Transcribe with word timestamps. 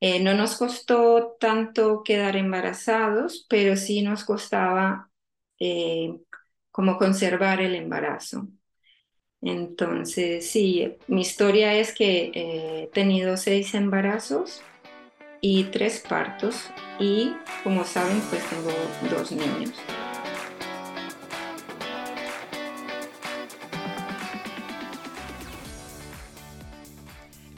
Eh, 0.00 0.20
no 0.22 0.34
nos 0.34 0.56
costó 0.56 1.36
tanto 1.38 2.02
quedar 2.02 2.36
embarazados, 2.36 3.46
pero 3.48 3.76
sí 3.76 4.02
nos 4.02 4.24
costaba 4.24 5.10
eh, 5.58 6.16
como 6.70 6.96
conservar 6.96 7.60
el 7.60 7.74
embarazo. 7.74 8.48
Entonces, 9.42 10.50
sí, 10.50 10.96
mi 11.06 11.22
historia 11.22 11.74
es 11.74 11.94
que 11.94 12.30
he 12.34 12.90
tenido 12.92 13.36
seis 13.36 13.74
embarazos 13.74 14.62
y 15.40 15.64
tres 15.64 16.00
partos 16.06 16.70
y 16.98 17.34
como 17.64 17.84
saben, 17.84 18.20
pues 18.30 18.42
tengo 18.50 18.70
dos 19.10 19.32
niños. 19.32 19.72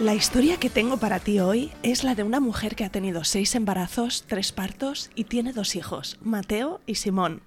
La 0.00 0.14
historia 0.14 0.56
que 0.56 0.70
tengo 0.70 0.96
para 0.96 1.18
ti 1.18 1.40
hoy 1.40 1.70
es 1.82 2.04
la 2.04 2.14
de 2.14 2.22
una 2.22 2.40
mujer 2.40 2.74
que 2.74 2.86
ha 2.86 2.88
tenido 2.88 3.22
seis 3.22 3.54
embarazos, 3.54 4.24
tres 4.26 4.50
partos 4.50 5.10
y 5.14 5.24
tiene 5.24 5.52
dos 5.52 5.76
hijos, 5.76 6.16
Mateo 6.22 6.80
y 6.86 6.94
Simón. 6.94 7.42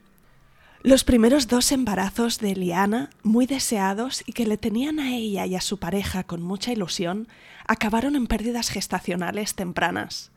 Los 0.83 1.03
primeros 1.03 1.47
dos 1.47 1.71
embarazos 1.71 2.37
de 2.37 2.51
Eliana, 2.51 3.09
muy 3.23 3.47
deseados 3.47 4.23
y 4.27 4.33
que 4.33 4.45
le 4.45 4.57
tenían 4.57 4.99
a 4.99 5.15
ella 5.15 5.47
y 5.47 5.55
a 5.55 5.61
su 5.61 5.79
pareja 5.79 6.25
con 6.25 6.43
mucha 6.43 6.71
ilusión, 6.71 7.27
acabaron 7.65 8.15
en 8.15 8.27
pérdidas 8.27 8.69
gestacionales 8.69 9.55
tempranas. 9.55 10.29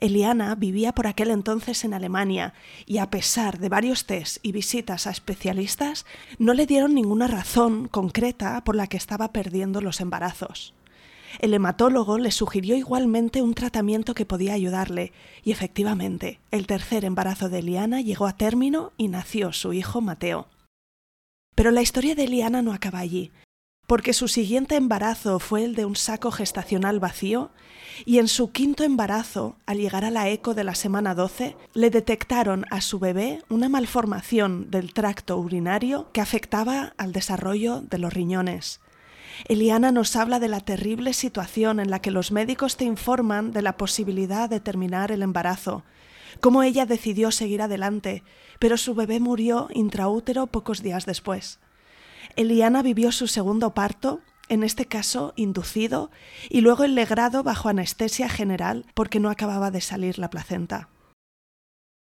Eliana 0.00 0.54
vivía 0.54 0.92
por 0.92 1.06
aquel 1.06 1.30
entonces 1.30 1.84
en 1.84 1.92
Alemania 1.92 2.54
y 2.86 2.96
a 2.96 3.10
pesar 3.10 3.58
de 3.58 3.68
varios 3.68 4.06
test 4.06 4.38
y 4.42 4.52
visitas 4.52 5.06
a 5.06 5.10
especialistas, 5.10 6.06
no 6.38 6.54
le 6.54 6.64
dieron 6.64 6.94
ninguna 6.94 7.26
razón 7.26 7.86
concreta 7.86 8.64
por 8.64 8.76
la 8.76 8.86
que 8.86 8.96
estaba 8.96 9.30
perdiendo 9.30 9.82
los 9.82 10.00
embarazos. 10.00 10.72
El 11.38 11.54
hematólogo 11.54 12.18
le 12.18 12.32
sugirió 12.32 12.76
igualmente 12.76 13.42
un 13.42 13.54
tratamiento 13.54 14.14
que 14.14 14.26
podía 14.26 14.54
ayudarle, 14.54 15.12
y 15.42 15.52
efectivamente, 15.52 16.40
el 16.50 16.66
tercer 16.66 17.04
embarazo 17.04 17.48
de 17.48 17.60
Eliana 17.60 18.00
llegó 18.00 18.26
a 18.26 18.36
término 18.36 18.92
y 18.96 19.08
nació 19.08 19.52
su 19.52 19.72
hijo 19.72 20.00
Mateo. 20.00 20.48
Pero 21.54 21.70
la 21.70 21.82
historia 21.82 22.14
de 22.14 22.24
Eliana 22.24 22.62
no 22.62 22.72
acaba 22.72 22.98
allí, 22.98 23.30
porque 23.86 24.12
su 24.12 24.28
siguiente 24.28 24.76
embarazo 24.76 25.38
fue 25.40 25.64
el 25.64 25.74
de 25.74 25.84
un 25.84 25.96
saco 25.96 26.30
gestacional 26.30 27.00
vacío, 27.00 27.50
y 28.04 28.18
en 28.18 28.28
su 28.28 28.52
quinto 28.52 28.84
embarazo, 28.84 29.56
al 29.66 29.78
llegar 29.78 30.04
a 30.04 30.10
la 30.10 30.28
eco 30.28 30.54
de 30.54 30.64
la 30.64 30.74
semana 30.74 31.14
12, 31.14 31.56
le 31.74 31.90
detectaron 31.90 32.66
a 32.70 32.80
su 32.80 32.98
bebé 32.98 33.42
una 33.48 33.68
malformación 33.68 34.70
del 34.70 34.94
tracto 34.94 35.38
urinario 35.38 36.10
que 36.12 36.20
afectaba 36.20 36.94
al 36.98 37.12
desarrollo 37.12 37.80
de 37.82 37.98
los 37.98 38.12
riñones. 38.12 38.80
Eliana 39.46 39.92
nos 39.92 40.16
habla 40.16 40.38
de 40.38 40.48
la 40.48 40.60
terrible 40.60 41.12
situación 41.12 41.80
en 41.80 41.90
la 41.90 42.00
que 42.00 42.10
los 42.10 42.32
médicos 42.32 42.76
te 42.76 42.84
informan 42.84 43.52
de 43.52 43.62
la 43.62 43.76
posibilidad 43.76 44.48
de 44.48 44.60
terminar 44.60 45.12
el 45.12 45.22
embarazo, 45.22 45.84
cómo 46.40 46.62
ella 46.62 46.86
decidió 46.86 47.30
seguir 47.30 47.62
adelante, 47.62 48.22
pero 48.58 48.76
su 48.76 48.94
bebé 48.94 49.20
murió 49.20 49.68
intraútero 49.72 50.46
pocos 50.46 50.82
días 50.82 51.06
después. 51.06 51.58
Eliana 52.36 52.82
vivió 52.82 53.12
su 53.12 53.26
segundo 53.26 53.74
parto, 53.74 54.20
en 54.48 54.62
este 54.62 54.86
caso 54.86 55.32
inducido, 55.36 56.10
y 56.48 56.60
luego 56.60 56.84
el 56.84 56.94
legrado 56.94 57.42
bajo 57.42 57.68
anestesia 57.68 58.28
general 58.28 58.86
porque 58.94 59.20
no 59.20 59.30
acababa 59.30 59.70
de 59.70 59.80
salir 59.80 60.18
la 60.18 60.30
placenta. 60.30 60.88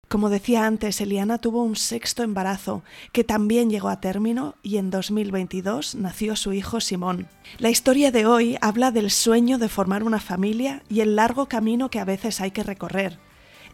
Como 0.09 0.29
decía 0.29 0.67
antes, 0.67 1.01
Eliana 1.01 1.39
tuvo 1.39 1.63
un 1.63 1.77
sexto 1.77 2.23
embarazo 2.23 2.83
que 3.13 3.25
también 3.25 3.71
llegó 3.71 3.89
a 3.89 4.01
término 4.01 4.55
y 4.63 4.77
en 4.77 4.91
2022 4.91 5.95
nació 5.97 6.37
su 6.37 6.53
hijo 6.53 6.81
Simón. 6.81 7.29
La 7.59 7.71
historia 7.71 8.11
de 8.11 8.27
hoy 8.27 8.57
habla 8.61 8.91
del 8.91 9.11
sueño 9.11 9.59
de 9.59 9.69
formar 9.69 10.03
una 10.03 10.21
familia 10.21 10.83
y 10.89 11.01
el 11.01 11.17
largo 11.17 11.47
camino 11.47 11.91
que 11.91 12.01
a 12.01 12.05
veces 12.05 12.41
hay 12.41 12.51
que 12.51 12.63
recorrer. 12.63 13.19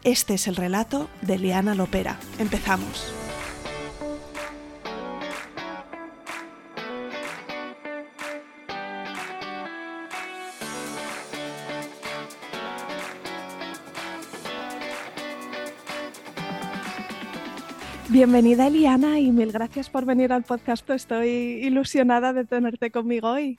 Este 0.03 0.33
es 0.33 0.47
el 0.47 0.55
relato 0.55 1.09
de 1.21 1.35
Eliana 1.35 1.75
Lopera. 1.75 2.19
Empezamos. 2.39 3.13
Bienvenida 18.11 18.67
Eliana 18.67 19.21
y 19.21 19.31
mil 19.31 19.53
gracias 19.53 19.89
por 19.89 20.03
venir 20.03 20.33
al 20.33 20.43
podcast. 20.43 20.89
Estoy 20.89 21.29
ilusionada 21.29 22.33
de 22.33 22.43
tenerte 22.43 22.91
conmigo 22.91 23.29
hoy. 23.29 23.57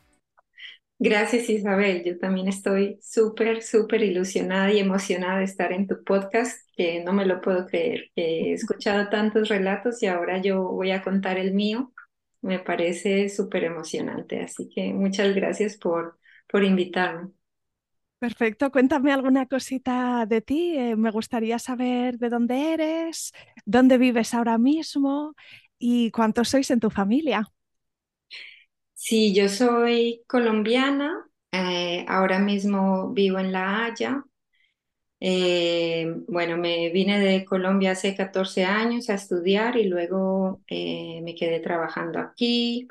Gracias 0.98 1.48
Isabel, 1.48 2.04
yo 2.04 2.18
también 2.18 2.48
estoy 2.48 2.98
súper, 3.00 3.62
súper 3.62 4.02
ilusionada 4.02 4.70
y 4.70 4.78
emocionada 4.78 5.38
de 5.38 5.44
estar 5.44 5.72
en 5.72 5.86
tu 5.86 6.04
podcast, 6.04 6.68
que 6.76 7.02
no 7.02 7.14
me 7.14 7.24
lo 7.24 7.40
puedo 7.40 7.66
creer. 7.66 8.10
He 8.14 8.52
escuchado 8.52 9.08
tantos 9.08 9.48
relatos 9.48 10.02
y 10.02 10.06
ahora 10.06 10.42
yo 10.42 10.62
voy 10.64 10.90
a 10.90 11.00
contar 11.00 11.38
el 11.38 11.54
mío. 11.54 11.90
Me 12.42 12.58
parece 12.58 13.30
súper 13.30 13.64
emocionante, 13.64 14.42
así 14.42 14.68
que 14.68 14.92
muchas 14.92 15.34
gracias 15.34 15.78
por, 15.78 16.18
por 16.46 16.62
invitarme. 16.62 17.30
Perfecto, 18.24 18.70
cuéntame 18.70 19.10
alguna 19.12 19.46
cosita 19.46 20.26
de 20.26 20.40
ti. 20.40 20.76
Eh, 20.78 20.94
me 20.96 21.10
gustaría 21.10 21.58
saber 21.58 22.18
de 22.18 22.28
dónde 22.28 22.72
eres, 22.74 23.32
dónde 23.64 23.98
vives 23.98 24.32
ahora 24.34 24.58
mismo 24.58 25.34
y 25.78 26.10
cuántos 26.12 26.48
sois 26.50 26.70
en 26.70 26.78
tu 26.80 26.88
familia. 26.90 27.40
Sí, 28.94 29.34
yo 29.34 29.48
soy 29.48 30.22
colombiana, 30.28 31.26
eh, 31.50 32.04
ahora 32.08 32.38
mismo 32.38 33.12
vivo 33.12 33.38
en 33.40 33.50
La 33.52 33.84
Haya. 33.86 34.22
Eh, 35.20 36.14
bueno, 36.28 36.56
me 36.58 36.90
vine 36.90 37.20
de 37.20 37.44
Colombia 37.44 37.92
hace 37.92 38.16
14 38.16 38.64
años 38.64 39.10
a 39.10 39.14
estudiar 39.14 39.76
y 39.76 39.84
luego 39.84 40.62
me 40.70 41.34
quedé 41.38 41.60
trabajando 41.60 42.18
aquí, 42.20 42.88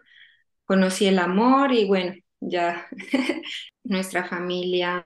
conocí 0.65 1.07
el 1.07 1.19
amor 1.19 1.73
y 1.73 1.85
bueno, 1.87 2.13
ya 2.41 2.87
nuestra 3.85 4.25
familia 4.27 5.03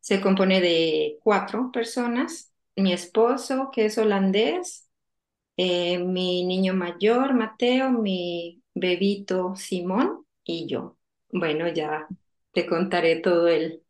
se 0.00 0.20
compone 0.20 0.60
de 0.60 1.18
cuatro 1.22 1.70
personas, 1.72 2.52
mi 2.76 2.92
esposo, 2.92 3.70
que 3.72 3.86
es 3.86 3.98
holandés, 3.98 4.88
eh, 5.56 5.98
mi 5.98 6.44
niño 6.46 6.74
mayor, 6.74 7.34
Mateo, 7.34 7.90
mi 7.90 8.62
bebito, 8.74 9.54
Simón, 9.56 10.26
y 10.44 10.66
yo. 10.68 10.98
Bueno, 11.32 11.68
ya 11.68 12.08
te 12.52 12.66
contaré 12.66 13.16
todo 13.20 13.48
el, 13.48 13.82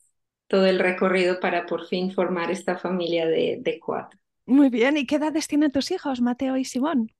todo 0.49 0.67
el 0.67 0.79
recorrido 0.81 1.41
para 1.41 1.67
por 1.67 1.87
fin 1.87 2.13
formar 2.13 2.51
esta 2.53 2.79
familia 2.79 3.27
de, 3.27 3.59
de 3.63 3.81
cuatro. 3.81 4.19
Muy 4.47 4.71
bien, 4.71 4.97
¿y 4.97 5.05
qué 5.07 5.17
edades 5.17 5.49
tienen 5.49 5.71
tus 5.71 5.91
hijos, 5.91 6.21
Mateo 6.23 6.57
y 6.57 6.65
Simón? 6.65 7.11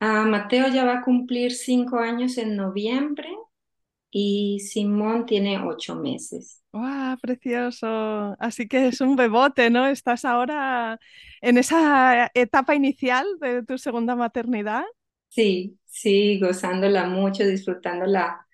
Ah, 0.00 0.24
Mateo 0.24 0.68
ya 0.68 0.84
va 0.86 0.98
a 0.98 1.02
cumplir 1.04 1.52
cinco 1.52 1.98
años 1.98 2.38
en 2.38 2.56
noviembre 2.56 3.28
y 4.18 4.60
Simón 4.60 5.26
tiene 5.26 5.58
ocho 5.62 5.94
meses. 5.96 6.62
¡Wow! 6.72 7.16
Precioso. 7.22 8.36
Así 8.38 8.68
que 8.68 8.88
es 8.88 9.00
un 9.00 9.16
bebote, 9.16 9.70
¿no? 9.70 9.86
Estás 9.86 10.24
ahora 10.26 10.98
en 11.40 11.56
esa 11.58 12.30
etapa 12.34 12.74
inicial 12.74 13.26
de 13.40 13.62
tu 13.62 13.78
segunda 13.78 14.14
maternidad. 14.14 14.84
Sí, 15.28 15.78
sí, 15.86 16.40
gozándola 16.40 17.06
mucho, 17.06 17.44
disfrutándola 17.46 18.46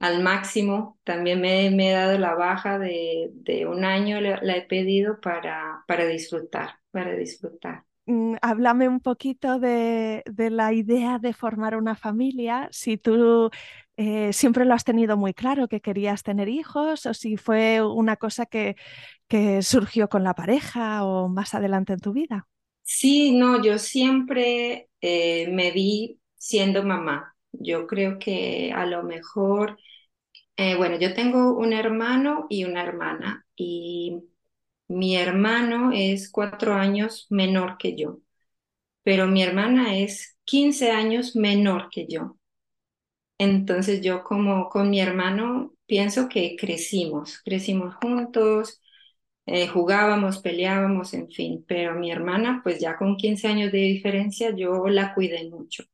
al 0.00 0.22
máximo. 0.22 1.00
También 1.04 1.40
me, 1.40 1.70
me 1.70 1.90
he 1.90 1.94
dado 1.94 2.18
la 2.18 2.34
baja 2.34 2.78
de, 2.78 3.30
de 3.34 3.66
un 3.66 3.84
año, 3.84 4.20
la, 4.20 4.40
la 4.42 4.56
he 4.58 4.62
pedido 4.66 5.20
para, 5.20 5.84
para 5.88 6.06
disfrutar, 6.06 6.80
para 6.92 7.14
disfrutar. 7.16 7.84
Mm, 8.06 8.36
háblame 8.42 8.88
un 8.88 9.00
poquito 9.00 9.58
de, 9.60 10.22
de 10.26 10.50
la 10.50 10.72
idea 10.72 11.18
de 11.18 11.32
formar 11.34 11.76
una 11.76 11.94
familia, 11.94 12.68
si 12.72 12.96
tú 12.96 13.50
eh, 14.00 14.32
siempre 14.32 14.64
lo 14.64 14.74
has 14.74 14.84
tenido 14.84 15.16
muy 15.16 15.34
claro 15.34 15.68
que 15.68 15.80
querías 15.82 16.22
tener 16.22 16.48
hijos 16.48 17.06
o 17.06 17.14
si 17.14 17.36
fue 17.36 17.82
una 17.82 18.16
cosa 18.16 18.46
que, 18.46 18.76
que 19.28 19.62
surgió 19.62 20.08
con 20.08 20.24
la 20.24 20.34
pareja 20.34 21.04
o 21.04 21.28
más 21.28 21.54
adelante 21.54 21.92
en 21.94 22.00
tu 22.00 22.12
vida. 22.12 22.48
Sí, 22.82 23.32
no, 23.32 23.62
yo 23.62 23.78
siempre 23.78 24.88
eh, 25.00 25.48
me 25.50 25.70
vi 25.70 26.20
siendo 26.36 26.82
mamá. 26.82 27.34
Yo 27.52 27.86
creo 27.86 28.18
que 28.18 28.72
a 28.74 28.86
lo 28.86 29.02
mejor, 29.04 29.78
eh, 30.56 30.76
bueno, 30.76 30.98
yo 30.98 31.14
tengo 31.14 31.56
un 31.58 31.72
hermano 31.72 32.46
y 32.50 32.64
una 32.64 32.82
hermana 32.84 33.46
y 33.56 34.22
mi 34.88 35.16
hermano 35.16 35.92
es 35.94 36.30
cuatro 36.30 36.74
años 36.74 37.26
menor 37.30 37.78
que 37.78 37.96
yo, 37.96 38.20
pero 39.04 39.28
mi 39.28 39.42
hermana 39.44 39.98
es 39.98 40.38
15 40.44 40.90
años 40.92 41.36
menor 41.36 41.90
que 41.90 42.06
yo. 42.08 42.38
Entonces 43.40 44.02
yo 44.02 44.24
como 44.24 44.68
con 44.70 44.90
mi 44.90 45.00
hermano 45.00 45.74
pienso 45.86 46.28
que 46.28 46.56
crecimos, 46.58 47.40
crecimos 47.44 47.94
juntos, 47.96 48.82
eh, 49.46 49.68
jugábamos, 49.68 50.38
peleábamos, 50.40 51.14
en 51.14 51.30
fin, 51.30 51.64
pero 51.68 51.94
mi 51.96 52.12
hermana 52.12 52.60
pues 52.64 52.80
ya 52.80 52.96
con 52.98 53.16
15 53.16 53.48
años 53.48 53.72
de 53.72 53.78
diferencia 53.80 54.54
yo 54.56 54.88
la 54.88 55.14
cuidé 55.14 55.48
mucho. 55.50 55.84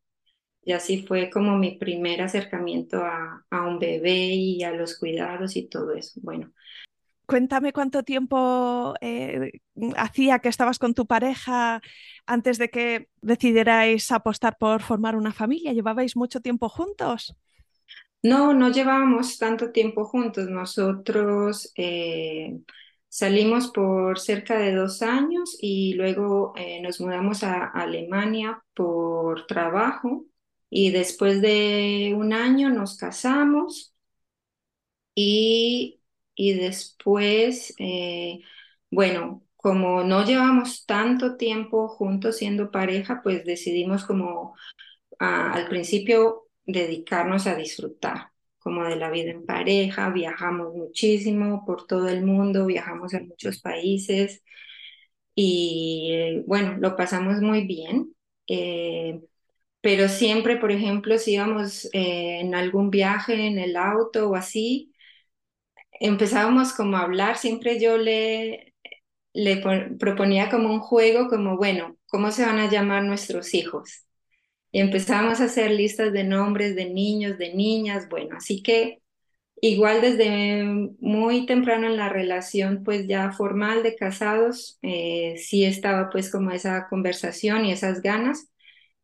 Y 0.64 0.72
así 0.72 1.04
fue 1.06 1.30
como 1.30 1.56
mi 1.58 1.78
primer 1.78 2.22
acercamiento 2.22 2.98
a, 3.04 3.44
a 3.50 3.62
un 3.66 3.78
bebé 3.78 4.12
y 4.34 4.62
a 4.64 4.72
los 4.72 4.98
cuidados 4.98 5.56
y 5.56 5.68
todo 5.68 5.92
eso. 5.94 6.20
Bueno, 6.22 6.52
Cuéntame 7.26 7.72
cuánto 7.72 8.02
tiempo 8.04 8.94
eh, 9.00 9.50
hacía 9.96 10.38
que 10.38 10.48
estabas 10.48 10.78
con 10.78 10.94
tu 10.94 11.06
pareja 11.06 11.80
antes 12.24 12.58
de 12.58 12.70
que 12.70 13.08
decidierais 13.20 14.12
apostar 14.12 14.56
por 14.58 14.82
formar 14.82 15.16
una 15.16 15.32
familia. 15.32 15.72
¿Llevabais 15.72 16.16
mucho 16.16 16.40
tiempo 16.40 16.68
juntos? 16.68 17.36
no, 18.26 18.52
no 18.54 18.70
llevábamos 18.70 19.38
tanto 19.38 19.70
tiempo 19.72 20.04
juntos. 20.04 20.48
Nosotros 20.48 21.72
eh, 21.76 22.58
salimos 23.08 23.68
por 23.68 24.18
cerca 24.18 24.58
de 24.58 24.74
dos 24.74 25.02
años 25.02 25.56
y 25.60 25.94
luego 25.94 26.52
eh, 26.56 26.80
nos 26.82 27.00
mudamos 27.00 27.42
a 27.44 27.66
Alemania 27.66 28.62
por 28.74 29.46
trabajo 29.46 30.26
y 30.70 30.90
después 30.90 31.40
de 31.40 32.14
un 32.16 32.32
año 32.32 32.70
nos 32.70 32.96
casamos 32.98 33.94
y, 35.14 35.95
y 36.36 36.54
después, 36.54 37.74
eh, 37.80 38.40
bueno, 38.92 39.44
como 39.56 40.04
no 40.04 40.24
llevamos 40.26 40.86
tanto 40.86 41.36
tiempo 41.38 41.88
juntos 41.88 42.38
siendo 42.38 42.72
pareja, 42.72 43.22
pues 43.24 43.44
decidimos 43.46 44.06
como 44.06 44.56
ah, 45.20 45.52
al 45.54 45.68
principio 45.68 46.48
dedicarnos 46.66 47.46
a 47.46 47.56
disfrutar 47.56 48.30
como 48.58 48.84
de 48.84 48.96
la 48.96 49.10
vida 49.10 49.30
en 49.32 49.46
pareja, 49.46 50.10
viajamos 50.10 50.74
muchísimo 50.74 51.64
por 51.66 51.86
todo 51.86 52.08
el 52.08 52.24
mundo, 52.24 52.66
viajamos 52.66 53.14
a 53.14 53.20
muchos 53.20 53.60
países 53.60 54.42
y 55.34 56.10
eh, 56.12 56.44
bueno, 56.46 56.76
lo 56.78 56.96
pasamos 56.96 57.40
muy 57.40 57.66
bien. 57.66 58.14
Eh, 58.46 59.20
pero 59.82 60.08
siempre, 60.08 60.56
por 60.58 60.72
ejemplo, 60.72 61.18
si 61.18 61.34
íbamos 61.34 61.88
en 61.92 62.54
algún 62.54 62.90
viaje 62.90 63.46
en 63.48 63.58
el 63.58 63.76
auto 63.76 64.30
o 64.30 64.36
así, 64.36 64.92
empezábamos 66.00 66.72
como 66.72 66.96
a 66.96 67.02
hablar, 67.02 67.38
siempre 67.38 67.80
yo 67.80 67.96
le, 67.98 68.74
le 69.34 69.62
proponía 69.98 70.50
como 70.50 70.72
un 70.72 70.80
juego, 70.80 71.28
como, 71.28 71.56
bueno, 71.56 71.96
¿cómo 72.08 72.30
se 72.32 72.46
van 72.46 72.58
a 72.58 72.70
llamar 72.70 73.04
nuestros 73.04 73.54
hijos? 73.54 74.06
Y 74.72 74.80
empezamos 74.80 75.40
a 75.40 75.44
hacer 75.46 75.70
listas 75.70 76.12
de 76.12 76.24
nombres 76.24 76.76
de 76.76 76.90
niños, 76.90 77.38
de 77.38 77.54
niñas, 77.54 78.08
bueno, 78.08 78.36
así 78.36 78.62
que 78.62 79.02
igual 79.60 80.00
desde 80.02 80.64
muy 81.00 81.46
temprano 81.46 81.86
en 81.86 81.96
la 81.96 82.08
relación, 82.08 82.82
pues 82.84 83.06
ya 83.08 83.32
formal 83.32 83.82
de 83.82 83.96
casados, 83.96 84.78
eh, 84.82 85.36
sí 85.38 85.64
estaba 85.64 86.10
pues 86.10 86.30
como 86.30 86.50
esa 86.52 86.88
conversación 86.88 87.64
y 87.64 87.72
esas 87.72 88.02
ganas, 88.02 88.50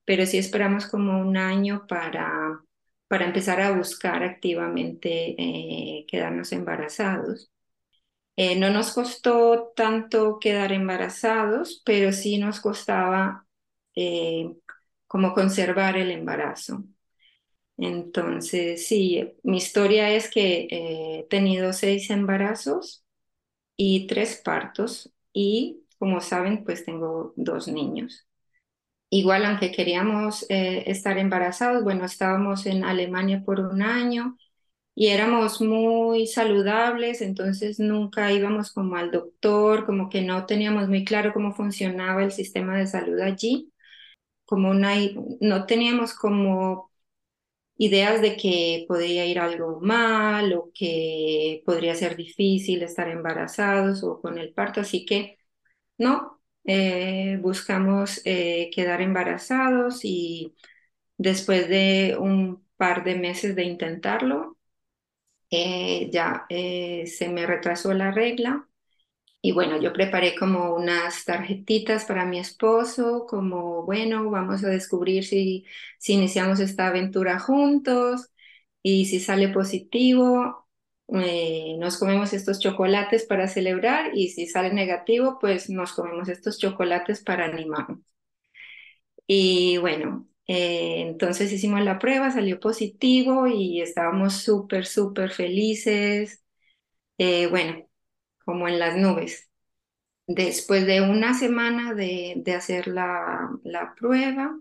pero 0.04 0.26
sí 0.26 0.38
esperamos 0.38 0.86
como 0.86 1.20
un 1.20 1.36
año 1.36 1.86
para, 1.88 2.60
para 3.12 3.26
empezar 3.26 3.60
a 3.60 3.72
buscar 3.76 4.22
activamente 4.22 5.34
eh, 5.38 6.06
quedarnos 6.08 6.50
embarazados. 6.52 7.50
Eh, 8.36 8.56
no 8.58 8.70
nos 8.70 8.92
costó 8.94 9.72
tanto 9.76 10.38
quedar 10.40 10.72
embarazados, 10.72 11.82
pero 11.86 12.12
sí 12.12 12.38
nos 12.38 12.60
costaba 12.60 13.46
eh, 13.96 14.54
como 15.08 15.34
conservar 15.34 15.96
el 15.98 16.10
embarazo. 16.12 16.84
Entonces, 17.78 18.86
sí, 18.88 19.34
mi 19.44 19.58
historia 19.58 20.10
es 20.10 20.30
que 20.30 20.68
he 20.70 21.26
tenido 21.30 21.72
seis 21.72 22.10
embarazos 22.10 23.04
y 23.76 24.06
tres 24.08 24.36
partos 24.44 25.12
y, 25.32 25.84
como 25.98 26.20
saben, 26.22 26.64
pues 26.64 26.84
tengo 26.86 27.34
dos 27.36 27.68
niños. 27.68 28.26
Igual, 29.14 29.44
aunque 29.44 29.72
queríamos 29.72 30.46
eh, 30.50 30.84
estar 30.86 31.18
embarazados, 31.18 31.84
bueno, 31.84 32.06
estábamos 32.06 32.64
en 32.66 32.82
Alemania 32.84 33.42
por 33.44 33.60
un 33.60 33.82
año 33.82 34.38
y 34.94 35.08
éramos 35.08 35.60
muy 35.62 36.26
saludables, 36.28 37.22
entonces 37.22 37.80
nunca 37.80 38.32
íbamos 38.32 38.72
como 38.72 38.96
al 38.96 39.10
doctor, 39.12 39.86
como 39.86 40.10
que 40.10 40.22
no 40.22 40.46
teníamos 40.46 40.88
muy 40.88 41.04
claro 41.04 41.32
cómo 41.34 41.54
funcionaba 41.54 42.24
el 42.24 42.32
sistema 42.32 42.78
de 42.78 42.86
salud 42.88 43.20
allí, 43.20 43.72
como 44.46 44.70
una, 44.70 44.94
no 45.40 45.66
teníamos 45.66 46.14
como 46.14 46.90
ideas 47.78 48.22
de 48.22 48.36
que 48.36 48.84
podría 48.88 49.26
ir 49.26 49.38
algo 49.40 49.80
mal 49.80 50.52
o 50.54 50.70
que 50.74 51.62
podría 51.66 51.94
ser 51.96 52.16
difícil 52.16 52.82
estar 52.82 53.08
embarazados 53.08 54.02
o 54.04 54.20
con 54.20 54.38
el 54.38 54.52
parto, 54.54 54.80
así 54.80 55.04
que 55.06 55.38
no, 55.98 56.41
eh, 56.64 57.38
buscamos 57.42 58.20
eh, 58.24 58.70
quedar 58.74 59.00
embarazados 59.02 60.00
y 60.04 60.54
después 61.18 61.68
de 61.68 62.16
un 62.20 62.64
par 62.76 63.04
de 63.04 63.16
meses 63.16 63.56
de 63.56 63.64
intentarlo, 63.64 64.58
eh, 65.50 66.10
ya 66.12 66.46
se 66.48 67.28
me 67.30 67.46
retrasó 67.46 67.92
la 67.94 68.10
regla. 68.12 68.68
Y 69.42 69.52
bueno, 69.52 69.80
yo 69.80 69.92
preparé 69.92 70.36
como 70.36 70.74
unas 70.74 71.24
tarjetitas 71.24 72.04
para 72.06 72.24
mi 72.26 72.38
esposo, 72.38 73.26
como 73.28 73.84
bueno, 73.84 74.30
vamos 74.30 74.64
a 74.64 74.68
descubrir 74.68 75.24
si, 75.24 75.66
si 75.98 76.14
iniciamos 76.14 76.60
esta 76.60 76.88
aventura 76.88 77.38
juntos 77.40 78.30
y 78.82 79.06
si 79.06 79.20
sale 79.20 79.48
positivo, 79.48 80.61
eh, 81.14 81.76
nos 81.78 81.98
comemos 81.98 82.32
estos 82.32 82.60
chocolates 82.60 83.24
para 83.26 83.48
celebrar 83.48 84.12
y 84.16 84.30
si 84.30 84.46
sale 84.46 84.72
negativo, 84.72 85.38
pues 85.40 85.70
nos 85.70 85.92
comemos 85.92 86.28
estos 86.28 86.58
chocolates 86.58 87.22
para 87.22 87.44
animarnos. 87.46 88.00
Y 89.26 89.78
bueno, 89.78 90.28
eh, 90.46 91.02
entonces 91.02 91.52
hicimos 91.52 91.80
la 91.82 91.98
prueba, 91.98 92.30
salió 92.30 92.60
positivo 92.60 93.46
y 93.46 93.80
estábamos 93.80 94.34
súper, 94.42 94.86
súper 94.86 95.30
felices. 95.30 96.44
Eh, 97.18 97.48
bueno, 97.48 97.86
como 98.46 98.68
en 98.68 98.78
las 98.78 98.96
nubes. 98.96 99.50
Después 100.28 100.86
de 100.86 101.02
una 101.02 101.34
semana 101.38 101.94
de, 101.94 102.34
de 102.38 102.54
hacer 102.54 102.88
la, 102.88 103.50
la 103.64 103.94
prueba, 103.96 104.58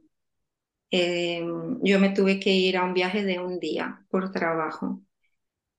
yo 1.83 1.99
me 1.99 2.09
tuve 2.11 2.39
que 2.39 2.51
ir 2.51 2.77
a 2.77 2.83
un 2.83 2.93
viaje 2.93 3.23
de 3.23 3.39
un 3.39 3.59
día 3.59 4.05
por 4.09 4.31
trabajo. 4.31 5.01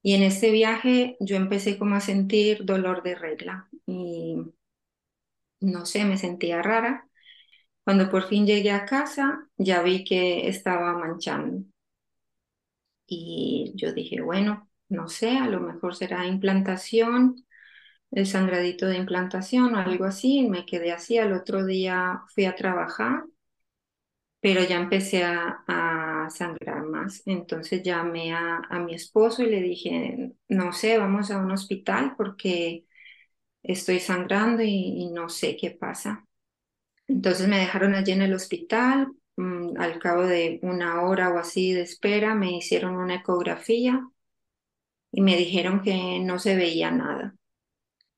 Y 0.02 0.14
en 0.14 0.22
este 0.22 0.50
viaje 0.50 1.16
yo 1.20 1.36
empecé 1.36 1.78
como 1.78 1.94
a 1.96 2.00
sentir 2.00 2.64
dolor 2.64 3.02
de 3.02 3.14
regla 3.14 3.68
y 3.86 4.36
no 5.60 5.86
sé, 5.86 6.04
me 6.04 6.18
sentía 6.18 6.62
rara. 6.62 7.08
Cuando 7.84 8.10
por 8.10 8.28
fin 8.28 8.46
llegué 8.46 8.72
a 8.72 8.86
casa, 8.86 9.48
ya 9.56 9.82
vi 9.82 10.04
que 10.04 10.48
estaba 10.48 10.94
manchando. 10.94 11.64
Y 13.06 13.72
yo 13.76 13.92
dije, 13.92 14.20
bueno, 14.22 14.68
no 14.88 15.08
sé, 15.08 15.38
a 15.38 15.46
lo 15.48 15.60
mejor 15.60 15.94
será 15.94 16.26
implantación, 16.26 17.44
el 18.12 18.26
sangradito 18.26 18.86
de 18.86 18.98
implantación 18.98 19.74
o 19.74 19.78
algo 19.80 20.04
así. 20.06 20.48
Me 20.48 20.66
quedé 20.66 20.92
así. 20.92 21.18
Al 21.18 21.32
otro 21.34 21.66
día 21.66 22.22
fui 22.34 22.46
a 22.46 22.56
trabajar, 22.56 23.24
pero 24.40 24.62
ya 24.64 24.76
empecé 24.76 25.24
a, 25.24 25.64
sangrar 26.30 26.84
más. 26.84 27.22
Entonces 27.26 27.82
llamé 27.82 28.32
a, 28.34 28.58
a 28.68 28.78
mi 28.80 28.94
esposo 28.94 29.42
y 29.42 29.50
le 29.50 29.60
dije, 29.60 30.32
no 30.48 30.72
sé, 30.72 30.98
vamos 30.98 31.30
a 31.30 31.38
un 31.38 31.50
hospital 31.50 32.14
porque 32.16 32.86
estoy 33.62 34.00
sangrando 34.00 34.62
y, 34.62 35.08
no 35.12 35.28
sé 35.28 35.56
qué 35.56 35.70
pasa. 35.70 36.26
Entonces 37.08 37.48
me 37.48 37.58
dejaron 37.58 37.94
allí 37.94 38.12
en 38.12 38.22
el 38.22 38.34
hospital. 38.34 39.12
Mm, 39.36 39.78
al 39.78 39.98
cabo 39.98 40.22
de 40.24 40.60
una 40.62 41.02
hora 41.02 41.30
o 41.30 41.38
así 41.38 41.72
de 41.72 41.82
espera, 41.82 42.34
me 42.34 42.56
hicieron 42.56 42.96
una 42.96 43.16
ecografía 43.16 44.08
y 45.10 45.20
me 45.20 45.36
dijeron 45.36 45.82
que 45.82 46.18
no 46.20 46.38
se 46.38 46.56
veía 46.56 46.90
nada, 46.90 47.34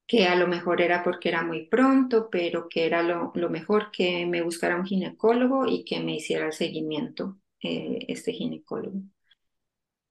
que 0.07 0.27
a 0.27 0.37
lo 0.37 0.47
mejor 0.49 0.81
era 0.81 1.03
porque 1.03 1.29
era 1.29 1.43
muy 1.45 1.67
pronto, 1.67 2.29
pero 2.31 2.69
que 2.69 2.87
era 2.87 3.03
lo, 3.03 3.33
mejor 3.51 3.91
que 3.91 4.27
me 4.27 4.43
buscara 4.43 4.77
un 4.77 4.87
ginecólogo 4.87 5.67
y 5.67 5.85
que 5.85 6.01
me 6.01 6.17
hiciera 6.17 6.47
el 6.47 6.53
seguimiento, 6.53 7.39
eh, 7.65 8.07
este 8.09 8.33
ginecólogo. 8.33 9.01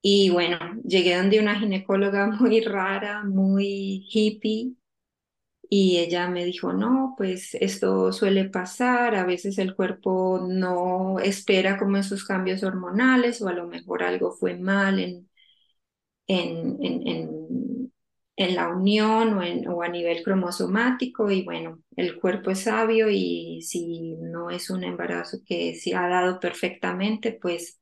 Y 0.02 0.30
bueno, 0.30 0.58
llegué 0.86 1.16
donde 1.18 1.40
una 1.40 1.60
ginecóloga 1.60 2.28
muy 2.40 2.62
rara, 2.62 3.24
muy 3.24 4.06
hippie, 4.12 4.76
y 5.70 5.98
ella 6.00 6.30
me 6.30 6.46
dijo, 6.46 6.72
no, 6.74 7.16
pues 7.18 7.56
esto 7.56 8.14
suele 8.14 8.46
pasar, 8.46 9.16
a 9.16 9.26
veces 9.26 9.58
el 9.58 9.76
cuerpo 9.76 10.46
no 10.48 11.20
espera 11.20 11.80
como 11.80 11.98
esos 11.98 12.26
cambios 12.26 12.64
hormonales 12.64 13.42
o 13.42 13.48
a 13.50 13.54
lo 13.54 13.68
mejor 13.68 14.04
algo 14.04 14.32
fue 14.32 14.56
mal 14.58 15.00
en, 15.00 15.28
la 18.38 18.70
unión 18.70 19.34
o, 19.68 19.76
o 19.76 19.84
a 19.84 19.88
nivel 19.90 20.24
cromosomático 20.24 21.30
y 21.32 21.44
bueno, 21.44 21.80
el 21.96 22.20
cuerpo 22.20 22.52
es 22.52 22.62
sabio 22.64 23.10
y 23.10 23.62
si 23.64 24.16
no 24.18 24.50
es 24.50 24.70
un 24.70 24.84
embarazo 24.84 25.38
que 25.46 25.76
se 25.76 25.96
ha 25.96 26.08
dado 26.08 26.40
perfectamente, 26.40 27.34
pues 27.42 27.80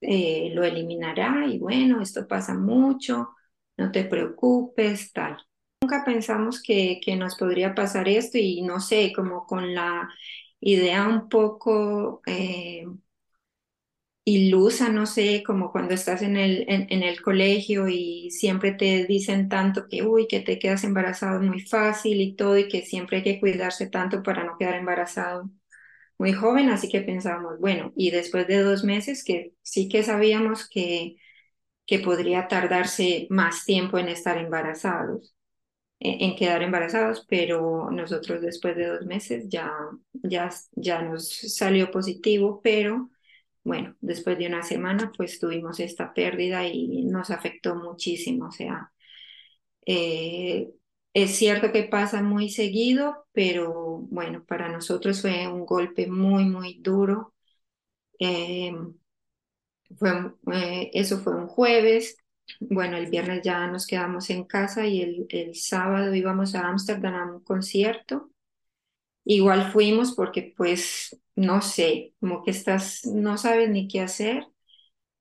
eh, 0.00 0.50
lo 0.54 0.64
eliminará 0.64 1.46
y 1.46 1.58
bueno, 1.58 2.00
esto 2.02 2.26
pasa 2.28 2.54
mucho, 2.54 3.30
no 3.76 3.90
te 3.92 4.04
preocupes, 4.04 5.12
tal. 5.12 5.36
Nunca 5.80 6.04
pensamos 6.04 6.62
que, 6.62 7.00
que 7.04 7.16
nos 7.16 7.36
podría 7.36 7.74
pasar 7.74 8.08
esto 8.08 8.38
y 8.38 8.62
no 8.62 8.80
sé, 8.80 9.12
como 9.14 9.46
con 9.46 9.74
la 9.74 10.08
idea 10.60 11.08
un 11.08 11.28
poco 11.28 12.22
eh, 12.26 12.84
ilusa, 14.24 14.88
no 14.88 15.06
sé, 15.06 15.42
como 15.46 15.70
cuando 15.72 15.94
estás 15.94 16.22
en 16.22 16.36
el, 16.36 16.64
en, 16.68 17.02
el 17.02 17.20
colegio 17.22 17.88
y 17.88 18.30
siempre 18.30 18.72
te 18.72 19.04
dicen 19.06 19.48
tanto 19.48 19.86
que, 19.88 20.02
uy, 20.04 20.26
que 20.28 20.40
te 20.40 20.58
quedas 20.58 20.84
embarazado 20.84 21.40
muy 21.42 21.60
fácil 21.60 22.20
y 22.20 22.34
todo 22.34 22.56
y 22.58 22.68
que 22.68 22.82
siempre 22.82 23.18
hay 23.18 23.22
que 23.24 23.40
cuidarse 23.40 23.88
tanto 23.88 24.22
para 24.22 24.44
no 24.44 24.56
quedar 24.58 24.74
embarazado 24.76 25.50
muy 26.18 26.32
joven, 26.32 26.70
así 26.70 26.88
que 26.90 27.00
pensamos, 27.02 27.58
bueno, 27.60 27.92
y 27.96 28.10
después 28.12 28.46
de 28.48 28.60
dos 28.62 28.84
meses 28.84 29.24
que 29.24 29.54
sí 29.62 29.88
que 29.88 30.02
sabíamos 30.04 30.68
que, 30.68 31.16
que 31.86 32.00
podría 32.00 32.48
tardarse 32.48 33.26
más 33.30 33.64
tiempo 33.66 33.98
en 33.98 34.08
estar 34.08 34.38
embarazados 34.38 35.34
en 36.00 36.36
quedar 36.36 36.62
embarazados, 36.62 37.24
pero 37.28 37.90
nosotros 37.90 38.42
después 38.42 38.76
de 38.76 38.86
dos 38.88 39.06
meses 39.06 39.46
ya, 39.48 39.72
ya, 40.12 40.50
ya 40.72 41.02
nos 41.02 41.28
salió 41.28 41.90
positivo, 41.90 42.60
pero 42.62 43.10
bueno, 43.64 43.96
después 44.00 44.38
de 44.38 44.46
una 44.46 44.62
semana 44.62 45.12
pues 45.16 45.38
tuvimos 45.40 45.80
esta 45.80 46.12
pérdida 46.14 46.66
y 46.66 47.04
nos 47.04 47.30
afectó 47.30 47.74
muchísimo, 47.76 48.48
o 48.48 48.52
sea, 48.52 48.92
eh, 49.86 50.70
es 51.14 51.36
cierto 51.36 51.72
que 51.72 51.84
pasa 51.84 52.22
muy 52.22 52.50
seguido, 52.50 53.26
pero 53.32 53.72
bueno, 54.10 54.44
para 54.46 54.68
nosotros 54.70 55.22
fue 55.22 55.46
un 55.48 55.66
golpe 55.66 56.06
muy, 56.08 56.44
muy 56.46 56.78
duro. 56.82 57.34
Eh, 58.20 58.74
fue, 59.98 60.10
eh, 60.52 60.90
eso 60.94 61.18
fue 61.20 61.34
un 61.36 61.46
jueves, 61.48 62.16
bueno, 62.60 62.96
el 62.96 63.06
viernes 63.10 63.42
ya 63.42 63.66
nos 63.66 63.86
quedamos 63.86 64.30
en 64.30 64.44
casa 64.44 64.86
y 64.86 65.00
el, 65.02 65.26
el 65.30 65.54
sábado 65.54 66.14
íbamos 66.14 66.54
a 66.54 66.68
Ámsterdam 66.68 67.14
a 67.14 67.32
un 67.36 67.40
concierto. 67.44 68.30
Igual 69.24 69.72
fuimos 69.72 70.12
porque 70.14 70.52
pues, 70.56 71.18
no 71.36 71.62
sé, 71.62 72.14
como 72.20 72.42
que 72.44 72.50
estás, 72.50 73.04
no 73.06 73.38
sabes 73.38 73.70
ni 73.70 73.88
qué 73.88 74.00
hacer, 74.02 74.46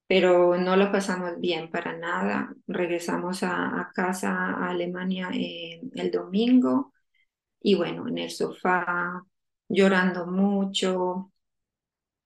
pero 0.08 0.58
no 0.58 0.76
lo 0.78 0.92
pasamos 0.92 1.40
bien 1.40 1.70
para 1.72 1.98
nada. 1.98 2.56
Regresamos 2.68 3.44
a, 3.44 3.92
casa 3.96 4.32
a 4.34 4.70
Alemania 4.72 5.30
eh, 5.34 5.82
el 5.96 6.12
domingo 6.12 6.94
y 7.62 7.76
bueno, 7.76 8.08
en 8.10 8.20
el 8.20 8.32
sofá 8.32 9.24
llorando 9.70 10.28
mucho. 10.28 11.32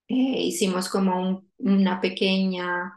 Eh, 0.07 0.13
hicimos 0.43 0.89
como 0.89 1.43
una 1.57 1.99
pequeña 2.01 2.93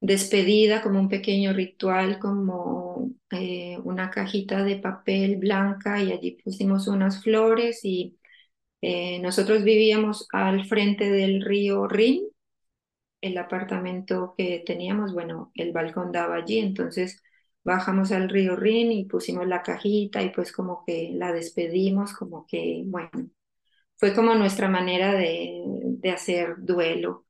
despedida, 0.00 0.82
como 0.82 1.00
un 1.00 1.08
pequeño 1.08 1.52
ritual, 1.52 2.18
como 2.18 3.10
eh, 3.30 3.78
una 3.84 4.10
cajita 4.10 4.64
de 4.64 4.76
papel 4.76 5.36
blanca 5.36 6.02
y 6.02 6.12
allí 6.12 6.38
pusimos 6.42 6.88
unas 6.88 7.22
flores 7.22 7.80
y 7.84 8.18
eh, 8.82 9.20
nosotros 9.20 9.64
vivíamos 9.64 10.28
al 10.32 10.66
frente 10.66 11.10
del 11.10 11.42
río 11.44 11.88
Rin, 11.88 12.22
el 13.20 13.36
apartamento 13.38 14.34
que 14.36 14.62
teníamos, 14.66 15.12
bueno, 15.12 15.52
el 15.54 15.72
balcón 15.72 16.12
daba 16.12 16.36
allí, 16.36 16.58
entonces 16.58 17.22
bajamos 17.64 18.12
al 18.12 18.28
río 18.28 18.56
Rin 18.56 18.92
y 18.92 19.04
pusimos 19.04 19.46
la 19.46 19.62
cajita 19.62 20.22
y 20.22 20.30
pues 20.30 20.52
como 20.52 20.84
que 20.86 21.10
la 21.14 21.32
despedimos, 21.32 22.12
como 22.14 22.46
que, 22.46 22.82
bueno, 22.86 23.10
fue 23.96 24.14
como 24.14 24.34
nuestra 24.36 24.68
manera 24.68 25.14
de, 25.14 25.62
de 25.66 26.10
hacer 26.10 26.56
duelo 26.60 27.26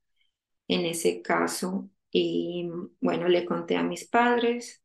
en 0.68 0.86
ese 0.86 1.22
caso. 1.22 1.90
Y 2.10 2.68
bueno, 3.00 3.28
le 3.28 3.44
conté 3.46 3.76
a 3.76 3.82
mis 3.82 4.06
padres, 4.08 4.82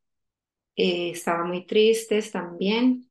eh, 0.78 1.12
estaba 1.12 1.46
muy 1.46 1.66
tristes 1.66 2.32
también. 2.32 3.10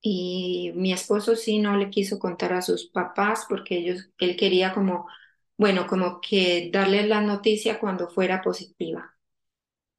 Y 0.00 0.72
mi 0.76 0.92
esposo 0.92 1.34
sí 1.36 1.58
no 1.58 1.76
le 1.76 1.90
quiso 1.90 2.18
contar 2.18 2.52
a 2.52 2.62
sus 2.62 2.86
papás 2.88 3.46
porque 3.48 3.78
ellos, 3.78 4.10
él 4.18 4.36
quería 4.36 4.72
como, 4.74 5.06
bueno, 5.56 5.86
como 5.86 6.20
que 6.20 6.70
darles 6.72 7.08
la 7.08 7.20
noticia 7.20 7.80
cuando 7.80 8.08
fuera 8.08 8.40
positiva. 8.42 9.14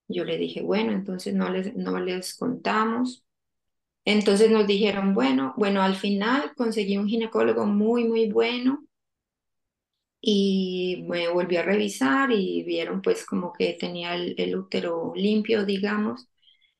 Yo 0.09 0.25
le 0.25 0.37
dije, 0.37 0.61
bueno, 0.63 0.91
entonces 0.93 1.33
no 1.35 1.49
les, 1.49 1.75
no 1.75 1.99
les 1.99 2.35
contamos. 2.35 3.23
Entonces 4.05 4.51
nos 4.51 4.67
dijeron, 4.67 5.13
bueno, 5.15 5.55
bueno, 5.57 5.83
al 5.83 5.95
final 5.97 6.53
conseguí 6.57 6.97
un 6.97 7.09
ginecólogo 7.09 7.65
muy, 7.67 8.05
muy 8.05 8.31
bueno 8.31 8.85
y 10.21 11.05
me 11.07 11.29
volví 11.29 11.57
a 11.57 11.63
revisar 11.63 12.31
y 12.31 12.63
vieron 12.63 13.01
pues 13.01 13.25
como 13.25 13.53
que 13.53 13.73
tenía 13.79 14.15
el, 14.15 14.55
útero 14.57 15.13
limpio, 15.15 15.65
digamos, 15.65 16.29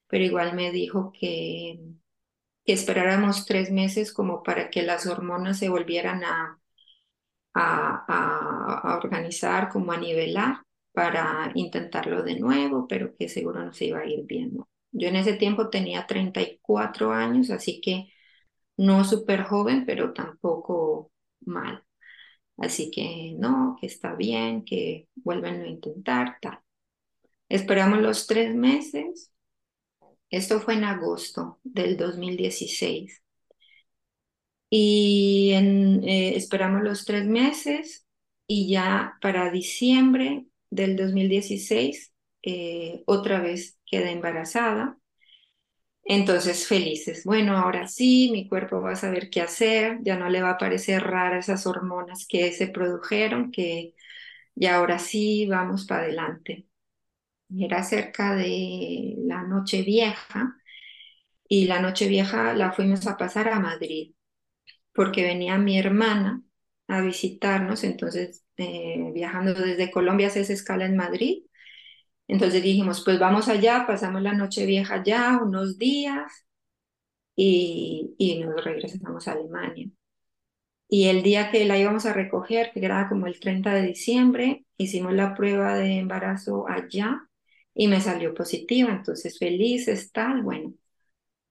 pero 0.08 0.24
igual 0.26 0.56
me 0.56 0.72
dijo 0.72 1.12
que, 1.14 1.80
que 2.66 2.74
esperáramos 2.74 3.46
tres 3.46 3.72
meses 3.72 4.14
como 4.14 4.44
para 4.44 4.70
que 4.70 4.84
las 4.84 5.08
hormonas 5.08 5.60
se 5.60 5.70
volvieran 5.70 6.24
a, 6.24 6.60
a, 7.54 8.92
a, 8.94 8.98
organizar, 8.98 9.70
como 9.70 9.92
a 9.92 9.98
nivelar 9.98 10.64
para 10.94 11.52
intentarlo 11.56 12.24
de 12.24 12.40
nuevo, 12.40 12.88
pero 12.88 13.16
que 13.18 13.30
seguro 13.30 13.64
no 13.64 13.74
se 13.74 13.86
iba 13.86 14.00
a 14.00 14.06
ir 14.08 14.26
bien. 14.26 14.58
Yo 14.92 15.08
en 15.08 15.16
ese 15.18 15.34
tiempo 15.34 15.70
tenía 15.70 16.08
34 16.08 17.12
años, 17.14 17.50
así 17.52 17.82
que 17.82 18.12
no 18.78 19.04
súper 19.06 19.44
joven, 19.44 19.86
pero 19.86 20.14
tampoco 20.14 21.12
mal. 21.42 21.84
Así 22.60 22.92
que 22.92 23.36
no, 23.38 23.78
que 23.80 23.88
está 23.88 24.16
bien, 24.16 24.64
que 24.66 25.08
vuelven 25.16 25.62
a 25.62 25.68
intentar, 25.68 26.38
tal. 26.42 26.60
Esperamos 27.50 28.00
los 28.02 28.28
tres 28.28 28.56
meses. 28.56 29.32
Esto 30.30 30.60
fue 30.60 30.76
en 30.76 30.84
agosto 30.86 31.60
del 31.64 31.98
2016. 31.98 33.22
Y 34.70 35.52
eh, 35.54 36.36
esperamos 36.36 36.84
los 36.84 37.06
tres 37.06 37.26
meses 37.26 38.06
y 38.48 38.70
ya 38.70 39.18
para 39.22 39.52
diciembre 39.52 40.46
del 40.70 40.96
2016 40.96 42.14
eh, 42.44 43.04
otra 43.08 43.40
vez 43.42 43.80
quedé 43.88 44.12
embarazada 44.12 44.99
entonces, 46.10 46.68
felices. 46.68 47.24
Bueno, 47.26 47.58
ahora 47.58 47.88
sí, 47.88 48.30
mi 48.34 48.50
cuerpo 48.50 48.82
va 48.82 48.94
a 48.94 48.98
saber 48.98 49.32
qué 49.32 49.42
hacer, 49.42 50.00
ya 50.04 50.18
no 50.18 50.30
le 50.30 50.42
va 50.44 50.52
a 50.52 50.60
parecer 50.60 51.04
rara 51.04 51.40
esas 51.40 51.68
hormonas 51.68 52.28
que 52.28 52.52
se 52.54 52.68
produjeron, 52.68 53.52
que 53.52 53.96
ya 54.56 54.78
ahora 54.78 55.00
sí 55.00 55.48
vamos 55.48 55.86
para 55.88 56.04
adelante. 56.04 56.68
era 57.58 57.84
cerca 57.84 58.36
de 58.36 59.16
la 59.20 59.44
noche 59.44 59.84
vieja 59.84 60.56
y 61.48 61.68
la 61.68 61.82
noche 61.82 62.08
vieja 62.08 62.54
la 62.54 62.72
fuimos 62.74 63.08
a 63.08 63.18
pasar 63.18 63.50
a 63.50 63.60
Madrid 63.60 64.14
porque 64.94 65.24
venía 65.24 65.58
mi 65.60 65.80
hermana 65.80 66.44
a 66.88 67.02
visitarnos, 67.02 67.84
entonces 67.86 68.46
eh, 68.58 69.12
viajando 69.14 69.54
desde 69.56 69.92
Colombia 69.92 70.30
se 70.32 70.42
escala 70.42 70.86
en 70.86 70.98
Madrid. 70.98 71.44
Entonces 72.30 72.64
dijimos, 72.64 73.04
pues 73.06 73.20
vamos 73.20 73.50
allá, 73.50 73.86
pasamos 73.88 74.22
la 74.24 74.34
noche 74.34 74.66
vieja 74.68 74.96
allá 74.96 75.40
unos 75.44 75.80
días 75.80 76.32
y, 77.36 78.14
y 78.18 78.40
nos 78.44 78.64
regresamos 78.64 79.28
a 79.28 79.34
Alemania. 79.34 79.90
Y 80.88 81.08
el 81.08 81.22
día 81.24 81.52
que 81.52 81.66
la 81.66 81.78
íbamos 81.78 82.06
a 82.06 82.14
recoger, 82.14 82.72
que 82.74 82.84
era 82.86 83.08
como 83.10 83.28
el 83.28 83.40
30 83.40 83.74
de 83.74 83.84
diciembre, 83.84 84.66
hicimos 84.78 85.14
la 85.14 85.36
prueba 85.36 85.76
de 85.78 85.98
embarazo 86.00 86.68
allá 86.68 87.28
y 87.76 87.88
me 87.88 88.02
salió 88.02 88.34
positiva, 88.34 88.92
entonces 88.92 89.38
felices, 89.40 90.12
tal, 90.12 90.42
bueno. 90.44 90.74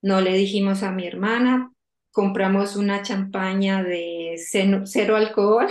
No 0.03 0.21
le 0.23 0.35
dijimos 0.35 0.83
a 0.85 0.93
mi 0.93 1.07
hermana, 1.07 1.73
compramos 2.13 2.77
una 2.77 3.03
champaña 3.03 3.83
de 3.85 4.37
cero, 4.39 5.17
alcohol 5.17 5.69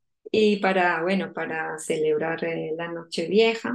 y 0.32 0.56
para, 0.58 1.02
bueno, 1.02 1.32
para 1.32 1.78
celebrar 1.78 2.44
eh, 2.44 2.72
la 2.76 2.88
noche 2.88 3.26
vieja. 3.28 3.74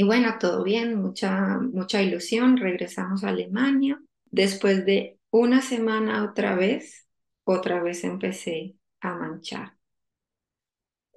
Y 0.00 0.02
bueno, 0.02 0.36
todo 0.40 0.64
bien, 0.64 0.94
mucha, 0.94 1.58
mucha 1.58 2.00
ilusión, 2.00 2.56
regresamos 2.56 3.22
a 3.22 3.28
Alemania. 3.28 4.00
Después 4.30 4.86
de 4.86 5.18
una 5.28 5.60
semana 5.60 6.24
otra 6.24 6.54
vez, 6.54 7.06
otra 7.44 7.82
vez 7.82 8.02
empecé 8.04 8.76
a 9.02 9.14
manchar. 9.14 9.74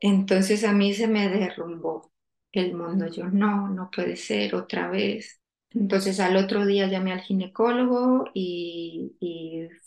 Entonces 0.01 0.65
a 0.65 0.73
mí 0.73 0.93
se 0.93 1.07
me 1.07 1.29
derrumbó 1.29 2.11
el 2.51 2.75
mundo. 2.75 3.07
Yo 3.07 3.29
no, 3.29 3.69
no 3.69 3.89
puede 3.89 4.17
ser 4.17 4.53
otra 4.53 4.89
vez. 4.89 5.39
Entonces 5.69 6.19
al 6.19 6.35
otro 6.35 6.65
día 6.65 6.87
llamé 6.87 7.13
al 7.13 7.21
ginecólogo 7.21 8.25
y, 8.33 9.15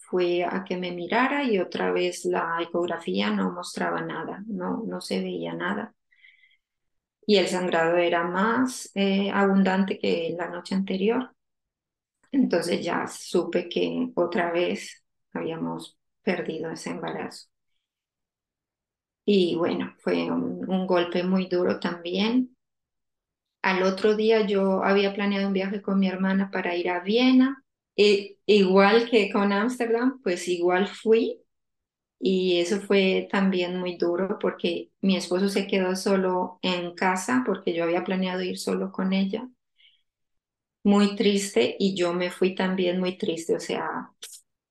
fue 0.08 0.42
a 0.42 0.64
que 0.64 0.78
me 0.78 0.92
mirara 0.92 1.44
y 1.44 1.58
otra 1.58 1.92
vez 1.92 2.24
la 2.24 2.62
ecografía 2.62 3.28
no 3.30 3.50
mostraba 3.50 4.00
nada, 4.00 4.42
no, 4.46 4.84
no 4.86 5.02
se 5.02 5.20
veía 5.20 5.52
nada. 5.52 5.95
Y 7.26 7.36
el 7.36 7.48
sangrado 7.48 7.96
era 7.96 8.24
más 8.24 8.90
eh, 8.94 9.30
abundante 9.30 9.98
que 9.98 10.34
la 10.38 10.48
noche 10.48 10.74
anterior. 10.74 11.34
Entonces 12.32 12.84
ya 12.84 13.06
supe 13.08 13.68
que 13.68 14.10
otra 14.14 14.52
vez 14.52 15.04
habíamos 15.32 15.98
perdido 16.22 16.70
ese 16.70 16.90
embarazo. 16.90 17.48
Y 19.24 19.56
bueno, 19.56 19.94
fue 19.98 20.30
un, 20.30 20.86
golpe 20.86 21.22
muy 21.24 21.46
duro 21.48 21.80
también. 21.80 22.56
Al 23.62 23.82
otro 23.82 24.16
día 24.16 24.46
yo 24.46 24.82
había 24.84 25.12
planeado 25.12 25.48
un 25.48 25.52
viaje 25.52 25.82
con 25.82 25.98
mi 25.98 26.08
hermana 26.08 26.50
para 26.50 26.76
ir 26.76 26.88
a 26.90 27.00
Viena. 27.00 27.62
E, 27.96 28.38
igual 28.46 29.10
que 29.10 29.30
con 29.32 29.52
Ámsterdam, 29.52 30.20
pues 30.22 30.46
igual 30.48 30.86
fui. 30.86 31.40
Y 32.20 32.60
eso 32.60 32.80
fue 32.80 33.28
también 33.30 33.78
muy 33.78 33.96
duro 33.96 34.38
porque 34.40 34.90
mi 35.00 35.16
esposo 35.16 35.48
se 35.48 35.66
quedó 35.66 35.96
solo 35.96 36.58
en 36.62 36.94
casa 36.94 37.42
porque 37.46 37.74
yo 37.74 37.84
había 37.84 38.04
planeado 38.04 38.42
ir 38.42 38.58
solo 38.58 38.92
con 38.92 39.12
ella. 39.12 39.48
Muy 40.84 41.16
triste 41.16 41.76
y 41.78 41.94
yo 41.94 42.14
me 42.14 42.30
fui 42.30 42.54
también 42.54 42.98
muy 42.98 43.18
triste. 43.18 43.54
O 43.56 43.60
sea, 43.60 44.10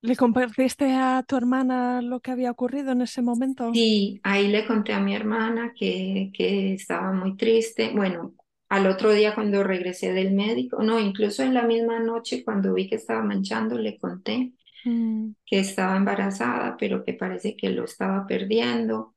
¿Le 0.08 0.16
compartiste 0.16 0.86
a 0.94 1.22
tu 1.28 1.36
hermana 1.36 2.02
lo 2.02 2.22
que 2.22 2.32
había 2.32 2.50
ocurrido 2.52 2.94
en 2.94 3.02
ese 3.02 3.22
momento? 3.22 3.66
Sí, 3.72 4.22
ahí 4.24 4.48
le 4.48 4.66
conté 4.66 4.94
a 4.94 5.00
mi 5.02 5.14
hermana 5.16 5.74
que, 5.78 6.32
que 6.34 6.74
estaba 6.74 7.12
muy 7.12 7.36
triste. 7.36 7.92
Bueno, 7.94 8.34
al 8.70 8.88
otro 8.88 9.12
día 9.12 9.36
cuando 9.36 9.64
regresé 9.64 10.14
del 10.14 10.34
médico, 10.34 10.82
no, 10.82 11.00
incluso 11.00 11.44
en 11.44 11.54
la 11.54 11.64
misma 11.64 12.00
noche 12.00 12.44
cuando 12.46 12.74
vi 12.74 12.88
que 12.90 12.96
estaba 12.96 13.22
manchando, 13.24 13.78
le 13.78 13.98
conté 14.00 14.54
mm. 14.86 15.32
que 15.46 15.60
estaba 15.60 15.98
embarazada, 15.98 16.78
pero 16.78 17.04
que 17.04 17.14
parece 17.14 17.56
que 17.58 17.70
lo 17.70 17.86
estaba 17.86 18.28
perdiendo. 18.28 19.16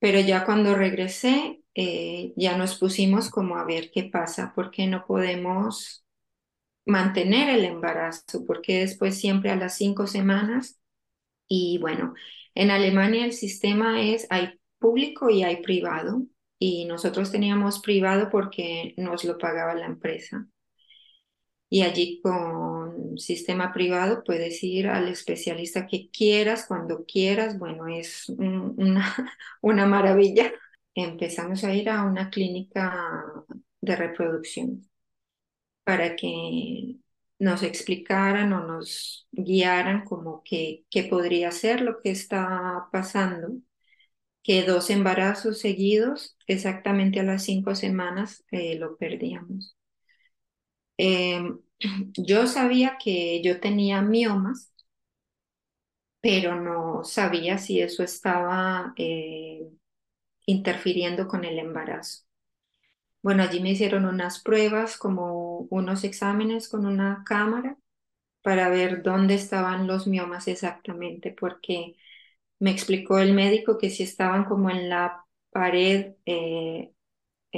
Pero 0.00 0.20
ya 0.20 0.44
cuando 0.44 0.74
regresé, 0.74 1.62
eh, 1.74 2.32
ya 2.36 2.56
nos 2.58 2.78
pusimos 2.78 3.30
como 3.30 3.56
a 3.56 3.64
ver 3.64 3.90
qué 3.92 4.04
pasa, 4.04 4.52
porque 4.54 4.86
no 4.86 5.06
podemos 5.06 6.04
mantener 6.86 7.50
el 7.50 7.64
embarazo, 7.64 8.44
porque 8.46 8.80
después 8.80 9.18
siempre 9.18 9.50
a 9.50 9.56
las 9.56 9.76
cinco 9.76 10.06
semanas, 10.06 10.80
y 11.48 11.78
bueno, 11.78 12.14
en 12.54 12.70
Alemania 12.70 13.24
el 13.24 13.32
sistema 13.32 14.02
es, 14.02 14.26
hay 14.30 14.58
público 14.78 15.30
y 15.30 15.42
hay 15.44 15.62
privado, 15.62 16.22
y 16.58 16.86
nosotros 16.86 17.30
teníamos 17.30 17.80
privado 17.80 18.30
porque 18.30 18.94
nos 18.96 19.24
lo 19.24 19.38
pagaba 19.38 19.74
la 19.74 19.86
empresa. 19.86 20.48
Y 21.70 21.82
allí 21.82 22.20
con 22.22 23.18
sistema 23.18 23.72
privado 23.72 24.24
puedes 24.24 24.62
ir 24.64 24.88
al 24.88 25.08
especialista 25.08 25.86
que 25.86 26.10
quieras, 26.10 26.64
cuando 26.66 27.04
quieras. 27.04 27.58
Bueno, 27.58 27.88
es 27.88 28.28
una, 28.30 29.14
una 29.62 29.86
maravilla. 29.86 30.52
Empezamos 30.94 31.64
a 31.64 31.74
ir 31.74 31.90
a 31.90 32.04
una 32.04 32.30
clínica 32.30 33.34
de 33.80 33.96
reproducción 33.96 34.88
para 35.84 36.16
que 36.16 36.96
nos 37.38 37.62
explicaran 37.62 38.52
o 38.52 38.66
nos 38.66 39.28
guiaran 39.32 40.04
como 40.04 40.42
que 40.44 40.84
qué 40.90 41.04
podría 41.04 41.50
ser 41.52 41.80
lo 41.82 42.00
que 42.00 42.10
está 42.10 42.88
pasando, 42.92 43.52
que 44.44 44.64
dos 44.64 44.90
embarazos 44.90 45.60
seguidos, 45.60 46.36
exactamente 46.48 47.20
a 47.20 47.24
las 47.24 47.44
cinco 47.44 47.76
semanas, 47.76 48.44
eh, 48.52 48.78
lo 48.78 48.98
perdíamos. 48.98 49.77
Em, 50.98 51.60
yo 52.16 52.46
sabía 52.46 52.98
que 53.02 53.42
yo 53.42 53.60
tenía 53.60 54.02
miomas, 54.02 54.72
pero 56.20 56.56
no 56.60 57.04
sabía 57.04 57.58
si 57.58 57.80
eso 57.80 58.02
estaba 58.02 58.92
eh, 58.96 59.68
interfiriendo 60.46 61.28
con 61.28 61.44
el 61.44 61.58
embarazo. 61.58 62.24
Bueno, 63.22 63.42
allí 63.42 63.60
me 63.60 63.70
hicieron 63.72 64.04
unas 64.06 64.40
pruebas, 64.42 64.96
como 64.96 65.60
unos 65.70 66.04
exámenes 66.04 66.68
con 66.68 66.86
una 66.86 67.24
cámara 67.26 67.76
para 68.42 68.68
ver 68.70 69.02
dónde 69.02 69.34
estaban 69.34 69.86
los 69.88 70.06
miomas 70.08 70.48
exactamente, 70.48 71.34
porque 71.38 71.96
me 72.60 72.70
explicó 72.72 73.18
el 73.20 73.34
médico 73.34 73.78
que 73.78 73.90
si 73.90 74.04
estaban 74.04 74.44
como 74.46 74.70
en 74.70 74.88
la 74.90 75.24
pared 75.50 76.14
eh, 76.26 76.92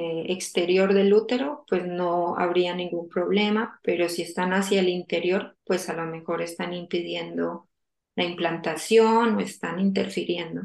eh, 0.00 0.32
exterior 0.32 0.94
del 0.94 1.12
útero, 1.12 1.64
pues 1.68 1.86
no 1.86 2.36
habría 2.38 2.74
ningún 2.74 3.08
problema, 3.08 3.80
pero 3.82 4.08
si 4.08 4.22
están 4.22 4.52
hacia 4.52 4.80
el 4.80 4.88
interior, 4.88 5.56
pues 5.64 5.88
a 5.88 5.94
lo 5.94 6.06
mejor 6.06 6.42
están 6.42 6.72
impidiendo 6.74 7.68
la 8.16 8.24
implantación 8.24 9.36
o 9.36 9.40
están 9.40 9.80
interfiriendo. 9.80 10.62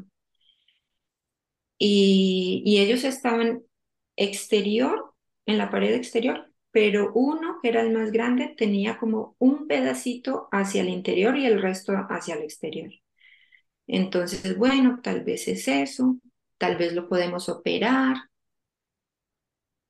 Y, 1.78 2.63
y 2.65 2.80
ellos 2.80 3.04
estaban 3.04 3.63
exterior, 4.15 5.13
en 5.45 5.58
la 5.58 5.69
pared 5.69 5.93
exterior, 5.93 6.52
pero 6.71 7.12
uno, 7.13 7.60
que 7.62 7.69
era 7.69 7.82
el 7.82 7.91
más 7.93 8.12
grande, 8.12 8.54
tenía 8.58 8.98
como 8.98 9.36
un 9.39 9.67
pedacito 9.67 10.48
hacia 10.52 10.82
el 10.82 10.89
interior 10.89 11.38
y 11.38 11.45
el 11.45 11.62
resto 11.62 11.93
hacia 12.10 12.36
el 12.36 12.43
exterior. 12.43 12.91
Entonces, 13.88 14.58
bueno, 14.58 15.00
tal 15.04 15.24
vez 15.24 15.48
es 15.48 15.67
eso, 15.67 16.17
tal 16.58 16.78
vez 16.78 16.93
lo 16.93 17.08
podemos 17.10 17.50
operar. 17.50 18.17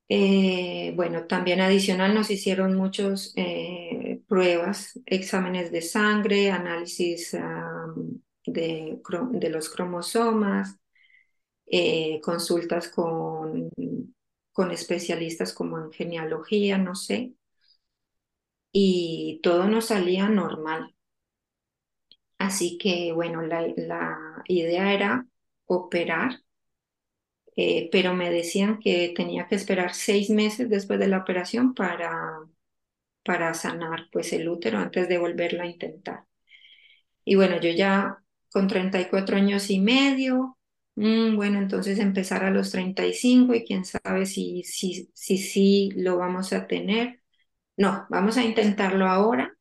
Eh, 0.07 0.93
bueno, 0.95 1.25
también 1.25 1.61
adicional 1.61 2.13
nos 2.13 2.29
hicieron 2.29 2.75
muchas 2.75 3.33
eh, 3.35 4.21
pruebas, 4.27 4.99
exámenes 5.05 5.71
de 5.71 5.81
sangre, 5.81 6.51
análisis 6.51 7.35
de, 8.45 9.01
de, 9.31 9.49
los 9.49 9.69
cromosomas, 9.69 10.77
eh, 11.65 12.21
consultas 12.21 12.89
con 12.89 13.69
con 14.55 14.71
especialistas 14.71 15.53
como 15.53 15.77
en 15.79 15.91
genealogía, 15.91 16.77
no 16.77 16.95
sé, 16.95 17.33
y 18.71 19.39
todo 19.41 19.67
nos 19.67 19.85
salía 19.87 20.29
normal. 20.29 20.93
Así 22.37 22.77
que, 22.77 23.11
bueno, 23.13 23.41
la, 23.41 23.67
idea 24.47 24.93
era 24.93 25.27
operar, 25.65 26.41
eh, 27.55 27.89
pero 27.91 28.13
me 28.13 28.29
decían 28.31 28.79
que 28.79 29.13
tenía 29.15 29.47
que 29.47 29.55
esperar 29.55 29.93
seis 29.93 30.29
meses 30.29 30.69
después 30.69 30.99
de 30.99 31.07
la 31.07 31.19
operación 31.19 31.73
para, 31.73 32.39
para 33.23 33.53
sanar 33.53 34.07
pues 34.11 34.33
el 34.33 34.47
útero 34.49 34.79
antes 34.79 35.09
de 35.09 35.17
volverlo 35.17 35.63
a 35.63 35.67
intentar. 35.67 36.25
Y 37.23 37.35
bueno, 37.35 37.59
yo 37.59 37.71
ya 37.71 38.19
con 38.51 38.67
34 38.67 39.37
años 39.37 39.69
y 39.69 39.79
medio, 39.79 40.55
Mm, 40.95 41.35
bueno, 41.35 41.59
entonces 41.59 41.99
empezar 41.99 42.43
a 42.45 42.51
los 42.51 42.71
35 42.71 43.53
y 43.53 43.65
quién 43.65 43.83
sabe 43.85 44.25
si 44.25 44.63
sí 44.63 45.09
si, 45.13 45.37
si, 45.37 45.91
lo 45.91 46.17
vamos 46.17 46.53
a 46.53 46.67
tener. 46.67 47.21
No, 47.77 48.07
vamos 48.09 48.37
a 48.37 48.43
intentarlo 48.43 49.07
ahora 49.07 49.57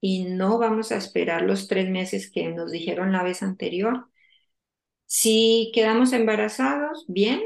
y 0.00 0.26
no 0.26 0.58
vamos 0.58 0.92
a 0.92 0.98
esperar 0.98 1.42
los 1.42 1.68
tres 1.68 1.90
meses 1.90 2.30
que 2.30 2.50
nos 2.50 2.72
dijeron 2.72 3.12
la 3.12 3.24
vez 3.24 3.42
anterior. 3.42 4.09
Si 5.12 5.72
quedamos 5.74 6.12
embarazados, 6.12 7.04
bien. 7.08 7.42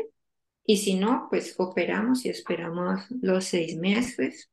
y 0.66 0.79
si 0.79 0.94
no, 0.96 1.29
pues 1.31 1.57
operamos 1.59 2.24
y 2.27 2.31
esperamos 2.31 3.03
los 3.22 3.44
seis 3.46 3.77
meses. 3.77 4.50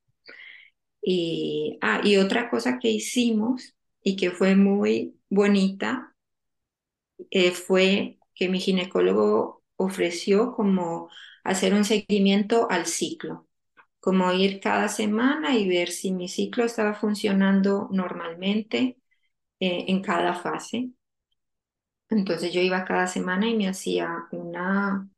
Y, 1.01 1.77
ah, 1.81 2.01
y 2.03 2.17
otra 2.17 2.49
cosa 2.49 2.79
que 2.79 2.89
hicimos 2.89 3.75
y 4.03 4.15
que 4.15 4.31
fue 4.31 4.55
muy 4.55 5.15
bonita 5.29 6.15
eh, 7.31 7.51
fue 7.51 8.19
que 8.35 8.49
mi 8.49 8.59
ginecólogo 8.59 9.63
ofreció 9.75 10.53
como 10.53 11.09
hacer 11.43 11.73
un 11.73 11.85
seguimiento 11.85 12.67
al 12.69 12.85
ciclo, 12.85 13.47
como 13.99 14.31
ir 14.33 14.59
cada 14.59 14.87
semana 14.89 15.57
y 15.57 15.67
ver 15.69 15.89
si 15.91 16.11
mi 16.11 16.27
ciclo 16.29 16.65
estaba 16.65 16.93
funcionando 16.95 17.89
normalmente 17.91 18.97
eh, 19.59 19.85
en 19.89 20.01
cada 20.01 20.35
fase. 20.35 20.91
Entonces 22.11 22.53
yo 22.53 22.61
iba 22.61 22.85
cada 22.85 23.07
semana 23.07 23.49
y 23.49 23.55
me 23.57 23.69
hacía 23.69 24.27
una, 24.33 25.09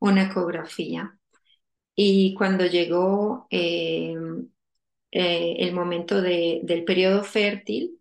una 0.00 0.24
ecografía. 0.24 1.18
Y 1.96 2.34
cuando 2.34 2.66
llegó 2.66 3.46
eh, 3.50 4.16
eh, 5.12 5.56
el 5.60 5.72
momento 5.74 6.20
de, 6.22 6.60
del 6.64 6.84
periodo 6.84 7.24
fértil, 7.24 8.00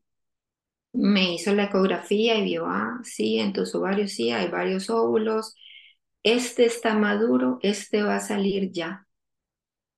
me 0.93 1.33
hizo 1.35 1.53
la 1.55 1.65
ecografía 1.65 2.37
y 2.37 2.43
vio, 2.43 2.65
ah, 2.67 2.99
sí, 3.03 3.39
en 3.39 3.53
tus 3.53 3.75
ovarios 3.75 4.11
sí, 4.13 4.31
hay 4.31 4.49
varios 4.49 4.89
óvulos, 4.89 5.55
este 6.23 6.65
está 6.65 6.95
maduro, 6.95 7.59
este 7.63 8.03
va 8.03 8.17
a 8.17 8.19
salir 8.21 8.71
ya. 8.71 9.07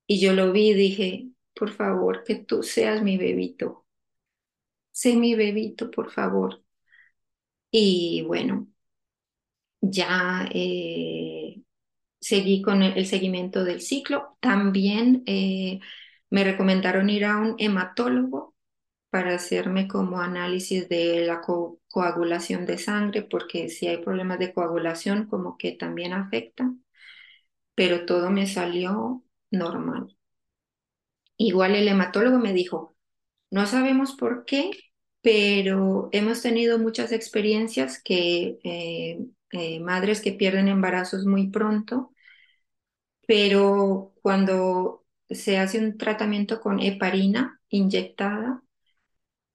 Y 0.07 0.19
yo 0.19 0.33
lo 0.33 0.51
vi 0.51 0.69
y 0.71 0.73
dije, 0.73 1.29
por 1.53 1.71
favor, 1.71 2.23
que 2.23 2.35
tú 2.35 2.63
seas 2.63 3.03
mi 3.03 3.17
bebito. 3.17 3.85
Sé 5.01 5.15
mi 5.15 5.35
bebito, 5.35 5.91
por 5.91 6.09
favor. 6.11 6.64
Y 7.77 8.23
bueno, 8.25 8.67
ya 9.81 10.47
eh, 10.53 11.61
seguí 12.21 12.61
con 12.61 12.83
el, 12.83 13.05
seguimiento 13.07 13.63
del 13.65 13.81
ciclo. 13.81 14.37
También 14.41 15.23
eh, 15.27 15.79
me 16.29 16.43
recomendaron 16.45 17.09
ir 17.09 17.25
a 17.25 17.37
un 17.37 17.55
hematólogo 17.59 18.55
para 19.11 19.35
hacerme 19.35 19.87
como 19.87 20.21
análisis 20.21 20.89
de 20.89 21.25
la 21.27 21.41
coagulación 21.89 22.65
de 22.65 22.77
sangre, 22.79 23.23
porque 23.23 23.69
si 23.69 23.87
hay 23.87 23.97
problemas 23.99 24.39
de 24.39 24.53
coagulación, 24.53 25.27
como 25.27 25.57
que 25.57 25.73
también 25.73 26.13
afecta, 26.13 26.73
pero 27.75 28.05
todo 28.05 28.29
me 28.31 28.47
salió 28.47 29.23
normal. 29.51 30.15
Igual 31.37 31.75
el 31.75 31.87
hematólogo 31.87 32.39
me 32.39 32.53
dijo, 32.53 32.95
no 33.51 33.65
sabemos 33.67 34.13
por 34.15 34.45
qué, 34.45 34.71
pero 35.25 36.09
hemos 36.13 36.43
tenido 36.43 36.77
muchas 36.79 37.11
experiencias 37.11 37.99
que 38.03 38.59
eh, 38.63 39.25
eh, 39.53 39.79
madres 39.81 40.21
que 40.21 40.33
pierden 40.33 40.67
embarazos 40.69 41.25
muy 41.25 41.49
pronto, 41.49 42.13
pero 43.27 44.13
cuando 44.21 45.05
se 45.29 45.57
hace 45.57 45.79
un 45.79 45.97
tratamiento 45.97 46.61
con 46.61 46.79
heparina 46.79 47.61
inyectada, 47.69 48.63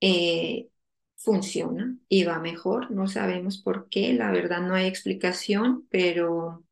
eh, 0.00 0.70
funciona 1.16 1.96
y 2.08 2.24
va 2.24 2.38
mejor. 2.40 2.90
No 2.90 3.08
sabemos 3.08 3.58
por 3.62 3.88
qué, 3.90 4.14
la 4.14 4.32
verdad 4.32 4.62
no 4.62 4.74
hay 4.74 4.86
explicación, 4.88 5.86
pero, 5.90 6.64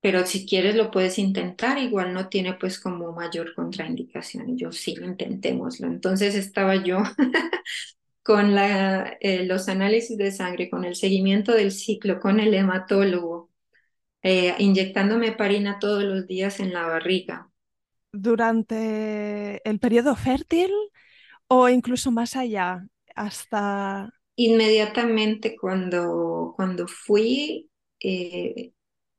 pero 0.00 0.24
si 0.26 0.46
quieres 0.46 0.76
lo 0.76 0.90
puedes 0.90 1.18
intentar, 1.18 1.78
igual 1.78 2.14
no 2.14 2.28
tiene 2.28 2.54
pues 2.54 2.80
como 2.80 3.12
mayor 3.12 3.54
contraindicación. 3.54 4.56
Yo 4.56 4.72
sí, 4.72 4.94
intentémoslo. 5.00 5.88
Entonces 5.88 6.34
estaba 6.34 6.76
yo 6.76 7.02
con 8.22 8.54
la, 8.54 9.16
eh, 9.20 9.44
los 9.44 9.68
análisis 9.68 10.16
de 10.16 10.32
sangre, 10.32 10.70
con 10.70 10.84
el 10.84 10.94
seguimiento 10.96 11.52
del 11.52 11.72
ciclo, 11.72 12.20
con 12.20 12.40
el 12.40 12.54
hematólogo, 12.54 13.50
eh, 14.22 14.54
inyectándome 14.58 15.32
parina 15.32 15.78
todos 15.78 16.04
los 16.04 16.26
días 16.26 16.60
en 16.60 16.72
la 16.72 16.86
barriga. 16.86 17.50
¿Durante 18.12 19.68
el 19.68 19.78
periodo 19.78 20.16
fértil 20.16 20.70
o 21.48 21.68
incluso 21.68 22.10
más 22.10 22.36
allá? 22.36 22.86
Hasta... 23.14 24.12
Inmediatamente 24.36 25.56
cuando, 25.60 26.54
cuando 26.56 26.88
fui, 26.88 27.70
eh, 28.00 28.72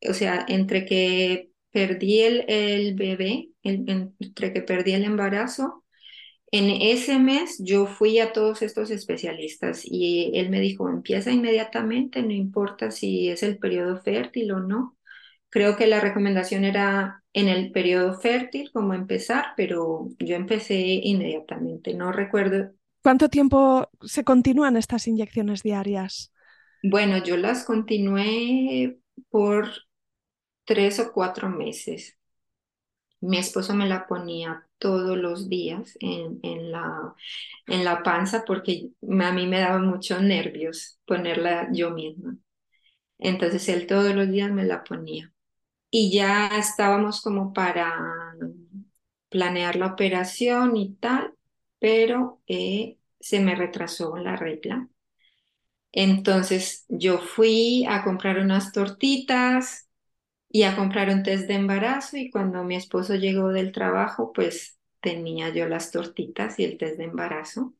o 0.10 0.14
sea, 0.14 0.46
entre 0.48 0.86
que 0.86 1.52
perdí 1.72 2.22
el, 2.22 2.46
el 2.48 2.96
bebé, 2.96 3.50
entre 3.64 4.54
que 4.54 4.62
perdí 4.62 4.94
el 4.94 5.06
embarazo, 5.06 5.84
en 6.52 6.70
ese 6.70 7.18
mes 7.18 7.58
yo 7.60 7.88
fui 7.88 8.20
a 8.20 8.34
todos 8.34 8.62
estos 8.62 8.92
especialistas 8.92 9.84
y 9.86 10.32
él 10.34 10.50
me 10.50 10.60
dijo, 10.60 10.90
empieza 10.90 11.32
inmediatamente, 11.32 12.22
no 12.22 12.32
importa 12.34 12.92
si 12.92 13.30
es 13.30 13.42
el 13.42 13.58
periodo 13.58 14.02
fértil 14.02 14.52
o 14.52 14.60
no. 14.60 14.98
Creo 15.50 15.78
que 15.78 15.88
la 15.88 16.02
recomendación 16.02 16.66
era 16.66 17.24
en 17.34 17.48
el 17.48 17.72
periodo 17.72 18.20
fértil, 18.20 18.70
como 18.74 18.94
empezar, 18.94 19.48
pero 19.56 20.10
yo 20.20 20.36
empecé 20.36 20.78
inmediatamente. 20.78 21.94
No 21.94 22.12
recuerdo. 22.12 22.72
¿Cuánto 23.02 23.30
tiempo 23.30 23.90
se 24.02 24.24
continúan 24.24 24.76
estas 24.78 25.08
inyecciones 25.08 25.64
diarias? 25.64 26.32
Bueno, 26.84 27.18
yo 27.24 27.38
las 27.38 27.64
continué 27.64 28.98
por 29.30 29.70
tres 30.65 31.00
o 31.00 31.12
cuatro 31.13 31.50
meses. 31.50 32.17
Mi 33.21 33.38
esposo 33.38 33.76
me 33.76 33.88
la 33.88 34.08
ponía 34.08 34.67
todos 34.80 35.15
los 35.17 35.47
días 35.50 35.95
en, 36.00 36.39
en, 36.43 36.71
la, 36.71 37.13
en 37.67 37.84
la 37.86 38.02
panza 38.04 38.43
porque 38.45 38.89
a 39.04 39.32
mí 39.32 39.45
me 39.47 39.60
daba 39.60 39.78
muchos 39.80 40.21
nervios 40.24 41.00
ponerla 41.06 41.69
yo 41.71 41.91
misma. 41.91 42.38
Entonces 43.19 43.69
él 43.69 43.88
todos 43.88 44.15
los 44.15 44.30
días 44.30 44.52
me 44.52 44.65
la 44.65 44.84
ponía. 44.84 45.34
Y 45.91 46.12
ya 46.13 46.47
estábamos 46.58 47.21
como 47.21 47.54
para 47.54 48.36
planear 49.30 49.76
la 49.78 49.88
operación 49.88 50.78
y 50.78 50.95
tal, 50.95 51.34
pero 51.80 52.41
eh, 52.47 52.97
se 53.19 53.39
me 53.39 53.56
retrasó 53.56 54.17
la 54.17 54.36
regla. 54.36 54.89
Entonces 55.91 56.86
yo 56.89 57.19
fui 57.19 57.86
a 57.89 58.04
comprar 58.04 58.39
unas 58.39 58.71
tortitas, 58.71 59.89
y 60.52 60.64
a 60.64 60.76
comprar 60.76 61.10
un 61.10 61.24
test 61.24 61.48
de 61.48 61.56
embarazo 61.56 62.18
y 62.18 62.30
cuando 62.32 62.64
mi 62.64 62.76
esposo 62.76 63.16
llegó 63.16 63.50
del 63.50 63.72
trabajo, 63.72 64.34
pues 64.34 64.78
tenía 65.02 65.50
yo 65.50 65.68
las 65.68 65.92
tortitas 65.92 66.60
y 66.60 66.66
el 66.66 66.78
test 66.78 66.98
de 66.98 67.06
embarazo. 67.06 67.74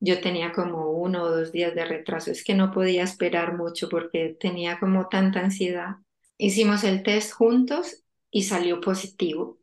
Yo 0.00 0.20
tenía 0.20 0.52
como 0.52 0.90
uno 0.92 1.24
o 1.24 1.30
dos 1.30 1.52
días 1.52 1.74
de 1.74 1.84
retraso, 1.84 2.30
es 2.30 2.44
que 2.44 2.54
no 2.54 2.72
podía 2.72 3.04
esperar 3.04 3.56
mucho 3.56 3.88
porque 3.88 4.36
tenía 4.40 4.78
como 4.80 5.08
tanta 5.08 5.40
ansiedad. 5.40 5.96
Hicimos 6.38 6.84
el 6.84 7.02
test 7.02 7.32
juntos 7.32 8.04
y 8.30 8.44
salió 8.44 8.80
positivo. 8.80 9.58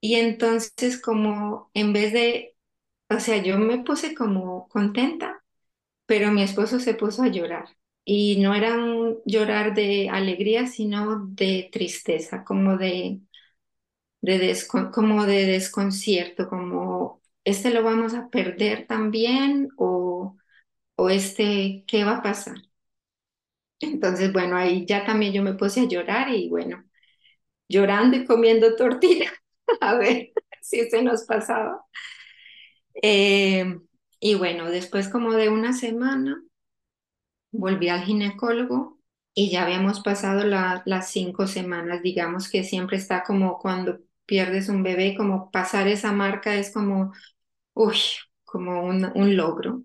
Y 0.00 0.16
entonces 0.16 1.00
como 1.00 1.70
en 1.74 1.92
vez 1.92 2.12
de, 2.12 2.56
o 3.10 3.20
sea, 3.20 3.42
yo 3.42 3.58
me 3.58 3.80
puse 3.84 4.14
como 4.14 4.68
contenta, 4.68 5.44
pero 6.06 6.32
mi 6.32 6.42
esposo 6.44 6.80
se 6.80 6.94
puso 6.94 7.24
a 7.24 7.28
llorar 7.28 7.70
y 8.12 8.38
no 8.40 8.54
era 8.56 8.74
un 8.76 9.20
llorar 9.24 9.72
de 9.74 10.08
alegría, 10.10 10.66
sino 10.66 11.26
de 11.28 11.68
tristeza, 11.72 12.44
como 12.44 12.76
de, 12.76 13.20
de 14.22 14.56
como 14.92 15.26
de 15.26 15.46
desconcierto, 15.46 16.48
como 16.48 17.20
este 17.44 17.70
lo 17.70 17.82
vamos 17.82 18.14
a 18.14 18.28
perder 18.30 18.86
también 18.86 19.68
o, 19.76 20.36
o 20.96 21.10
este, 21.10 21.84
¿qué 21.88 22.04
va 22.04 22.18
a 22.18 22.22
pasar? 22.22 22.56
Entonces, 23.80 24.32
bueno, 24.32 24.56
ahí 24.56 24.84
ya 24.86 25.04
también 25.06 25.32
yo 25.32 25.42
me 25.42 25.54
puse 25.54 25.80
a 25.80 25.88
llorar 25.88 26.28
y 26.30 26.48
bueno, 26.48 26.84
llorando 27.68 28.16
y 28.18 28.26
comiendo 28.26 28.76
tortilla, 28.76 29.32
a 29.82 29.94
ver 29.96 30.32
si 30.62 30.88
se 30.90 31.02
nos 31.02 31.24
pasaba. 31.24 31.84
Eh, 33.02 33.78
y 34.20 34.34
bueno, 34.34 34.70
después 34.70 35.08
como 35.08 35.32
de 35.34 35.48
una 35.48 35.72
semana, 35.72 36.42
volví 37.52 37.88
al 37.88 38.02
ginecólogo 38.04 38.98
y 39.34 39.50
ya 39.50 39.62
habíamos 39.64 40.00
pasado 40.00 40.44
las 40.44 41.10
cinco 41.10 41.46
semanas, 41.46 42.02
digamos 42.02 42.48
que 42.50 42.64
siempre 42.64 42.96
está 42.96 43.22
como 43.24 43.58
cuando 43.58 44.00
pierdes 44.26 44.68
un 44.68 44.82
bebé, 44.82 45.14
como 45.16 45.50
pasar 45.50 45.88
esa 45.88 46.12
marca 46.12 46.54
es 46.56 46.72
como, 46.72 47.12
uy, 47.74 47.96
como 48.44 48.84
un, 48.84 49.12
un 49.16 49.36
logro. 49.36 49.84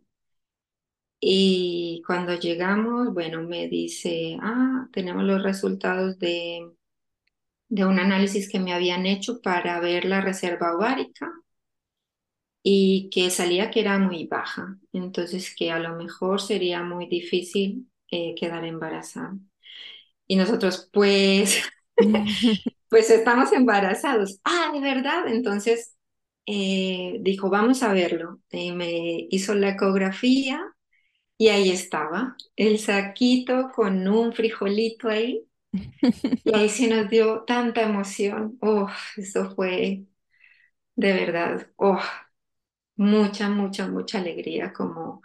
Y 1.19 2.03
cuando 2.07 2.35
llegamos, 2.39 3.13
bueno, 3.13 3.41
me 3.41 3.67
dice, 3.67 4.37
ah, 4.41 4.87
tenemos 4.93 5.23
los 5.23 5.43
resultados 5.43 6.19
de, 6.19 6.71
de 7.69 7.85
un 7.85 7.99
análisis 7.99 8.49
que 8.49 8.59
me 8.59 8.73
habían 8.73 9.05
hecho 9.05 9.39
para 9.41 9.79
ver 9.79 10.05
la 10.05 10.21
reserva 10.21 10.75
ovárica 10.75 11.31
y 12.67 13.09
que 13.11 13.29
salía 13.29 13.69
que 13.69 13.81
era 13.81 13.99
muy 13.99 14.25
baja, 14.25 14.79
entonces 14.91 15.53
que 15.55 15.71
a 15.71 15.77
lo 15.79 15.95
mejor 15.97 16.41
sería 16.41 16.81
muy 16.83 17.05
difícil 17.07 17.87
eh, 18.11 18.33
quedar 18.35 18.65
embarazada. 18.65 19.37
Y 20.27 20.35
nosotros, 20.37 20.89
pues, 20.93 21.63
pues 22.89 23.09
estamos 23.09 23.51
embarazados. 23.53 24.39
Ah, 24.43 24.71
de 24.73 24.81
verdad. 24.81 25.27
Entonces 25.27 25.95
eh, 26.45 27.17
dijo, 27.21 27.49
vamos 27.49 27.83
a 27.83 27.93
verlo. 27.93 28.41
Eh, 28.51 28.73
me 28.73 29.27
hizo 29.29 29.55
la 29.55 29.69
ecografía 29.69 30.61
y 31.37 31.49
ahí 31.49 31.71
estaba 31.71 32.37
el 32.55 32.79
saquito 32.79 33.71
con 33.75 34.07
un 34.07 34.33
frijolito 34.33 35.09
ahí. 35.09 35.45
Y 36.43 36.55
ahí 36.55 36.69
sí 36.69 36.87
nos 36.87 37.09
dio 37.09 37.43
tanta 37.45 37.81
emoción. 37.83 38.57
Oh, 38.61 38.87
eso 39.17 39.53
fue 39.55 40.05
de 40.95 41.13
verdad, 41.13 41.67
oh, 41.77 41.99
mucha, 42.95 43.49
mucha, 43.49 43.87
mucha 43.87 44.19
alegría 44.19 44.73
como 44.73 45.21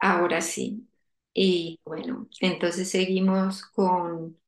ahora 0.00 0.40
sí. 0.40 0.88
Y 1.34 1.80
bueno, 1.84 2.28
entonces 2.40 2.90
seguimos 2.90 3.64
con, 3.66 4.38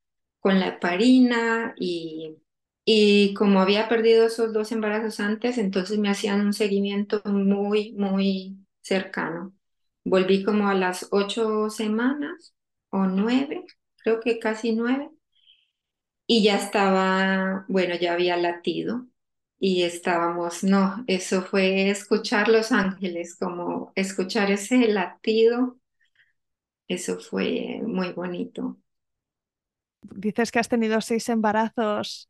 con 0.41 0.61
la 0.61 0.69
heparina 0.69 1.75
y, 1.79 2.37
y 2.85 3.35
como 3.35 3.61
había 3.61 3.89
perdido 3.89 4.27
esos 4.27 4.53
dos 4.53 4.73
embarazos 4.73 5.21
antes, 5.21 5.59
entonces 5.59 5.99
me 5.99 6.11
hacían 6.11 6.43
un 6.47 6.53
seguimiento 6.55 7.23
muy, 7.27 7.93
muy 7.95 8.59
cercano. 8.83 9.55
Volví 10.05 10.45
como 10.45 10.69
a 10.69 10.75
las 10.75 11.09
ocho 11.13 11.71
semanas 11.71 12.55
o 12.91 13.07
nueve, 13.07 13.65
creo 13.99 14.21
que 14.21 14.39
casi 14.39 14.75
nueve, 14.75 15.11
y 16.27 16.43
ya 16.45 16.57
estaba, 16.57 17.65
bueno, 17.69 17.95
ya 17.97 18.13
había 18.15 18.37
latido 18.37 19.07
y 19.59 19.83
estábamos, 19.85 20.65
no, 20.65 21.05
eso 21.07 21.43
fue 21.43 21.91
escuchar 21.91 22.49
los 22.49 22.73
ángeles, 22.73 23.37
como 23.37 23.93
escuchar 23.97 24.51
ese 24.51 24.89
latido, 24.89 25.79
eso 26.89 27.19
fue 27.21 27.81
muy 27.85 28.13
bonito. 28.13 28.77
Dices 30.03 30.53
que 30.53 30.59
has 30.61 30.69
tenido 30.69 31.01
seis 31.01 31.29
embarazos, 31.29 32.29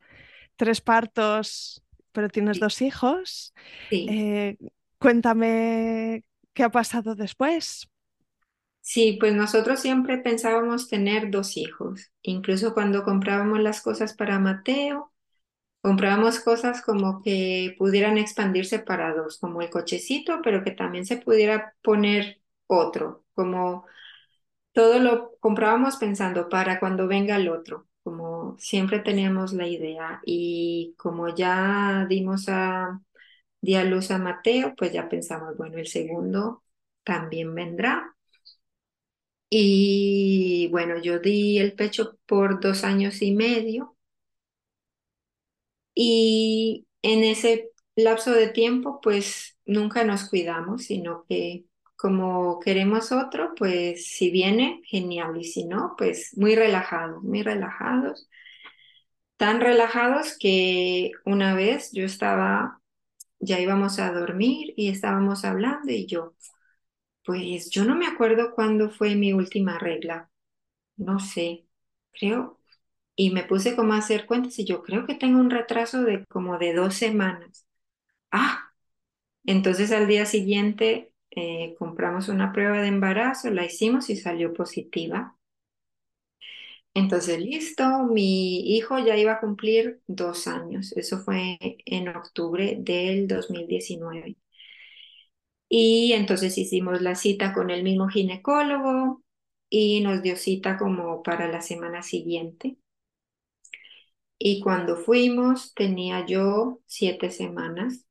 tres 0.57 0.81
partos, 0.81 1.83
pero 2.13 2.29
tienes 2.29 2.59
dos 2.61 2.83
hijos. 2.83 3.55
Sí, 3.91 4.07
Eh, 4.07 4.57
cuéntame 4.99 6.25
qué 6.55 6.65
ha 6.65 6.71
pasado 6.71 7.15
después. 7.15 7.89
sí, 8.81 9.17
pues 9.21 9.35
nosotros 9.35 9.81
siempre 9.81 10.19
pensábamos 10.19 10.89
tener 10.89 11.31
dos 11.31 11.57
hijos, 11.57 12.11
incluso 12.23 12.75
cuando 12.75 13.05
comprábamos 13.05 13.61
las 13.61 13.83
cosas 13.83 14.15
para 14.15 14.39
Mateo. 14.39 15.13
Comprábamos 15.81 16.41
cosas 16.41 16.83
como 16.83 17.23
que 17.23 17.77
pudieran 17.79 18.19
expandirse 18.19 18.81
para 18.81 19.15
dos, 19.15 19.39
como 19.39 19.63
el 19.63 19.71
cochecito, 19.71 20.41
pero 20.43 20.65
que 20.65 20.73
también 20.73 21.07
se 21.07 21.17
pudiera 21.19 21.75
poner 21.83 22.43
otro, 22.67 23.25
como 23.35 23.87
todo 24.73 24.99
lo 25.01 25.37
comprábamos 25.41 25.97
pensando 25.97 26.49
para 26.49 26.81
cuando 26.81 27.09
venga 27.09 27.37
el 27.37 27.49
otro, 27.49 27.89
como 28.05 28.57
siempre 28.59 29.01
teníamos 29.01 29.53
la 29.55 29.67
idea 29.69 30.21
y 30.27 30.95
como 30.99 31.35
ya 31.35 32.07
dimos 32.09 32.47
a, 32.49 33.01
di 33.63 33.77
luz 33.85 34.11
a 34.13 34.19
Mateo, 34.19 34.75
pues 34.77 34.93
ya 34.93 35.09
pensamos, 35.09 35.57
bueno, 35.57 35.79
el 35.79 35.87
segundo 35.89 36.65
también 37.05 37.55
vendrá. 37.55 38.15
Y 39.51 40.69
bueno, 40.71 40.99
yo 40.99 41.19
di 41.21 41.59
el 41.59 41.75
pecho 41.75 42.19
por 42.27 42.61
dos 42.61 42.85
años 42.85 43.23
y 43.23 43.33
medio 43.33 43.96
Y 45.97 46.89
en 47.03 47.25
ese 47.25 47.73
lapso 47.97 48.33
de 48.33 48.49
tiempo, 48.51 49.01
pues 49.03 49.59
nunca 49.67 50.05
nos 50.05 50.31
cuidamos, 50.31 50.85
sino 50.87 51.27
que 51.29 51.67
como 51.97 52.61
queremos 52.61 53.13
otro, 53.13 53.55
pues 53.57 54.09
si 54.09 54.31
viene, 54.33 54.83
genial, 54.87 55.39
y 55.41 55.45
si 55.45 55.67
no, 55.67 55.95
pues 55.99 56.33
muy 56.39 56.57
relajados, 56.57 57.25
muy 57.25 57.43
relajados, 57.43 58.29
tan 59.37 59.61
relajados 59.61 60.37
que 60.39 61.13
una 61.25 61.55
vez 61.55 61.91
yo 61.93 62.05
estaba, 62.05 62.81
ya 63.41 63.61
íbamos 63.61 63.99
a 63.99 64.13
dormir 64.13 64.75
y 64.77 64.91
estábamos 64.91 65.45
hablando 65.45 65.93
y 65.93 66.07
yo, 66.07 66.35
pues 67.25 67.71
yo 67.71 67.85
no 67.85 67.97
me 67.97 68.07
acuerdo 68.07 68.55
cuándo 68.55 68.91
fue 68.91 69.15
mi 69.17 69.33
última 69.33 69.79
regla, 69.79 70.31
no 70.97 71.21
sé, 71.21 71.67
creo 72.13 72.56
y 73.17 73.31
me 73.33 73.45
puse 73.45 73.77
como 73.77 73.95
a 73.95 73.99
hacer 73.99 74.27
cuentas 74.27 74.59
y 74.59 74.65
yo 74.67 74.83
creo 74.83 75.07
que 75.07 75.15
tengo 75.15 75.41
un 75.41 75.51
retraso 75.51 76.03
de 76.05 76.25
como 76.27 76.59
de 76.59 76.75
dos 76.75 76.95
semanas. 76.97 77.67
Ah, 78.33 78.71
entonces 79.47 79.93
al 79.93 80.09
día 80.09 80.27
siguiente 80.27 81.13
eh, 81.33 81.75
compramos 81.79 82.29
una 82.29 82.53
prueba 82.53 82.81
de 82.83 82.89
embarazo, 82.89 83.51
la 83.51 83.65
hicimos 83.67 84.11
y 84.11 84.17
salió 84.17 84.53
positiva. 84.55 85.37
Entonces, 86.95 87.39
listo, 87.41 88.05
mi 88.07 88.61
hijo 88.77 88.99
ya 88.99 89.17
iba 89.17 89.33
a 89.35 89.41
cumplir 89.41 90.01
dos 90.07 90.47
años. 90.47 90.93
Eso 90.97 91.19
fue 91.21 91.59
en 91.85 92.09
octubre 92.09 92.77
del 92.81 93.29
2019. 93.29 94.37
Y 95.69 96.13
entonces 96.15 96.59
hicimos 96.59 97.03
la 97.03 97.15
cita 97.17 97.53
con 97.55 97.71
el 97.71 97.83
mismo 97.85 98.09
ginecólogo 98.09 99.23
y 99.71 100.01
nos 100.03 100.23
dio 100.23 100.37
cita 100.37 100.77
como 100.79 101.23
para 101.23 101.49
la 101.49 101.61
semana 101.63 102.03
siguiente. 102.03 102.79
Y 104.39 104.61
cuando 104.63 104.97
fuimos 104.97 105.75
tenía 105.75 106.25
yo 106.27 106.81
siete 106.87 107.31
semanas 107.31 108.07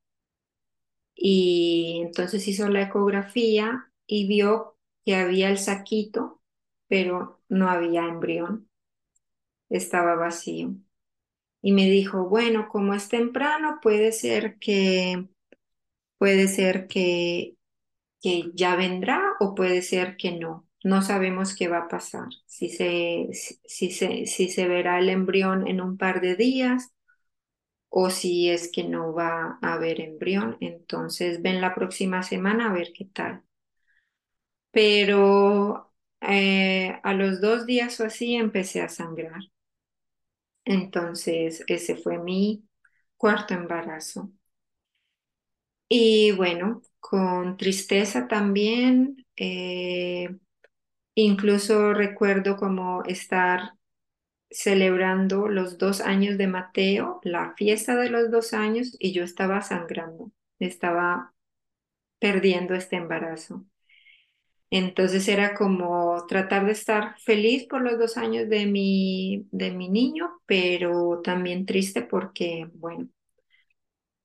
y 1.14 2.00
entonces 2.04 2.46
hizo 2.48 2.68
la 2.68 2.82
ecografía 2.82 3.90
y 4.06 4.26
vio 4.28 4.76
que 5.04 5.16
había 5.16 5.50
el 5.50 5.58
saquito, 5.58 6.42
pero 6.88 7.40
no 7.48 7.68
había 7.70 8.06
embrión, 8.06 8.68
estaba 9.68 10.14
vacío. 10.16 10.74
Y 11.62 11.72
me 11.72 11.86
dijo, 11.90 12.28
bueno, 12.28 12.68
como 12.70 12.94
es 12.94 13.08
temprano, 13.08 13.80
puede 13.82 14.12
ser 14.12 14.58
que, 14.60 15.28
puede 16.18 16.48
ser 16.48 16.88
que, 16.88 17.56
que 18.22 18.52
ya 18.54 18.76
vendrá 18.76 19.22
o 19.40 19.54
puede 19.56 19.82
ser 19.82 20.16
que 20.18 20.32
no. 20.38 20.65
No 20.90 21.02
sabemos 21.02 21.54
qué 21.54 21.68
va 21.68 21.78
a 21.80 21.88
pasar, 21.88 22.28
si 22.46 22.70
se, 22.70 23.28
si 23.66 23.90
se, 23.90 24.26
si 24.26 24.48
se 24.48 24.66
verá 24.68 24.98
el 24.98 25.10
embrión 25.10 25.66
en 25.68 25.80
un 25.82 25.98
par 25.98 26.20
de 26.22 26.34
días 26.36 26.92
o 27.88 28.10
si 28.10 28.48
es 28.50 28.70
que 28.72 28.84
no 28.84 29.12
va 29.12 29.58
a 29.62 29.74
haber 29.74 30.00
embrión. 30.00 30.56
Entonces 30.60 31.42
ven 31.42 31.60
la 31.60 31.74
próxima 31.74 32.22
semana 32.22 32.70
a 32.70 32.72
ver 32.72 32.92
qué 32.94 33.06
tal. 33.06 33.42
Pero 34.70 35.92
eh, 36.20 37.00
a 37.02 37.14
los 37.14 37.40
dos 37.40 37.66
días 37.66 37.98
o 38.00 38.04
así 38.04 38.34
empecé 38.34 38.82
a 38.82 38.88
sangrar. 38.88 39.40
Entonces 40.66 41.64
ese 41.66 41.96
fue 41.96 42.18
mi 42.18 42.68
cuarto 43.16 43.54
embarazo. 43.54 44.30
Y 45.88 46.32
bueno, 46.32 46.82
con 47.00 47.56
tristeza 47.56 48.26
también, 48.28 49.24
eh, 49.36 50.36
incluso 51.16 51.94
recuerdo 51.94 52.56
como 52.58 53.04
estar 53.04 53.74
celebrando 54.50 55.48
los 55.48 55.78
dos 55.78 56.00
años 56.02 56.38
de 56.38 56.48
Mateo, 56.48 57.20
la 57.24 57.54
fiesta 57.56 57.96
de 57.96 58.10
los 58.10 58.30
dos 58.30 58.54
años, 58.54 58.96
y 59.00 59.12
yo 59.12 59.24
estaba 59.24 59.62
sangrando, 59.62 60.32
estaba 60.60 61.34
perdiendo 62.20 62.74
este 62.74 62.96
embarazo. 62.96 63.66
Entonces 64.70 65.26
era 65.28 65.54
como 65.54 66.24
tratar 66.26 66.66
de 66.66 66.72
estar 66.72 67.18
feliz 67.20 67.66
por 67.68 67.82
los 67.82 67.98
dos 67.98 68.16
años 68.16 68.48
de 68.48 68.66
mi, 68.66 69.46
de 69.52 69.70
mi 69.72 69.88
niño, 69.88 70.40
pero 70.46 71.20
también 71.22 71.66
triste 71.66 72.02
porque, 72.02 72.68
bueno, 72.74 73.08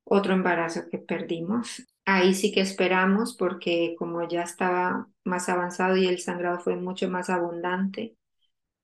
otro 0.03 0.33
embarazo 0.33 0.87
que 0.91 0.99
perdimos. 0.99 1.81
Ahí 2.15 2.33
sí 2.33 2.51
que 2.51 2.61
esperamos 2.61 3.35
porque 3.35 3.95
como 3.97 4.27
ya 4.27 4.43
estaba 4.43 5.07
más 5.23 5.49
avanzado 5.49 5.97
y 5.97 6.07
el 6.07 6.19
sangrado 6.19 6.59
fue 6.59 6.75
mucho 6.75 7.09
más 7.09 7.29
abundante, 7.29 8.15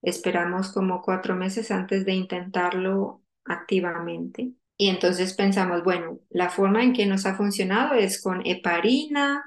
Esperamos 0.01 0.71
como 0.71 1.01
cuatro 1.01 1.35
meses 1.35 1.71
antes 1.71 2.05
de 2.05 2.13
intentarlo 2.13 3.23
activamente. 3.45 4.51
Y 4.77 4.89
entonces 4.89 5.33
pensamos, 5.33 5.83
bueno, 5.83 6.19
la 6.29 6.49
forma 6.49 6.83
en 6.83 6.93
que 6.93 7.05
nos 7.05 7.25
ha 7.25 7.35
funcionado 7.35 7.95
es 7.95 8.21
con 8.21 8.45
heparina 8.45 9.43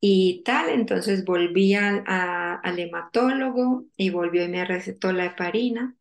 y 0.00 0.42
tal. 0.44 0.70
Entonces 0.70 1.24
volví 1.24 1.74
al 1.74 2.78
hematólogo 2.78 3.86
y 3.96 4.10
volvió 4.10 4.44
y 4.44 4.48
me 4.48 4.64
recetó 4.64 5.12
la 5.12 5.26
heparina. 5.26 5.96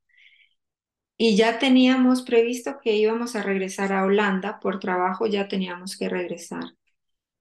Y 1.18 1.36
ya 1.36 1.60
teníamos 1.60 2.22
previsto 2.22 2.80
que 2.82 2.96
íbamos 2.96 3.36
a 3.36 3.44
regresar 3.44 3.92
a 3.94 4.06
Holanda 4.06 4.60
por 4.62 4.80
trabajo, 4.80 5.28
ya 5.28 5.48
teníamos 5.50 5.98
que 5.98 6.08
regresar. 6.10 6.64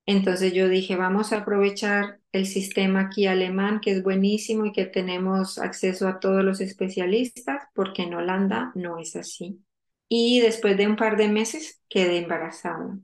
Entonces 0.06 0.52
yo 0.52 0.68
dije, 0.68 0.96
vamos 0.96 1.32
a 1.32 1.38
aprovechar 1.38 2.20
el 2.32 2.46
sistema 2.46 3.00
aquí 3.02 3.26
alemán, 3.26 3.80
que 3.80 3.92
es 3.92 4.02
buenísimo 4.02 4.66
y 4.66 4.72
que 4.72 4.84
tenemos 4.86 5.58
acceso 5.58 6.08
a 6.08 6.20
todos 6.20 6.44
los 6.44 6.60
especialistas, 6.60 7.62
porque 7.74 8.02
en 8.02 8.14
Holanda 8.14 8.72
no 8.74 8.98
es 8.98 9.16
así. 9.16 9.64
Y 10.08 10.40
después 10.40 10.76
de 10.76 10.86
un 10.88 10.96
par 10.96 11.16
de 11.16 11.28
meses 11.28 11.80
quedé 11.88 12.18
embarazada. 12.18 12.98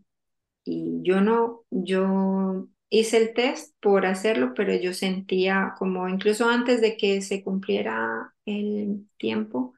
Y 0.64 1.00
yo 1.02 1.20
no, 1.20 1.64
yo 1.70 2.68
hice 2.90 3.18
el 3.18 3.34
test 3.34 3.74
por 3.80 4.06
hacerlo, 4.06 4.52
pero 4.54 4.74
yo 4.74 4.92
sentía 4.94 5.74
como 5.78 6.08
incluso 6.08 6.48
antes 6.48 6.80
de 6.80 6.96
que 6.96 7.22
se 7.22 7.42
cumpliera 7.42 8.34
el 8.44 9.08
tiempo, 9.18 9.74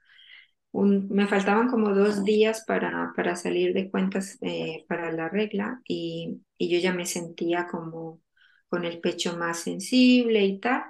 me 0.73 1.27
faltaban 1.29 1.69
como 1.69 1.95
dos 1.95 2.25
días 2.25 2.65
para, 2.67 3.13
para 3.17 3.37
salir 3.37 3.75
de 3.75 3.91
cuentas 3.91 4.39
eh, 4.43 4.85
para 4.89 5.13
la 5.13 5.29
regla 5.29 5.81
y, 5.87 6.43
y 6.59 6.71
yo 6.71 6.79
ya 6.79 6.93
me 6.95 7.07
sentía 7.07 7.67
como 7.71 8.21
con 8.69 8.85
el 8.85 9.01
pecho 9.01 9.37
más 9.37 9.61
sensible 9.61 10.45
y 10.45 10.59
tal. 10.61 10.83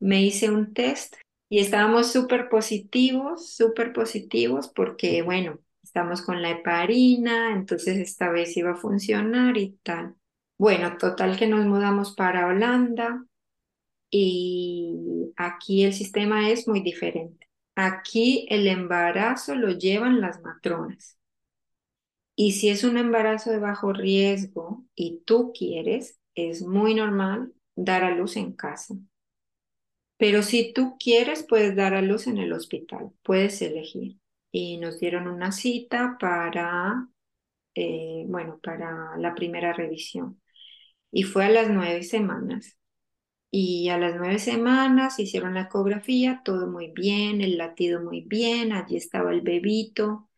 Me 0.00 0.22
hice 0.22 0.50
un 0.50 0.72
test 0.74 1.16
Y 1.48 1.58
estábamos 1.60 2.12
súper 2.12 2.48
positivos, 2.48 3.54
súper 3.54 3.92
positivos, 3.92 4.68
porque 4.74 5.22
bueno, 5.22 5.58
estamos 5.82 6.22
con 6.22 6.42
la 6.42 6.50
heparina, 6.52 7.52
entonces 7.54 7.98
esta 7.98 8.30
vez 8.30 8.56
iba 8.56 8.72
a 8.72 8.76
funcionar 8.76 9.56
y 9.58 9.72
tal. 9.82 10.14
Bueno, 10.58 10.96
total 10.98 11.38
que 11.38 11.46
nos 11.48 11.66
mudamos 11.66 12.14
para 12.16 12.46
Holanda 12.46 13.24
y 14.10 15.32
aquí 15.36 15.84
el 15.84 15.94
sistema 15.94 16.50
es 16.50 16.68
muy 16.68 16.80
diferente. 16.82 17.48
Aquí 17.74 18.46
el 18.48 18.68
embarazo 18.68 19.56
lo 19.56 19.70
llevan 19.72 20.20
las 20.20 20.40
matronas. 20.42 21.18
Y 22.36 22.52
si 22.52 22.70
es 22.70 22.84
un 22.84 22.96
embarazo 22.96 23.50
de 23.50 23.58
bajo 23.58 23.92
riesgo 23.92 24.84
y 24.94 25.22
tú 25.26 25.52
quieres, 25.56 26.18
es 26.34 26.62
muy 26.62 26.94
normal 26.94 27.52
dar 27.76 28.02
a 28.04 28.14
luz 28.14 28.36
en 28.36 28.52
casa. 28.52 28.94
Pero 30.16 30.42
si 30.42 30.72
tú 30.72 30.96
quieres, 30.98 31.44
puedes 31.48 31.74
dar 31.76 31.94
a 31.94 32.02
luz 32.02 32.26
en 32.26 32.38
el 32.38 32.52
hospital, 32.52 33.10
puedes 33.22 33.60
elegir. 33.62 34.18
Y 34.52 34.78
nos 34.78 34.98
dieron 35.00 35.28
una 35.28 35.52
cita 35.52 36.16
para, 36.20 37.08
eh, 37.74 38.24
bueno, 38.28 38.60
para 38.62 39.16
la 39.18 39.34
primera 39.34 39.72
revisión. 39.72 40.40
Y 41.12 41.24
fue 41.24 41.46
a 41.46 41.50
las 41.50 41.70
nueve 41.70 42.02
semanas. 42.04 42.78
Y 43.52 43.88
a 43.88 43.98
las 43.98 44.16
nueve 44.16 44.38
semanas 44.38 45.18
hicieron 45.18 45.54
la 45.54 45.62
ecografía, 45.62 46.42
todo 46.44 46.68
muy 46.68 46.92
bien, 46.92 47.40
el 47.40 47.58
latido 47.58 48.00
muy 48.02 48.22
bien, 48.22 48.72
allí 48.72 48.96
estaba 48.96 49.32
el 49.32 49.40
bebito. 49.42 50.28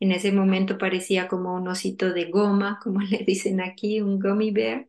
En 0.00 0.12
ese 0.12 0.32
momento 0.32 0.78
parecía 0.78 1.28
como 1.28 1.54
un 1.56 1.68
osito 1.68 2.12
de 2.12 2.26
goma, 2.30 2.80
como 2.82 3.00
le 3.02 3.18
dicen 3.26 3.60
aquí, 3.62 4.00
un 4.02 4.18
gummy 4.20 4.50
bear. 4.52 4.88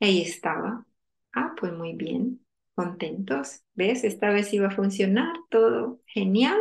Ahí 0.00 0.22
estaba. 0.22 0.86
Ah, 1.32 1.54
pues 1.58 1.72
muy 1.72 1.94
bien, 1.94 2.44
contentos. 2.74 3.62
¿Ves? 3.74 4.04
Esta 4.04 4.30
vez 4.30 4.52
iba 4.52 4.68
a 4.68 4.70
funcionar, 4.70 5.34
todo 5.50 6.00
genial. 6.06 6.58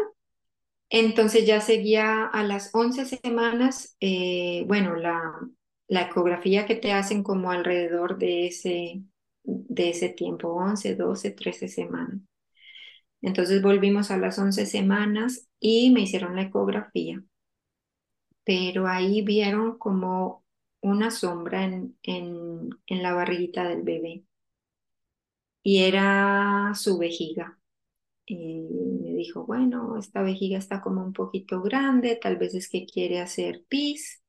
Entonces 0.89 1.45
ya 1.47 1.61
seguía 1.61 2.25
a 2.27 2.43
las 2.43 2.71
11 2.75 3.05
semanas, 3.05 3.97
eh, 3.99 4.65
bueno, 4.67 4.95
la, 4.95 5.21
la 5.87 6.03
ecografía 6.03 6.65
que 6.65 6.75
te 6.75 6.93
hacen 6.93 7.23
como 7.23 7.51
alrededor 7.51 8.17
de 8.19 8.47
ese, 8.47 9.03
de 9.43 9.89
ese 9.91 10.09
tiempo, 10.09 10.49
11, 10.53 10.95
12, 10.95 11.31
13 11.31 11.67
semanas. 11.69 12.19
Entonces 13.23 13.63
volvimos 13.63 14.11
a 14.11 14.17
las 14.17 14.37
11 14.37 14.67
semanas 14.67 15.47
y 15.59 15.89
me 15.89 16.01
hicieron 16.01 16.35
la 16.35 16.43
ecografía, 16.43 17.23
pero 18.43 18.87
ahí 18.87 19.21
vieron 19.21 19.77
como 19.77 20.43
una 20.81 21.11
sombra 21.11 21.63
en, 21.65 21.97
en, 22.03 22.69
en 22.87 23.03
la 23.03 23.13
barriguita 23.13 23.67
del 23.67 23.83
bebé 23.83 24.25
y 25.63 25.79
era 25.83 26.73
su 26.75 26.97
vejiga. 26.97 27.59
Y 28.27 28.61
me 29.03 29.13
dijo, 29.15 29.45
bueno, 29.47 29.97
esta 29.99 30.23
vejiga 30.23 30.59
está 30.59 30.81
como 30.81 31.03
un 31.05 31.13
poquito 31.13 31.63
grande, 31.63 32.17
tal 32.21 32.37
vez 32.37 32.55
es 32.55 32.69
que 32.69 32.87
quiere 32.87 33.21
hacer 33.21 33.65
pis. 33.69 34.22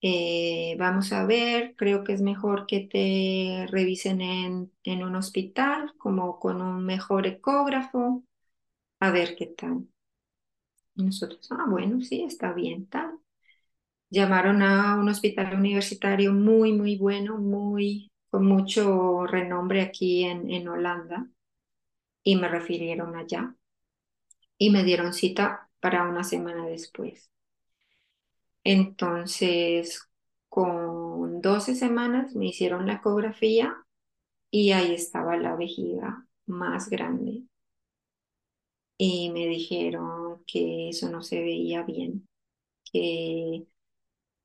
Eh, 0.00 0.76
vamos 0.78 1.12
a 1.12 1.26
ver, 1.26 1.74
creo 1.76 2.04
que 2.04 2.12
es 2.12 2.20
mejor 2.22 2.66
que 2.66 2.80
te 2.86 3.66
revisen 3.70 4.20
en, 4.20 4.72
en 4.84 5.02
un 5.04 5.16
hospital, 5.16 5.92
como 5.98 6.38
con 6.38 6.62
un 6.62 6.84
mejor 6.86 7.26
ecógrafo, 7.26 8.24
a 9.00 9.10
ver 9.12 9.36
qué 9.36 9.46
tal. 9.48 9.88
Nosotros, 10.96 11.46
ah, 11.52 11.64
bueno, 11.68 12.00
sí, 12.02 12.22
está 12.24 12.52
bien, 12.52 12.86
tal. 12.88 13.18
Llamaron 14.10 14.62
a 14.62 14.96
un 14.96 15.08
hospital 15.08 15.54
universitario 15.54 16.32
muy, 16.34 16.72
muy 16.72 16.96
bueno, 16.98 17.38
muy, 17.38 18.10
con 18.30 18.46
mucho 18.46 19.26
renombre 19.26 19.82
aquí 19.82 20.24
en, 20.24 20.50
en 20.50 20.68
Holanda, 20.68 21.28
y 22.24 22.36
me 22.36 22.48
refirieron 22.48 23.16
allá. 23.16 23.54
Y 24.56 24.70
me 24.70 24.84
dieron 24.84 25.14
cita 25.14 25.68
para 25.80 26.08
una 26.08 26.22
semana 26.22 26.64
después. 26.66 27.28
Entonces, 28.68 30.00
con 30.48 31.40
12 31.40 31.74
semanas 31.74 32.34
me 32.36 32.46
hicieron 32.48 32.86
la 32.86 32.94
ecografía 32.94 33.74
y 34.50 34.72
ahí 34.72 34.94
estaba 34.94 35.36
la 35.38 35.56
vejiga 35.56 36.26
más 36.46 36.90
grande. 36.90 37.44
Y 38.96 39.30
me 39.30 39.46
dijeron 39.46 40.42
que 40.46 40.88
eso 40.90 41.08
no 41.10 41.22
se 41.22 41.40
veía 41.40 41.82
bien, 41.84 42.28
que 42.92 43.66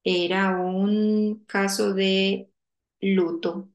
era 0.04 0.58
un 0.62 1.46
caso 1.48 1.94
de 1.94 2.52
luto. 3.02 3.70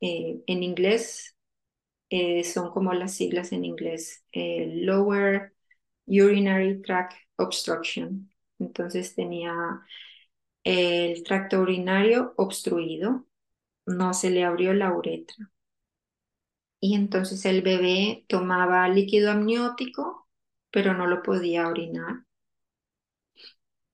Eh, 0.00 0.42
en 0.48 0.62
inglés 0.64 1.36
eh, 2.10 2.44
son 2.44 2.70
como 2.72 2.94
las 2.94 3.14
siglas 3.16 3.52
en 3.52 3.64
inglés, 3.66 4.24
eh, 4.32 4.68
Lower 4.84 5.54
Urinary 6.06 6.82
Tract 6.82 7.14
Obstruction. 7.38 8.30
Entonces 8.58 9.14
tenía 9.14 9.54
el 10.64 11.22
tracto 11.24 11.60
urinario 11.62 12.34
obstruido, 12.36 13.26
no 13.86 14.14
se 14.14 14.30
le 14.30 14.44
abrió 14.44 14.74
la 14.74 14.92
uretra. 14.94 15.50
Y 16.80 16.94
entonces 16.94 17.44
el 17.44 17.60
bebé 17.60 18.24
tomaba 18.28 18.88
líquido 18.88 19.30
amniótico, 19.30 20.26
pero 20.70 20.94
no 20.94 21.06
lo 21.06 21.22
podía 21.22 21.68
orinar. 21.68 22.24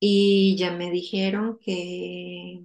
Y 0.00 0.54
ya 0.58 0.70
me 0.72 0.90
dijeron 0.90 1.58
que, 1.58 2.62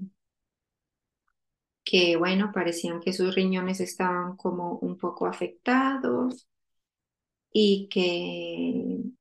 que, 1.83 2.17
bueno, 2.17 2.51
parecían 2.53 2.99
que 3.01 3.13
sus 3.13 3.33
riñones 3.35 3.79
estaban 3.79 4.35
como 4.37 4.77
un 4.79 4.97
poco 4.97 5.25
afectados 5.27 6.47
y 7.51 7.87
que, 7.89 9.16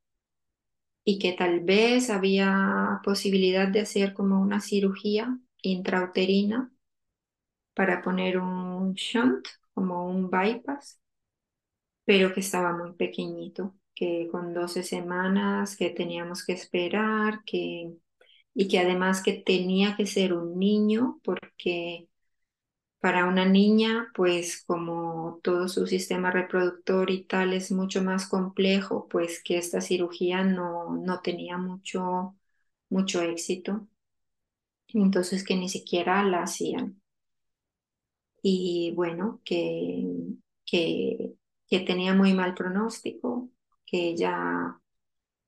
y 1.07 1.21
que 1.21 1.33
tal 1.35 1.63
vez 1.63 2.11
había 2.11 3.01
posibilidad 3.05 3.69
de 3.69 3.81
hacer 3.83 4.15
como 4.15 4.43
una 4.43 4.61
cirugía 4.61 5.39
intrauterina 5.63 6.73
para 7.75 8.03
poner 8.03 8.39
un 8.39 8.95
shunt, 8.95 9.47
como 9.75 10.07
un 10.09 10.29
bypass, 10.31 11.01
pero 12.05 12.33
que 12.35 12.41
estaba 12.41 12.73
muy 12.77 12.93
pequeñito, 12.95 13.75
que 13.95 14.29
con 14.31 14.55
12 14.55 14.83
semanas 14.83 15.77
que 15.77 15.91
teníamos 15.91 16.45
que 16.45 16.53
esperar, 16.53 17.43
que 17.45 17.93
y 18.55 18.69
que 18.69 18.81
además 18.81 19.23
que 19.23 19.35
tenía 19.35 19.97
que 19.97 20.07
ser 20.07 20.35
un 20.35 20.59
niño 20.59 21.21
porque 21.25 22.09
para 23.01 23.27
una 23.27 23.45
niña, 23.47 24.11
pues 24.15 24.65
como 24.67 25.41
todo 25.43 25.69
su 25.69 25.87
sistema 25.87 26.31
reproductor 26.31 27.11
y 27.11 27.25
tal 27.25 27.53
es 27.53 27.71
mucho 27.73 28.03
más 28.03 28.27
complejo, 28.29 29.09
pues 29.09 29.43
que 29.43 29.59
esta 29.59 29.81
cirugía 29.81 30.43
no, 30.45 30.97
no 30.97 31.21
tenía 31.21 31.59
mucho, 31.59 32.37
mucho 32.91 33.23
éxito. 33.23 33.89
Entonces 34.95 35.45
que 35.45 35.55
ni 35.55 35.69
siquiera 35.69 36.25
la 36.25 36.43
hacían. 36.43 37.01
Y 38.43 38.93
bueno, 38.95 39.41
que, 39.45 40.05
que, 40.65 41.35
que 41.69 41.81
tenía 41.81 42.15
muy 42.15 42.33
mal 42.35 42.55
pronóstico, 42.55 43.51
que 43.85 44.09
ella 44.11 44.81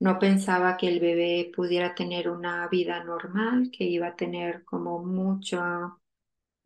no 0.01 0.19
pensaba 0.19 0.77
que 0.77 0.89
el 0.89 1.01
bebé 1.01 1.53
pudiera 1.55 1.95
tener 1.95 2.31
una 2.31 2.69
vida 2.69 3.05
normal, 3.05 3.71
que 3.73 3.85
iba 3.85 4.09
a 4.09 4.17
tener 4.17 4.65
como 4.65 5.05
mucho, 5.05 5.98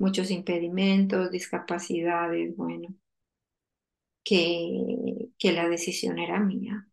muchos 0.03 0.31
impedimentos, 0.31 1.31
discapacidades, 1.31 2.57
bueno, 2.57 2.95
que, 4.25 5.31
que 5.39 5.53
la 5.53 5.69
decisión 5.69 6.19
era 6.19 6.39
mía. 6.41 6.89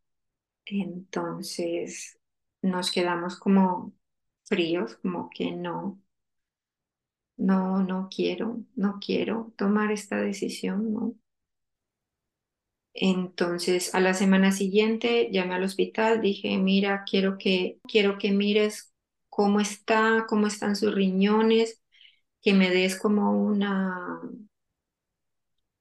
Entonces 0.65 2.19
nos 2.63 2.91
quedamos 2.91 3.38
como 3.39 3.93
fríos, 4.45 4.98
como 4.98 5.30
que 5.32 5.52
no, 5.54 6.02
no, 7.38 7.82
no 7.84 8.08
quiero, 8.15 8.63
no 8.76 9.00
quiero 9.04 9.52
tomar 9.58 9.91
esta 9.91 10.17
decisión, 10.17 10.93
no. 10.93 11.15
Entonces, 12.93 13.93
a 13.95 14.00
la 14.02 14.13
semana 14.13 14.52
siguiente 14.52 15.30
llamé 15.32 15.56
al 15.56 15.63
hospital, 15.63 16.22
dije, 16.22 16.58
mira, 16.58 17.04
quiero 17.10 17.38
que, 17.38 17.79
quiero 17.88 18.17
que 18.17 18.31
mires 18.31 18.94
cómo 19.29 19.60
está, 19.62 20.25
cómo 20.27 20.48
están 20.48 20.75
sus 20.75 20.94
riñones, 20.94 21.81
que 22.42 22.54
me 22.54 22.69
des 22.69 23.00
como 23.00 23.31
una, 23.33 24.21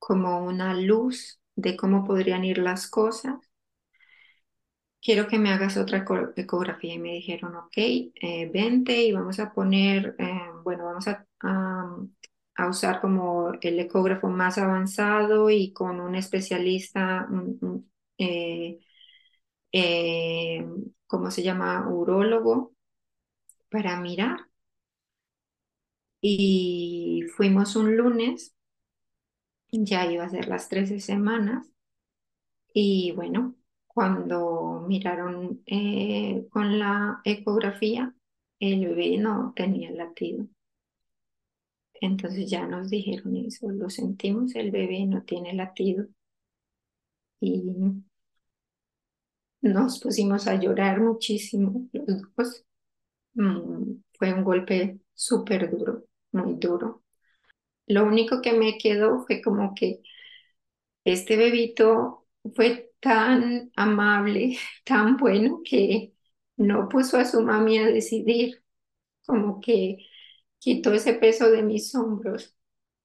como 0.00 0.44
una 0.44 0.74
luz 0.74 1.40
de 1.54 1.76
cómo 1.76 2.04
podrían 2.04 2.44
ir 2.44 2.58
las 2.58 2.88
cosas. 2.90 3.36
Quiero 5.00 5.28
que 5.28 5.38
me 5.38 5.50
hagas 5.52 5.76
otra 5.76 6.04
ecografía 6.36 6.94
y 6.94 6.98
me 6.98 7.12
dijeron, 7.14 7.54
ok, 7.56 7.72
eh, 7.76 8.50
vente 8.52 9.00
y 9.02 9.12
vamos 9.12 9.38
a 9.38 9.52
poner, 9.52 10.16
eh, 10.18 10.40
bueno, 10.64 10.84
vamos 10.86 11.06
a, 11.08 11.24
a 12.56 12.68
usar 12.68 13.00
como 13.00 13.52
el 13.60 13.78
ecógrafo 13.80 14.28
más 14.28 14.58
avanzado 14.58 15.50
y 15.50 15.72
con 15.72 16.00
un 16.00 16.14
especialista, 16.16 17.28
eh, 18.18 18.80
eh, 19.72 20.66
¿cómo 21.06 21.30
se 21.32 21.42
llama? 21.44 21.88
Urólogo, 21.90 22.74
para 23.70 24.00
mirar. 24.00 24.47
Y 26.20 27.24
fuimos 27.36 27.74
un 27.76 27.96
lunes, 27.96 28.54
ya 29.72 30.04
iba 30.12 30.24
a 30.24 30.28
ser 30.28 30.46
las 30.48 30.68
13 30.68 31.00
semanas, 31.00 31.66
Y 32.72 33.12
bueno, 33.12 33.56
cuando 33.86 34.84
miraron 34.88 35.62
eh, 35.66 36.46
con 36.50 36.78
la 36.78 37.20
ecografía, 37.24 38.14
el 38.60 38.86
bebé 38.88 39.18
no 39.18 39.52
tenía 39.54 39.90
latido. 39.90 40.46
Entonces 42.00 42.50
ya 42.50 42.66
nos 42.66 42.90
dijeron 42.90 43.36
eso, 43.36 43.70
lo 43.70 43.88
sentimos, 43.88 44.54
el 44.56 44.72
bebé 44.72 45.06
no 45.06 45.22
tiene 45.22 45.52
latido. 45.54 46.06
Y 47.40 48.02
nos 49.60 50.00
pusimos 50.00 50.46
a 50.46 50.56
llorar 50.56 51.00
muchísimo 51.00 51.88
los 51.92 52.22
dos. 52.36 52.64
Mm, 53.34 54.02
fue 54.18 54.34
un 54.34 54.44
golpe 54.44 55.00
súper 55.14 55.70
duro, 55.70 56.04
muy 56.32 56.54
duro. 56.56 57.02
Lo 57.86 58.04
único 58.06 58.42
que 58.42 58.52
me 58.54 58.78
quedó 58.78 59.24
fue 59.26 59.42
como 59.42 59.74
que 59.74 60.02
este 61.04 61.36
bebito 61.36 62.26
fue 62.54 62.92
tan 63.00 63.70
amable, 63.76 64.58
tan 64.84 65.16
bueno 65.16 65.60
que 65.64 66.14
no 66.56 66.88
puso 66.88 67.16
a 67.18 67.24
su 67.24 67.42
mami 67.42 67.78
a 67.78 67.86
decidir, 67.86 68.62
como 69.26 69.60
que 69.60 69.98
quitó 70.58 70.94
ese 70.94 71.14
peso 71.14 71.50
de 71.50 71.62
mis 71.62 71.94
hombros 71.96 72.56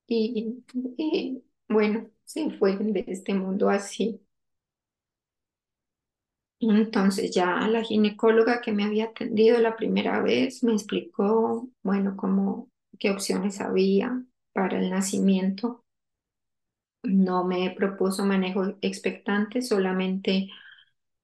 y, 0.08 0.64
y 0.98 1.44
bueno, 1.70 2.10
se 2.26 2.52
fue 2.52 2.78
de 2.78 3.06
este 3.08 3.34
mundo 3.36 3.70
así. 3.70 4.22
Entonces 6.60 7.30
ya 7.32 7.68
la 7.68 7.84
ginecóloga 7.84 8.60
que 8.62 8.72
me 8.72 8.86
había 8.86 9.06
atendido 9.06 9.60
la 9.60 9.76
primera 9.76 10.22
vez 10.22 10.64
me 10.64 10.74
explicó, 10.74 11.70
bueno, 11.84 12.16
cómo, 12.18 12.72
qué 13.00 13.12
opciones 13.12 13.62
había 13.62 14.24
para 14.54 14.80
el 14.80 14.90
nacimiento. 14.90 15.84
No 17.04 17.44
me 17.46 17.72
propuso 17.78 18.26
manejo 18.26 18.76
expectante, 18.82 19.62
solamente 19.62 20.50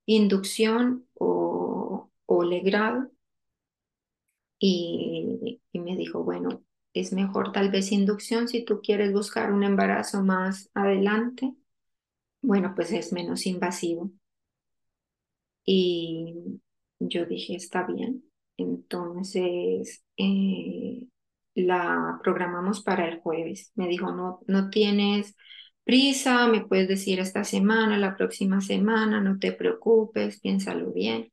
inducción 0.07 1.07
o, 1.15 2.11
o 2.28 2.43
legrado. 2.43 3.11
Y, 4.59 5.61
y 5.72 5.80
me 5.80 5.95
dijo, 5.97 6.24
bueno, 6.24 6.63
es 6.93 7.13
mejor 7.13 7.51
tal 7.51 7.72
vez 7.72 7.91
inducción 7.91 8.47
si 8.47 8.63
tú 8.65 8.82
quieres 8.82 9.13
buscar 9.13 9.51
un 9.53 9.63
embarazo 9.63 10.24
más 10.24 10.70
adelante. 10.74 11.53
Bueno, 12.41 12.74
pues 12.76 12.91
es 12.93 13.13
menos 13.13 13.45
invasivo. 13.47 14.11
Y 15.65 16.61
yo 16.99 17.26
dije, 17.26 17.55
está 17.55 17.84
bien. 17.84 18.24
Entonces, 18.57 20.03
eh, 20.17 21.07
la 21.66 22.20
programamos 22.24 22.84
para 22.84 23.07
el 23.07 23.20
jueves. 23.20 23.72
Me 23.76 23.88
dijo, 23.88 24.12
no, 24.12 24.39
no 24.47 24.70
tienes 24.70 25.36
prisa, 25.84 26.47
me 26.47 26.66
puedes 26.66 26.88
decir 26.88 27.20
esta 27.20 27.43
semana, 27.43 27.97
la 27.97 28.16
próxima 28.18 28.62
semana, 28.62 29.22
no 29.22 29.39
te 29.39 29.51
preocupes, 29.51 30.39
piénsalo 30.39 30.91
bien. 30.93 31.32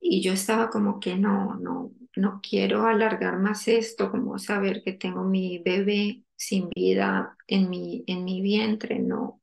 Y 0.00 0.20
yo 0.22 0.32
estaba 0.32 0.68
como 0.70 1.00
que 1.00 1.16
no, 1.16 1.54
no, 1.56 1.92
no 2.16 2.40
quiero 2.42 2.86
alargar 2.86 3.38
más 3.38 3.68
esto, 3.68 4.10
como 4.10 4.38
saber 4.38 4.82
que 4.84 4.92
tengo 4.92 5.24
mi 5.24 5.58
bebé 5.58 6.24
sin 6.36 6.68
vida 6.70 7.36
en 7.46 7.70
mi, 7.70 8.04
en 8.06 8.24
mi 8.24 8.42
vientre, 8.42 8.98
no. 8.98 9.40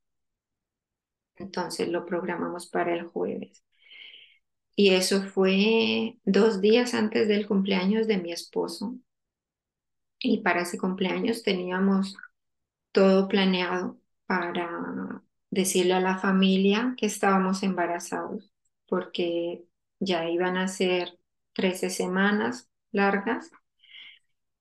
Entonces 1.38 1.88
lo 1.90 2.06
programamos 2.06 2.70
para 2.70 2.94
el 2.94 3.06
jueves. 3.08 3.64
Y 4.76 4.92
eso 4.92 5.24
fue 5.24 6.18
dos 6.24 6.62
días 6.62 6.94
antes 6.94 7.28
del 7.28 7.48
cumpleaños 7.48 8.08
de 8.08 8.18
mi 8.18 8.32
esposo. 8.32 8.96
Y 10.20 10.42
para 10.42 10.62
ese 10.62 10.78
cumpleaños 10.78 11.44
teníamos 11.44 12.16
todo 12.94 13.28
planeado 13.28 14.00
para 14.28 15.24
decirle 15.52 15.94
a 15.96 16.02
la 16.02 16.20
familia 16.20 16.96
que 16.98 17.08
estábamos 17.08 17.64
embarazados, 17.64 18.52
porque 18.88 19.66
ya 20.00 20.30
iban 20.30 20.58
a 20.58 20.68
ser 20.70 21.20
13 21.54 21.90
semanas 21.90 22.70
largas. 22.92 23.52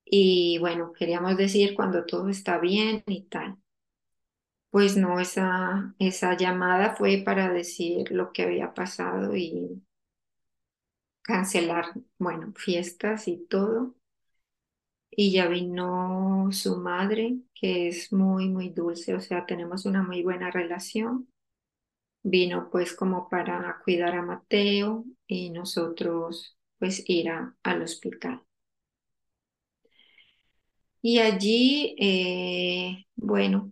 Y 0.03 0.57
bueno, 0.59 0.91
queríamos 0.93 1.37
decir 1.37 1.73
cuando 1.75 2.05
todo 2.05 2.27
está 2.29 2.57
bien 2.59 3.01
y 3.07 3.23
tal. 3.29 3.57
Pues 4.71 4.97
no, 4.97 5.19
esa, 5.19 5.93
esa 5.99 6.35
llamada 6.37 6.95
fue 6.95 7.21
para 7.25 7.53
decir 7.53 8.09
lo 8.11 8.31
que 8.33 8.41
había 8.43 8.73
pasado 8.73 9.35
y 9.35 9.83
cancelar, 11.21 11.93
bueno, 12.17 12.51
fiestas 12.57 13.27
y 13.29 13.37
todo. 13.47 13.95
Y 15.21 15.33
ya 15.33 15.47
vino 15.49 16.47
su 16.53 16.77
madre, 16.77 17.39
que 17.53 17.89
es 17.89 18.13
muy, 18.13 18.47
muy 18.47 18.69
dulce, 18.69 19.13
o 19.15 19.19
sea, 19.19 19.45
tenemos 19.45 19.85
una 19.85 20.01
muy 20.01 20.23
buena 20.23 20.49
relación. 20.49 21.27
Vino 22.23 22.69
pues 22.71 22.93
como 22.95 23.27
para 23.29 23.81
cuidar 23.83 24.15
a 24.15 24.21
Mateo 24.23 25.05
y 25.27 25.49
nosotros 25.51 26.57
pues 26.79 27.03
ir 27.09 27.29
a, 27.31 27.53
al 27.63 27.81
hospital. 27.81 28.41
Y 31.01 31.19
allí, 31.19 31.95
eh, 31.99 33.05
bueno, 33.15 33.71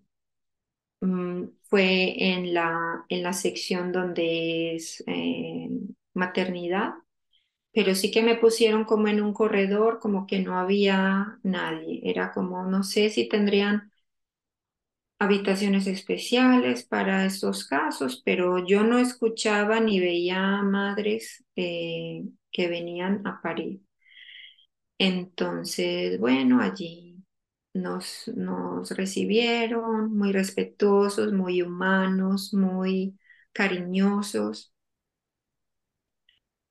mm, 1.01 1.45
fue 1.69 2.15
en 2.33 2.53
la, 2.53 3.05
en 3.09 3.23
la 3.23 3.33
sección 3.33 3.91
donde 3.91 4.75
es 4.75 5.03
eh, 5.07 5.69
maternidad 6.13 6.93
pero 7.77 7.95
sí 7.95 8.11
que 8.11 8.23
me 8.23 8.35
pusieron 8.37 8.85
como 8.85 9.07
en 9.07 9.21
un 9.21 9.33
corredor, 9.33 9.99
como 9.99 10.25
que 10.27 10.39
no 10.41 10.57
había 10.59 11.39
nadie. 11.43 12.01
Era 12.03 12.33
como, 12.33 12.65
no 12.65 12.83
sé 12.83 13.09
si 13.11 13.29
tendrían 13.29 13.91
habitaciones 15.19 15.85
especiales 15.87 16.83
para 16.83 17.25
estos 17.25 17.65
casos, 17.67 18.21
pero 18.25 18.65
yo 18.65 18.83
no 18.83 18.97
escuchaba 18.99 19.79
ni 19.79 19.99
veía 19.99 20.61
madres 20.63 21.43
eh, 21.55 22.23
que 22.51 22.67
venían 22.67 23.25
a 23.27 23.41
parir. 23.41 23.81
Entonces, 24.99 26.19
bueno, 26.19 26.61
allí 26.61 27.23
nos, 27.73 28.27
nos 28.35 28.91
recibieron 28.91 30.15
muy 30.17 30.31
respetuosos, 30.31 31.33
muy 31.33 31.61
humanos, 31.61 32.53
muy 32.53 33.17
cariñosos. 33.53 34.73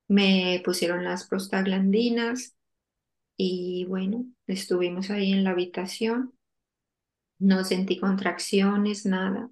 Me 0.09 0.61
pusieron 0.65 1.03
las 1.05 1.25
prostaglandinas 1.27 2.55
y 3.37 3.85
bueno, 3.87 4.25
estuvimos 4.47 5.09
ahí 5.11 5.33
en 5.33 5.43
la 5.45 5.51
habitación. 5.51 6.33
No 7.39 7.63
sentí 7.63 7.99
contracciones, 7.99 9.07
nada. 9.07 9.49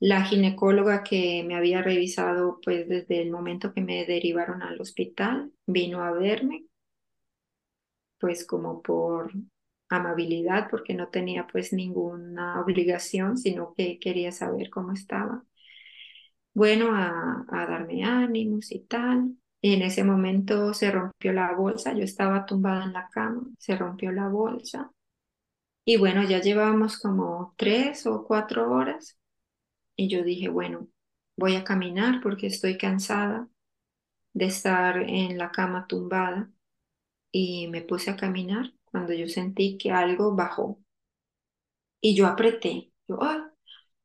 La 0.00 0.24
ginecóloga 0.26 1.02
que 1.02 1.42
me 1.42 1.56
había 1.56 1.80
revisado 1.80 2.60
pues 2.62 2.86
desde 2.86 3.22
el 3.22 3.30
momento 3.30 3.72
que 3.72 3.80
me 3.80 4.04
derivaron 4.04 4.60
al 4.62 4.78
hospital 4.78 5.52
vino 5.66 6.02
a 6.04 6.10
verme 6.12 6.66
pues 8.18 8.46
como 8.46 8.82
por 8.82 9.32
amabilidad 9.88 10.68
porque 10.70 10.94
no 10.94 11.08
tenía 11.08 11.46
pues 11.46 11.72
ninguna 11.72 12.60
obligación, 12.60 13.36
sino 13.38 13.74
que 13.74 13.98
quería 13.98 14.30
saber 14.32 14.70
cómo 14.70 14.92
estaba. 14.92 15.44
Bueno, 16.54 16.94
a, 16.94 17.44
a 17.48 17.66
darme 17.66 18.04
ánimos 18.04 18.70
y 18.72 18.80
tal. 18.80 19.36
En 19.62 19.82
ese 19.82 20.04
momento 20.04 20.74
se 20.74 20.90
rompió 20.90 21.32
la 21.32 21.52
bolsa, 21.54 21.92
yo 21.94 22.02
estaba 22.04 22.46
tumbada 22.46 22.84
en 22.84 22.92
la 22.94 23.08
cama, 23.10 23.42
se 23.58 23.76
rompió 23.76 24.12
la 24.12 24.28
bolsa. 24.28 24.90
Y 25.84 25.96
bueno, 25.98 26.24
ya 26.24 26.40
llevábamos 26.40 26.98
como 26.98 27.54
tres 27.56 28.06
o 28.06 28.24
cuatro 28.26 28.70
horas. 28.72 29.18
Y 29.96 30.08
yo 30.08 30.24
dije, 30.24 30.48
bueno, 30.50 30.88
voy 31.36 31.56
a 31.56 31.64
caminar 31.64 32.20
porque 32.22 32.48
estoy 32.48 32.78
cansada 32.78 33.48
de 34.34 34.46
estar 34.46 34.98
en 35.02 35.38
la 35.38 35.52
cama 35.52 35.86
tumbada. 35.88 36.50
Y 37.32 37.68
me 37.68 37.82
puse 37.82 38.10
a 38.10 38.16
caminar 38.16 38.72
cuando 38.86 39.14
yo 39.14 39.28
sentí 39.28 39.78
que 39.78 39.92
algo 39.92 40.34
bajó. 40.36 40.80
Y 42.00 42.14
yo 42.16 42.26
apreté. 42.26 42.92
Yo, 43.08 43.18
ah", 43.22 43.50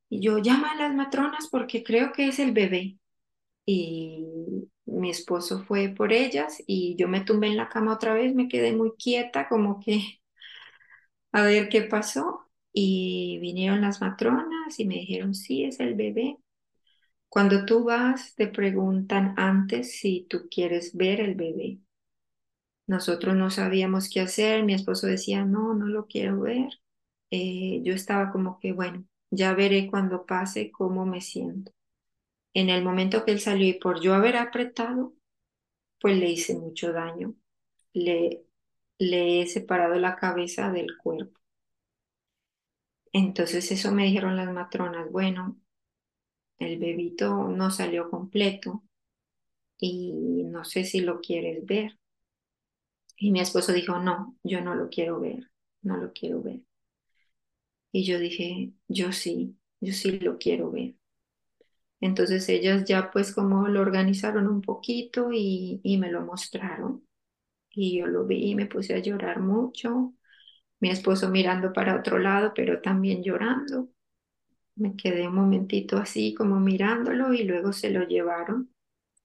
Y 0.10 0.22
yo 0.22 0.40
llama 0.40 0.72
a 0.74 0.78
las 0.78 0.96
matronas 0.96 1.50
porque 1.52 1.84
creo 1.84 2.14
que 2.14 2.30
es 2.30 2.40
el 2.40 2.54
bebé. 2.54 3.00
Y 3.66 4.26
mi 4.96 5.10
esposo 5.12 5.64
fue 5.66 5.90
por 5.90 6.14
ellas 6.14 6.64
y 6.68 6.96
yo 6.98 7.08
me 7.08 7.22
tumbé 7.22 7.48
en 7.48 7.58
la 7.58 7.70
cama 7.70 7.94
otra 7.94 8.14
vez, 8.14 8.34
me 8.36 8.48
quedé 8.50 8.74
muy 8.76 8.94
quieta, 8.98 9.48
como 9.50 9.80
que 9.80 10.22
a 11.32 11.42
ver 11.44 11.70
qué 11.70 11.82
pasó. 11.84 12.42
Y 12.78 13.40
vinieron 13.40 13.82
las 13.82 14.02
matronas 14.02 14.80
y 14.80 14.86
me 14.86 14.96
dijeron, 14.96 15.34
sí, 15.34 15.64
es 15.64 15.80
el 15.80 15.96
bebé. 15.96 16.38
Cuando 17.30 17.66
tú 17.66 17.86
vas, 17.86 18.36
te 18.36 18.48
preguntan 18.48 19.36
antes 19.38 20.00
si 20.00 20.28
tú 20.30 20.48
quieres 20.50 20.96
ver 20.96 21.22
el 21.22 21.36
bebé. 21.36 21.80
Nosotros 22.88 23.36
no 23.36 23.50
sabíamos 23.52 24.10
qué 24.10 24.22
hacer, 24.22 24.64
mi 24.64 24.74
esposo 24.74 25.08
decía, 25.08 25.46
no, 25.46 25.74
no 25.76 25.86
lo 25.88 26.08
quiero 26.08 26.40
ver. 26.42 26.70
Eh, 27.32 27.82
yo 27.84 27.94
estaba 27.94 28.32
como 28.32 28.60
que, 28.60 28.74
bueno, 28.74 29.06
ya 29.32 29.54
veré 29.54 29.88
cuando 29.90 30.26
pase 30.26 30.72
cómo 30.72 31.06
me 31.06 31.22
siento 31.22 31.72
en 32.56 32.70
el 32.72 32.84
momento 32.84 33.26
que 33.26 33.34
él 33.34 33.42
salió 33.42 33.68
y 33.70 33.76
por 33.76 34.02
yo 34.02 34.16
haber 34.16 34.38
apretado, 34.38 35.14
pues 36.02 36.18
le 36.18 36.30
hice 36.32 36.56
mucho 36.56 36.94
daño. 36.94 37.36
Le, 37.94 38.46
le 39.00 39.42
he 39.42 39.48
separado 39.48 39.96
la 39.96 40.16
cabeza 40.18 40.72
del 40.72 40.98
cuerpo. 40.98 41.40
Entonces 43.14 43.72
eso 43.72 43.92
me 43.92 44.06
dijeron 44.06 44.36
las 44.38 44.52
matronas, 44.54 45.12
bueno, 45.12 45.58
el 46.60 46.78
bebito 46.80 47.48
no 47.50 47.72
salió 47.72 48.10
completo 48.10 48.84
y 49.80 50.44
no 50.46 50.66
sé 50.66 50.86
si 50.86 51.02
lo 51.02 51.22
quieres 51.22 51.66
ver. 51.66 51.98
Y 53.18 53.32
mi 53.32 53.42
esposo 53.42 53.74
dijo, 53.74 54.00
no, 54.00 54.38
yo 54.42 54.62
no 54.62 54.74
lo 54.74 54.88
quiero 54.90 55.20
ver, 55.20 55.52
no 55.82 55.98
lo 55.98 56.14
quiero 56.14 56.42
ver. 56.42 56.62
Y 57.92 58.06
yo 58.06 58.20
dije, 58.20 58.74
yo 58.88 59.12
sí, 59.12 59.58
yo 59.82 59.92
sí 59.94 60.20
lo 60.20 60.38
quiero 60.38 60.70
ver. 60.72 60.94
Entonces 62.02 62.48
ellas 62.50 62.86
ya 62.86 63.12
pues 63.12 63.34
como 63.34 63.68
lo 63.68 63.82
organizaron 63.82 64.48
un 64.48 64.62
poquito 64.62 65.32
y, 65.34 65.82
y 65.84 65.98
me 65.98 66.12
lo 66.12 66.22
mostraron. 66.24 67.06
Y 67.72 68.00
yo 68.00 68.08
lo 68.08 68.26
vi 68.26 68.52
y 68.52 68.56
me 68.56 68.68
puse 68.68 68.96
a 68.96 69.00
llorar 69.00 69.40
mucho. 69.42 70.14
Mi 70.82 70.90
esposo 70.92 71.30
mirando 71.30 71.74
para 71.74 71.98
otro 71.98 72.20
lado, 72.20 72.54
pero 72.56 72.82
también 72.82 73.24
llorando. 73.24 73.90
Me 74.76 74.96
quedé 74.96 75.28
un 75.28 75.36
momentito 75.36 75.98
así 75.98 76.34
como 76.36 76.60
mirándolo 76.62 77.34
y 77.34 77.44
luego 77.44 77.74
se 77.74 77.92
lo 77.92 78.08
llevaron. 78.08 78.72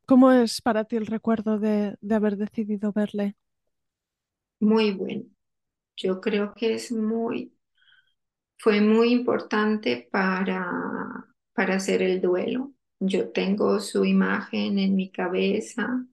¿Cómo 0.06 0.30
es 0.32 0.60
para 0.60 0.84
ti 0.84 0.96
el 0.96 1.06
recuerdo 1.06 1.58
de, 1.58 1.96
de 2.02 2.14
haber 2.14 2.36
decidido 2.36 2.92
verle? 2.92 3.36
Muy 4.60 4.92
bueno. 4.92 5.24
Yo 5.96 6.20
creo 6.20 6.54
que 6.54 6.74
es 6.74 6.92
muy, 6.92 7.54
fue 8.58 8.80
muy 8.80 9.10
importante 9.12 10.08
para, 10.12 11.26
para 11.55 11.76
hacer 11.76 12.03
el 12.03 12.20
duelo. 12.20 12.72
Yo 13.01 13.30
tengo 13.32 13.80
su 13.80 14.05
imagen 14.05 14.78
en 14.78 14.94
mi 14.96 15.11
cabeza, 15.11 16.07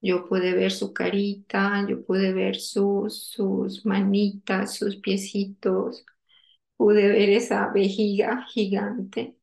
yo 0.00 0.28
pude 0.28 0.54
ver 0.54 0.70
su 0.72 0.92
carita, 0.94 1.86
yo 1.88 2.04
pude 2.04 2.32
ver 2.32 2.56
sus, 2.56 3.82
manitas, 3.84 4.74
sus 4.76 4.96
piecitos, 4.96 6.04
pude 6.76 7.08
ver 7.08 7.30
esa 7.30 7.68
vejiga 7.72 8.46
gigante 8.48 9.36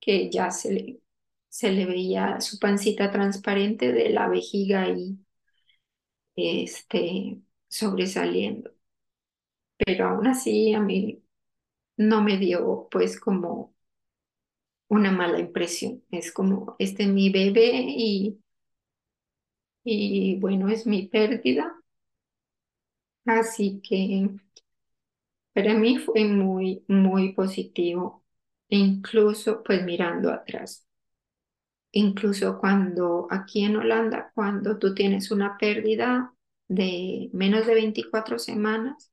que 0.00 0.30
ya 0.30 0.50
se 0.50 0.72
le, 0.74 1.00
se 1.48 1.72
le 1.72 1.86
veía 1.86 2.40
su 2.40 2.58
pancita 2.60 3.10
transparente 3.12 3.92
de 3.92 4.10
la 4.10 4.28
vejiga 4.28 4.82
ahí 4.84 5.18
este, 6.36 7.40
sobresaliendo. 7.68 8.70
Pero 9.78 10.08
aún 10.08 10.26
así 10.26 10.72
a 10.74 10.80
mí 10.80 11.22
no 11.98 12.22
me 12.22 12.38
dio 12.38 12.88
pues 12.90 13.20
como 13.20 13.73
una 14.88 15.10
mala 15.12 15.38
impresión. 15.40 16.02
Es 16.10 16.32
como, 16.32 16.76
este 16.78 17.04
es 17.04 17.08
mi 17.10 17.30
bebé 17.30 17.84
y, 17.86 18.40
y 19.84 20.36
bueno, 20.40 20.68
es 20.68 20.86
mi 20.86 21.06
pérdida. 21.08 21.74
Así 23.26 23.82
que 23.82 24.30
para 25.52 25.74
mí 25.74 25.98
fue 25.98 26.24
muy, 26.24 26.84
muy 26.88 27.32
positivo, 27.32 28.22
incluso 28.68 29.62
pues 29.62 29.82
mirando 29.84 30.30
atrás. 30.32 30.86
Incluso 31.92 32.58
cuando 32.60 33.26
aquí 33.30 33.64
en 33.64 33.76
Holanda, 33.76 34.30
cuando 34.34 34.78
tú 34.78 34.94
tienes 34.94 35.30
una 35.30 35.56
pérdida 35.56 36.34
de 36.68 37.30
menos 37.32 37.66
de 37.66 37.72
24 37.74 38.38
semanas, 38.38 39.10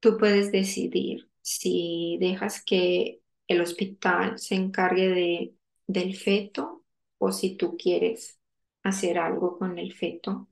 tú 0.00 0.16
puedes 0.18 0.52
decidir 0.52 1.30
si 1.42 2.18
dejas 2.20 2.62
que 2.64 3.19
el 3.50 3.60
hospital 3.60 4.38
se 4.38 4.54
encargue 4.54 5.08
de, 5.08 5.54
del 5.88 6.16
feto 6.16 6.84
o 7.18 7.32
si 7.32 7.56
tú 7.56 7.76
quieres 7.76 8.40
hacer 8.84 9.18
algo 9.18 9.58
con 9.58 9.78
el 9.78 9.92
feto. 9.94 10.48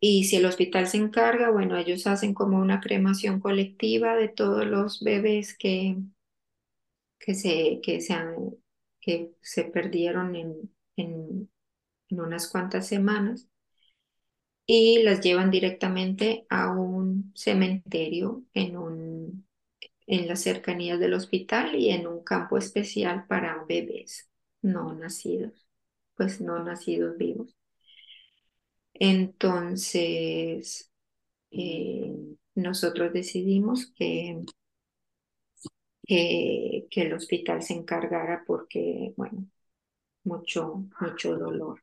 Y 0.00 0.24
si 0.24 0.36
el 0.36 0.46
hospital 0.46 0.88
se 0.88 0.98
encarga, 0.98 1.50
bueno, 1.50 1.76
ellos 1.78 2.06
hacen 2.06 2.34
como 2.34 2.58
una 2.58 2.80
cremación 2.80 3.40
colectiva 3.40 4.16
de 4.16 4.28
todos 4.28 4.66
los 4.66 5.02
bebés 5.02 5.56
que, 5.56 5.96
que, 7.18 7.34
se, 7.34 7.80
que, 7.82 8.00
se, 8.00 8.12
han, 8.14 8.34
que 9.00 9.32
se 9.42 9.64
perdieron 9.64 10.34
en, 10.36 10.74
en, 10.96 11.50
en 12.10 12.20
unas 12.20 12.48
cuantas 12.50 12.88
semanas 12.88 13.48
y 14.66 15.02
las 15.02 15.20
llevan 15.20 15.50
directamente 15.50 16.46
a 16.48 16.70
un 16.72 17.32
cementerio 17.34 18.44
en, 18.54 18.76
un, 18.76 19.46
en 20.10 20.28
las 20.28 20.42
cercanías 20.42 21.00
del 21.00 21.14
hospital 21.14 21.74
y 21.76 21.90
en 21.90 22.06
un 22.08 22.24
campo 22.24 22.58
especial 22.58 23.26
para 23.28 23.64
bebés 23.68 24.30
no 24.62 24.94
nacidos, 24.94 25.66
pues 26.16 26.40
no 26.42 26.62
nacidos 26.64 27.18
vivos. 27.18 27.56
Entonces, 28.94 30.90
eh, 31.52 32.14
nosotros 32.56 33.12
decidimos 33.12 33.86
que, 33.96 34.42
que, 36.06 36.86
que 36.90 37.02
el 37.02 37.12
hospital 37.14 37.62
se 37.62 37.74
encargara 37.74 38.44
porque, 38.46 39.12
bueno, 39.16 39.46
mucho, 40.24 40.84
mucho 41.00 41.36
dolor. 41.38 41.82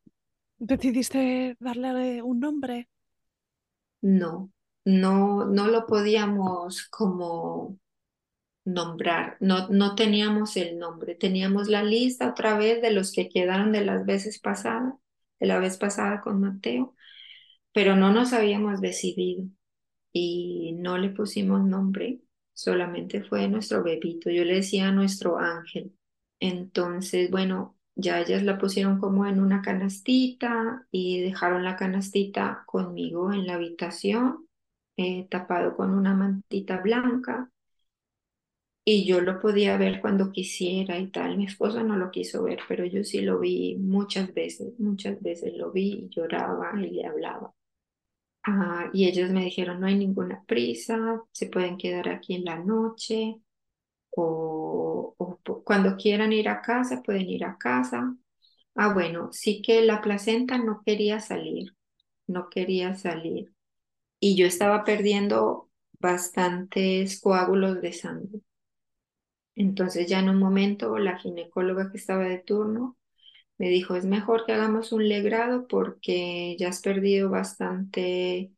¿Decidiste 0.72 1.56
darle 1.60 2.22
un 2.22 2.40
nombre? 2.40 2.78
No, 4.02 4.52
no, 4.86 5.46
no 5.46 5.68
lo 5.68 5.86
podíamos 5.88 6.88
como 6.90 7.78
nombrar, 8.68 9.38
no, 9.40 9.70
no 9.70 9.96
teníamos 9.96 10.58
el 10.58 10.78
nombre, 10.78 11.16
teníamos 11.16 11.70
la 11.70 11.84
lista 11.84 12.30
otra 12.30 12.58
vez 12.58 12.82
de 12.82 12.92
los 12.92 13.14
que 13.14 13.30
quedaron 13.30 13.72
de 13.72 13.86
las 13.86 14.06
veces 14.06 14.40
pasadas, 14.40 14.94
de 15.40 15.48
la 15.48 15.60
vez 15.60 15.78
pasada 15.78 16.20
con 16.22 16.42
Mateo, 16.42 16.94
pero 17.74 17.96
no 17.96 18.12
nos 18.14 18.34
habíamos 18.34 18.82
decidido 18.82 19.46
y 20.14 20.74
no 20.80 20.98
le 20.98 21.10
pusimos 21.10 21.64
nombre, 21.66 22.22
solamente 22.54 23.24
fue 23.24 23.48
nuestro 23.50 23.84
bebito, 23.84 24.30
yo 24.32 24.44
le 24.46 24.56
decía 24.56 24.92
nuestro 24.92 25.40
ángel. 25.40 25.94
Entonces, 26.40 27.32
bueno, 27.32 27.78
ya 27.96 28.20
ellas 28.22 28.44
la 28.44 28.58
pusieron 28.58 29.00
como 29.00 29.26
en 29.28 29.40
una 29.42 29.62
canastita 29.62 30.88
y 30.92 31.22
dejaron 31.22 31.64
la 31.64 31.76
canastita 31.78 32.64
conmigo 32.68 33.34
en 33.34 33.48
la 33.48 33.56
habitación, 33.56 34.48
eh, 34.98 35.28
tapado 35.30 35.76
con 35.78 35.92
una 35.94 36.14
mantita 36.16 36.78
blanca. 36.82 37.52
Y 38.90 39.06
yo 39.06 39.20
lo 39.22 39.40
podía 39.42 39.78
ver 39.78 40.00
cuando 40.02 40.32
quisiera 40.32 40.98
y 40.98 41.08
tal. 41.12 41.38
Mi 41.38 41.46
esposo 41.46 41.84
no 41.84 41.98
lo 41.98 42.10
quiso 42.12 42.44
ver, 42.44 42.60
pero 42.70 42.86
yo 42.86 43.04
sí 43.04 43.22
lo 43.22 43.40
vi 43.40 43.76
muchas 43.78 44.34
veces, 44.34 44.80
muchas 44.80 45.22
veces 45.22 45.54
lo 45.58 45.72
vi 45.72 46.06
y 46.06 46.10
lloraba 46.10 46.72
y 46.82 46.90
le 46.92 47.06
hablaba. 47.06 47.54
Ah, 48.44 48.90
y 48.94 49.08
ellos 49.08 49.30
me 49.32 49.44
dijeron, 49.46 49.82
no 49.82 49.88
hay 49.88 49.96
ninguna 49.98 50.44
prisa, 50.48 51.22
se 51.34 51.48
pueden 51.48 51.78
quedar 51.78 52.10
aquí 52.10 52.36
en 52.36 52.46
la 52.46 52.58
noche 52.60 53.42
o, 54.12 55.16
o 55.18 55.40
cuando 55.66 55.98
quieran 55.98 56.34
ir 56.34 56.50
a 56.50 56.62
casa, 56.62 57.04
pueden 57.04 57.30
ir 57.30 57.46
a 57.46 57.58
casa. 57.58 58.16
Ah, 58.76 58.94
bueno, 58.94 59.30
sí 59.34 59.62
que 59.64 59.82
la 59.84 60.02
placenta 60.02 60.58
no 60.60 60.84
quería 60.86 61.20
salir, 61.22 61.76
no 62.28 62.50
quería 62.50 62.96
salir. 62.96 63.54
Y 64.22 64.38
yo 64.38 64.48
estaba 64.48 64.84
perdiendo 64.86 65.70
bastantes 66.00 67.22
coágulos 67.22 67.82
de 67.82 67.94
sangre. 67.94 68.42
Entonces 69.58 70.08
ya 70.10 70.20
en 70.22 70.30
un 70.30 70.40
momento 70.40 71.00
la 71.00 71.20
ginecóloga 71.20 71.92
que 71.92 71.98
estaba 72.00 72.26
de 72.26 72.40
turno 72.40 72.98
me 73.60 73.70
dijo, 73.70 73.96
es 73.96 74.06
mejor 74.06 74.46
que 74.46 74.54
hagamos 74.54 74.92
un 74.94 75.08
legrado 75.10 75.68
porque 75.68 76.58
ya 76.60 76.70
has 76.70 76.82
perdido 76.82 77.30
bastante, 77.32 78.54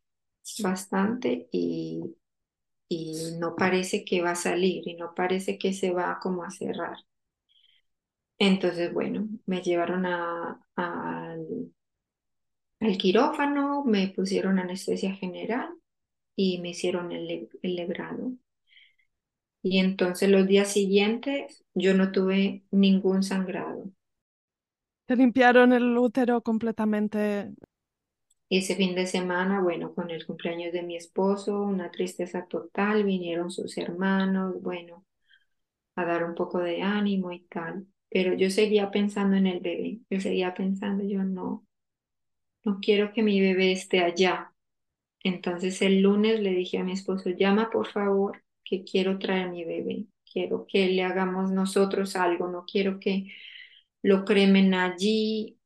bastante 0.63 1.49
y, 1.51 2.15
y 2.89 3.15
no 3.39 3.55
parece 3.55 4.05
que 4.05 4.21
va 4.21 4.31
a 4.31 4.35
salir 4.35 4.87
y 4.87 4.95
no 4.95 5.15
parece 5.15 5.57
que 5.59 5.73
se 5.73 5.91
va 5.91 6.19
como 6.21 6.43
a 6.45 6.51
cerrar. 6.51 6.97
Entonces, 8.39 8.91
bueno, 8.93 9.27
me 9.45 9.61
llevaron 9.61 10.05
a, 10.05 10.59
al, 10.75 11.71
al 12.81 12.97
quirófano, 12.97 13.85
me 13.85 14.09
pusieron 14.09 14.59
anestesia 14.59 15.13
general 15.13 15.69
y 16.35 16.59
me 16.59 16.69
hicieron 16.71 17.11
el 17.13 17.49
legrado. 17.63 18.33
Y 19.63 19.79
entonces 19.79 20.27
los 20.29 20.47
días 20.47 20.73
siguientes 20.73 21.63
yo 21.73 21.93
no 21.93 22.11
tuve 22.11 22.65
ningún 22.71 23.23
sangrado. 23.23 23.85
¿Te 25.05 25.15
limpiaron 25.17 25.73
el 25.73 25.97
útero 25.97 26.41
completamente? 26.41 27.51
Ese 28.49 28.75
fin 28.75 28.95
de 28.95 29.05
semana, 29.07 29.61
bueno, 29.61 29.93
con 29.95 30.09
el 30.11 30.25
cumpleaños 30.25 30.71
de 30.73 30.83
mi 30.83 30.95
esposo, 30.95 31.61
una 31.63 31.91
tristeza 31.91 32.45
total, 32.47 33.03
vinieron 33.03 33.51
sus 33.51 33.77
hermanos, 33.77 34.61
bueno, 34.61 35.05
a 35.95 36.05
dar 36.05 36.23
un 36.25 36.35
poco 36.35 36.59
de 36.59 36.81
ánimo 36.83 37.31
y 37.31 37.41
tal. 37.47 37.87
Pero 38.09 38.33
yo 38.35 38.49
seguía 38.51 38.91
pensando 38.91 39.37
en 39.37 39.47
el 39.47 39.59
bebé, 39.61 40.01
yo 40.09 40.21
seguía 40.21 40.53
pensando, 40.55 41.03
yo 41.05 41.23
no, 41.23 41.65
no 42.65 42.79
quiero 42.81 43.13
que 43.13 43.23
mi 43.23 43.41
bebé 43.41 43.71
esté 43.73 44.01
allá. 44.03 44.53
Entonces 45.23 45.81
el 45.83 46.01
lunes 46.01 46.41
le 46.41 46.51
dije 46.51 46.79
a 46.79 46.83
mi 46.85 46.93
esposo, 46.93 47.31
llama 47.31 47.69
por 47.71 47.87
favor, 47.89 48.43
que 48.69 48.83
quiero 48.83 49.19
traer 49.19 49.47
a 49.47 49.51
mi 49.51 49.65
bebé, 49.65 50.07
quiero 50.31 50.65
que 50.67 50.87
le 50.89 51.03
hagamos 51.03 51.51
nosotros 51.51 52.15
algo, 52.15 52.47
no 52.49 52.65
quiero 52.65 52.99
que 52.99 53.27
lo 54.03 54.25
cremen 54.25 54.73
allí 54.75 55.59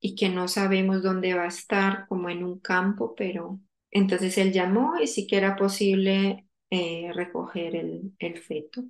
y 0.00 0.14
que 0.14 0.28
no 0.28 0.48
sabemos 0.48 1.02
dónde 1.02 1.34
va 1.34 1.44
a 1.44 1.48
estar, 1.48 2.06
como 2.08 2.30
en 2.30 2.44
un 2.44 2.60
campo, 2.60 3.14
pero 3.16 3.60
entonces 3.90 4.38
él 4.38 4.52
llamó 4.52 4.94
y 5.00 5.06
sí 5.06 5.26
que 5.26 5.36
era 5.38 5.56
posible 5.56 6.46
eh, 6.70 7.10
recoger 7.14 7.76
el, 7.76 8.14
el 8.18 8.38
feto. 8.38 8.84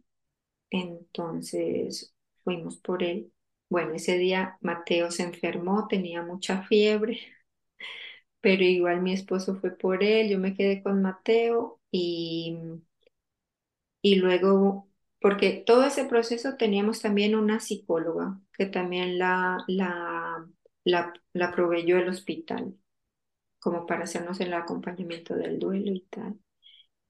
Entonces 0.70 2.14
fuimos 2.44 2.78
por 2.78 3.02
él. 3.02 3.32
Bueno, 3.70 3.94
ese 3.94 4.18
día 4.18 4.58
Mateo 4.62 5.10
se 5.10 5.24
enfermó, 5.24 5.88
tenía 5.88 6.22
mucha 6.22 6.62
fiebre, 6.64 7.20
pero 8.40 8.62
igual 8.64 9.02
mi 9.02 9.12
esposo 9.12 9.56
fue 9.56 9.70
por 9.76 10.02
él, 10.04 10.28
yo 10.30 10.38
me 10.38 10.54
quedé 10.54 10.82
con 10.82 11.02
Mateo 11.02 11.80
y, 11.90 12.58
y 14.02 14.16
luego, 14.16 14.88
porque 15.20 15.62
todo 15.66 15.84
ese 15.84 16.04
proceso 16.04 16.56
teníamos 16.56 17.00
también 17.02 17.34
una 17.34 17.60
psicóloga 17.60 18.40
que 18.54 18.66
también 18.66 19.18
la, 19.18 19.58
la, 19.68 20.46
la, 20.84 21.12
la 21.32 21.52
proveyó 21.52 21.98
el 21.98 22.08
hospital, 22.08 22.76
como 23.60 23.86
para 23.86 24.04
hacernos 24.04 24.40
el 24.40 24.54
acompañamiento 24.54 25.34
del 25.36 25.58
duelo 25.58 25.92
y 25.92 26.02
tal. 26.10 26.38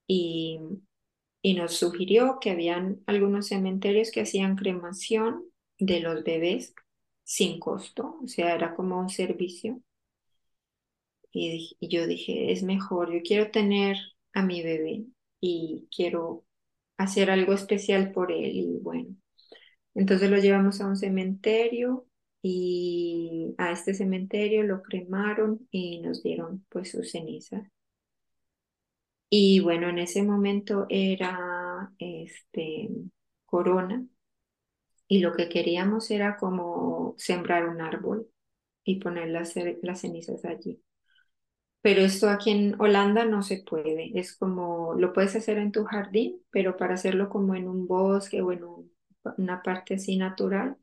Y, 0.08 0.60
y 1.42 1.54
nos 1.54 1.74
sugirió 1.76 2.38
que 2.40 2.50
habían 2.50 3.02
algunos 3.06 3.48
cementerios 3.48 4.10
que 4.10 4.22
hacían 4.22 4.56
cremación 4.56 5.44
de 5.78 6.00
los 6.00 6.24
bebés 6.24 6.74
sin 7.24 7.60
costo, 7.60 8.18
o 8.24 8.28
sea, 8.28 8.54
era 8.54 8.74
como 8.74 8.98
un 9.00 9.10
servicio. 9.10 9.80
Y, 11.32 11.76
yo 11.80 12.06
dije, 12.06 12.52
es 12.52 12.62
mejor, 12.62 13.12
yo 13.12 13.20
quiero 13.22 13.50
tener 13.50 13.96
a 14.32 14.42
mi 14.42 14.62
bebé 14.62 15.06
y 15.40 15.88
quiero 15.94 16.45
hacer 16.98 17.30
algo 17.30 17.52
especial 17.54 18.12
por 18.12 18.32
él 18.32 18.52
y 18.54 18.78
bueno. 18.82 19.14
Entonces 19.94 20.30
lo 20.30 20.38
llevamos 20.38 20.80
a 20.80 20.86
un 20.88 20.96
cementerio 20.96 22.06
y 22.42 23.54
a 23.58 23.72
este 23.72 23.94
cementerio 23.94 24.62
lo 24.64 24.82
cremaron 24.82 25.66
y 25.70 26.00
nos 26.02 26.22
dieron 26.22 26.64
pues 26.70 26.90
sus 26.92 27.10
cenizas. 27.12 27.64
Y 29.30 29.60
bueno, 29.60 29.88
en 29.88 29.98
ese 29.98 30.22
momento 30.22 30.86
era 30.88 31.92
este 31.98 32.88
corona 33.46 34.06
y 35.08 35.20
lo 35.20 35.32
que 35.32 35.48
queríamos 35.48 36.10
era 36.10 36.36
como 36.36 37.14
sembrar 37.18 37.68
un 37.68 37.80
árbol 37.80 38.28
y 38.84 39.00
poner 39.00 39.28
las, 39.30 39.54
las 39.82 40.00
cenizas 40.02 40.44
allí. 40.44 40.80
Pero 41.86 42.00
esto 42.02 42.28
aquí 42.28 42.50
en 42.50 42.74
Holanda 42.80 43.24
no 43.24 43.44
se 43.44 43.62
puede. 43.62 44.10
Es 44.18 44.36
como, 44.36 44.94
lo 44.94 45.12
puedes 45.12 45.36
hacer 45.36 45.56
en 45.58 45.70
tu 45.70 45.84
jardín, 45.84 46.42
pero 46.50 46.76
para 46.76 46.94
hacerlo 46.94 47.28
como 47.28 47.54
en 47.54 47.68
un 47.68 47.86
bosque 47.86 48.42
o 48.42 48.50
en 48.50 48.64
una 49.38 49.62
parte 49.62 49.94
así 49.94 50.16
natural, 50.16 50.76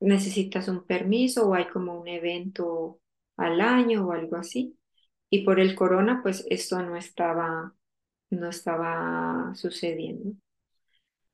necesitas 0.00 0.66
un 0.66 0.84
permiso 0.84 1.48
o 1.48 1.54
hay 1.54 1.68
como 1.68 1.96
un 2.00 2.08
evento 2.08 2.98
al 3.36 3.60
año 3.60 4.08
o 4.08 4.10
algo 4.10 4.34
así. 4.34 4.76
Y 5.30 5.44
por 5.44 5.60
el 5.60 5.76
corona, 5.76 6.22
pues 6.24 6.44
esto 6.50 6.82
no 6.82 6.96
estaba, 6.96 7.76
no 8.30 8.48
estaba 8.48 9.54
sucediendo. 9.54 10.34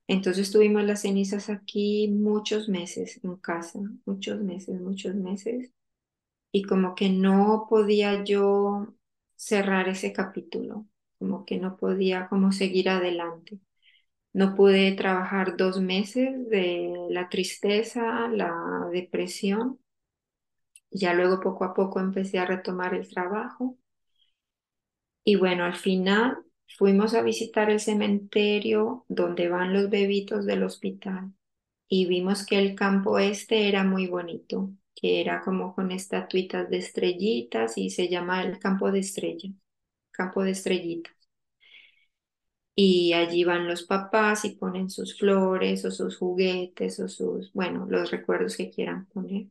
Entonces 0.07 0.53
tuvimos 0.53 0.85
las 0.85 1.01
cenizas 1.01 1.49
aquí 1.49 2.09
muchos 2.09 2.69
meses 2.69 3.25
en 3.25 3.37
casa, 3.37 3.81
muchos 4.05 4.39
meses, 4.43 4.79
muchos 4.83 5.15
meses. 5.15 5.73
Y 6.53 6.65
como 6.65 6.95
que 6.95 7.09
no 7.09 7.67
podía 7.71 8.23
yo 8.23 8.95
cerrar 9.39 9.89
ese 9.89 10.13
capítulo, 10.13 10.87
como 11.19 11.47
que 11.47 11.59
no 11.59 11.79
podía 11.79 12.29
como 12.29 12.53
seguir 12.53 12.91
adelante. 12.91 13.61
No 14.35 14.55
pude 14.57 14.93
trabajar 14.93 15.57
dos 15.59 15.81
meses 15.81 16.49
de 16.51 16.93
la 17.11 17.29
tristeza, 17.31 18.29
la 18.29 18.89
depresión. 18.93 19.81
Ya 20.91 21.15
luego 21.15 21.41
poco 21.41 21.65
a 21.65 21.73
poco 21.73 21.99
empecé 21.99 22.39
a 22.39 22.45
retomar 22.45 22.93
el 22.93 23.09
trabajo. 23.09 23.79
Y 25.25 25.37
bueno, 25.37 25.65
al 25.65 25.77
final 25.77 26.39
Fuimos 26.77 27.15
a 27.15 27.23
visitar 27.23 27.71
el 27.71 27.81
cementerio 27.81 29.05
donde 29.09 29.49
van 29.49 29.73
los 29.73 29.89
bebitos 29.91 30.45
del 30.45 30.63
hospital 30.63 31.33
y 31.89 32.07
vimos 32.09 32.47
que 32.47 32.59
el 32.59 32.75
campo 32.75 33.19
este 33.21 33.69
era 33.69 33.85
muy 33.85 34.07
bonito, 34.09 34.71
que 35.01 35.21
era 35.21 35.41
como 35.43 35.75
con 35.75 35.93
estatuitas 35.93 36.69
de 36.71 36.79
estrellitas 36.79 37.79
y 37.79 37.91
se 37.91 38.09
llama 38.09 38.43
el 38.45 38.59
campo 38.59 38.91
de 38.93 39.01
estrellas, 39.01 39.53
campo 40.13 40.43
de 40.45 40.53
estrellitas. 40.53 41.15
Y 42.75 43.13
allí 43.13 43.45
van 43.45 43.69
los 43.69 43.83
papás 43.83 44.47
y 44.47 44.53
ponen 44.57 44.89
sus 44.89 45.19
flores 45.19 45.85
o 45.85 45.91
sus 45.91 46.17
juguetes 46.17 46.99
o 47.01 47.07
sus, 47.09 47.53
bueno, 47.53 47.85
los 47.91 48.11
recuerdos 48.11 48.57
que 48.57 48.71
quieran 48.71 49.05
poner. 49.07 49.49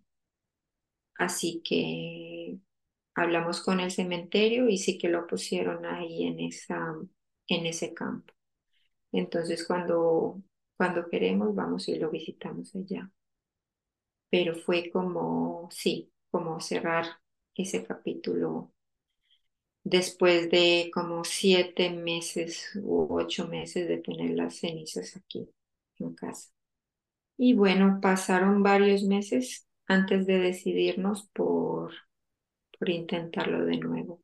Así 1.16 1.62
que 1.64 2.60
hablamos 3.16 3.62
con 3.62 3.80
el 3.82 3.92
cementerio 3.92 4.70
y 4.70 4.78
sí 4.80 4.98
que 5.00 5.10
lo 5.10 5.28
pusieron 5.28 5.86
ahí 5.86 6.24
en, 6.26 6.40
esa, 6.42 6.96
en 7.48 7.66
ese 7.68 7.94
campo. 7.94 8.34
Entonces 9.14 9.66
cuando, 9.68 10.42
cuando 10.78 11.08
queremos 11.10 11.56
vamos 11.56 11.88
y 11.90 11.98
lo 12.00 12.12
visitamos 12.12 12.76
allá. 12.76 13.12
Pero 14.30 14.56
fue 14.56 14.90
como, 14.92 15.70
sí, 15.72 16.12
como 16.30 16.60
cerrar 16.60 17.06
ese 17.56 17.84
capítulo 17.86 18.72
después 19.84 20.52
de 20.52 20.92
como 20.94 21.24
siete 21.24 21.90
meses 21.90 22.72
u 22.76 23.08
ocho 23.10 23.48
meses 23.48 23.88
de 23.88 23.98
tener 24.00 24.32
las 24.32 24.58
cenizas 24.58 25.16
aquí 25.16 25.50
en 26.00 26.14
casa. 26.14 26.52
Y 27.38 27.54
bueno, 27.54 28.00
pasaron 28.02 28.64
varios 28.64 29.04
meses 29.04 29.66
antes 29.88 30.26
de 30.28 30.40
decidirnos 30.40 31.30
por 31.34 31.94
por 32.78 32.90
intentarlo 32.90 33.66
de 33.66 33.78
nuevo. 33.78 34.22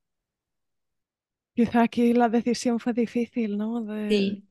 Quizá 1.56 1.84
aquí 1.84 2.14
la 2.14 2.30
decisión 2.30 2.80
fue 2.80 2.94
difícil, 2.94 3.58
¿no? 3.58 3.86
Sí. 4.10 4.44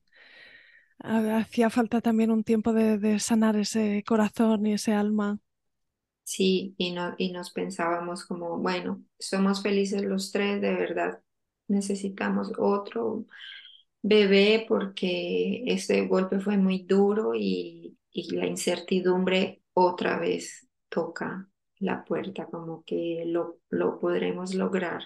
Hacía 0.99 1.69
falta 1.69 2.01
también 2.01 2.31
un 2.31 2.45
tiempo 2.45 2.73
de, 2.73 3.19
sanar 3.19 3.57
ese 3.57 4.05
corazón 4.07 4.67
y 4.67 4.75
ese 4.75 4.93
alma. 4.93 5.41
Sí, 6.25 6.75
y, 6.79 6.93
no, 6.93 7.15
y 7.19 7.33
nos 7.33 7.51
pensábamos 7.53 8.25
como, 8.27 8.59
bueno, 8.59 9.03
somos 9.19 9.63
felices 9.63 10.03
los 10.03 10.31
tres, 10.33 10.61
de 10.61 10.73
verdad, 10.75 11.21
necesitamos 11.69 12.53
otro 12.59 13.27
bebé 14.03 14.65
porque 14.69 15.65
ese 15.67 16.07
golpe 16.07 16.41
fue 16.41 16.59
muy 16.59 16.85
duro 16.85 17.35
y, 17.35 17.99
y 18.13 18.37
la 18.37 18.47
incertidumbre 18.47 19.63
otra 19.75 20.19
vez 20.21 20.69
toca 20.89 21.49
la 21.81 22.05
puerta, 22.05 22.47
como 22.47 22.85
que 22.85 23.25
lo, 23.27 23.59
lo 23.71 23.99
podremos 24.01 24.55
lograr 24.55 25.05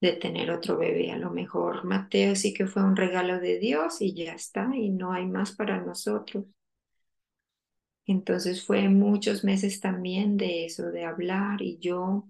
de 0.00 0.12
tener 0.12 0.50
otro 0.52 0.76
bebé. 0.78 1.10
A 1.12 1.18
lo 1.18 1.30
mejor 1.32 1.84
Mateo 1.84 2.36
sí 2.36 2.54
que 2.54 2.66
fue 2.68 2.84
un 2.84 2.94
regalo 2.96 3.40
de 3.40 3.58
Dios 3.58 4.00
y 4.00 4.14
ya 4.14 4.32
está, 4.34 4.70
y 4.76 4.90
no 4.90 5.12
hay 5.12 5.26
más 5.26 5.56
para 5.56 5.80
nosotros. 5.80 6.44
Entonces 8.06 8.64
fue 8.64 8.88
muchos 8.88 9.44
meses 9.44 9.80
también 9.80 10.36
de 10.36 10.66
eso, 10.66 10.90
de 10.90 11.04
hablar, 11.04 11.62
y 11.62 11.78
yo, 11.78 12.28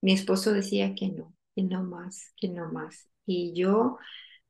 mi 0.00 0.12
esposo 0.12 0.52
decía 0.52 0.94
que 0.94 1.08
no, 1.08 1.34
que 1.54 1.62
no 1.62 1.82
más, 1.84 2.32
que 2.36 2.48
no 2.48 2.70
más. 2.72 3.08
Y 3.26 3.54
yo 3.54 3.98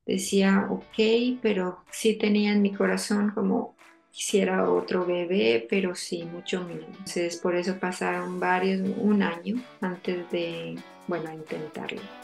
decía, 0.07 0.69
ok, 0.71 1.39
pero 1.43 1.85
sí 1.93 2.17
tenía 2.17 2.53
en 2.53 2.63
mi 2.63 2.73
corazón 2.73 3.31
como 3.33 3.77
quisiera 4.11 4.71
otro 4.71 5.05
bebé, 5.05 5.67
pero 5.69 5.95
sí, 5.95 6.25
mucho 6.25 6.63
menos. 6.65 6.87
Entonces, 6.89 7.37
por 7.37 7.57
eso 7.57 7.79
pasaron 7.81 8.39
varios, 8.39 8.81
un 8.99 9.23
año 9.23 9.57
antes 9.81 10.31
de, 10.31 10.77
bueno, 11.09 11.33
intentarlo. 11.33 12.24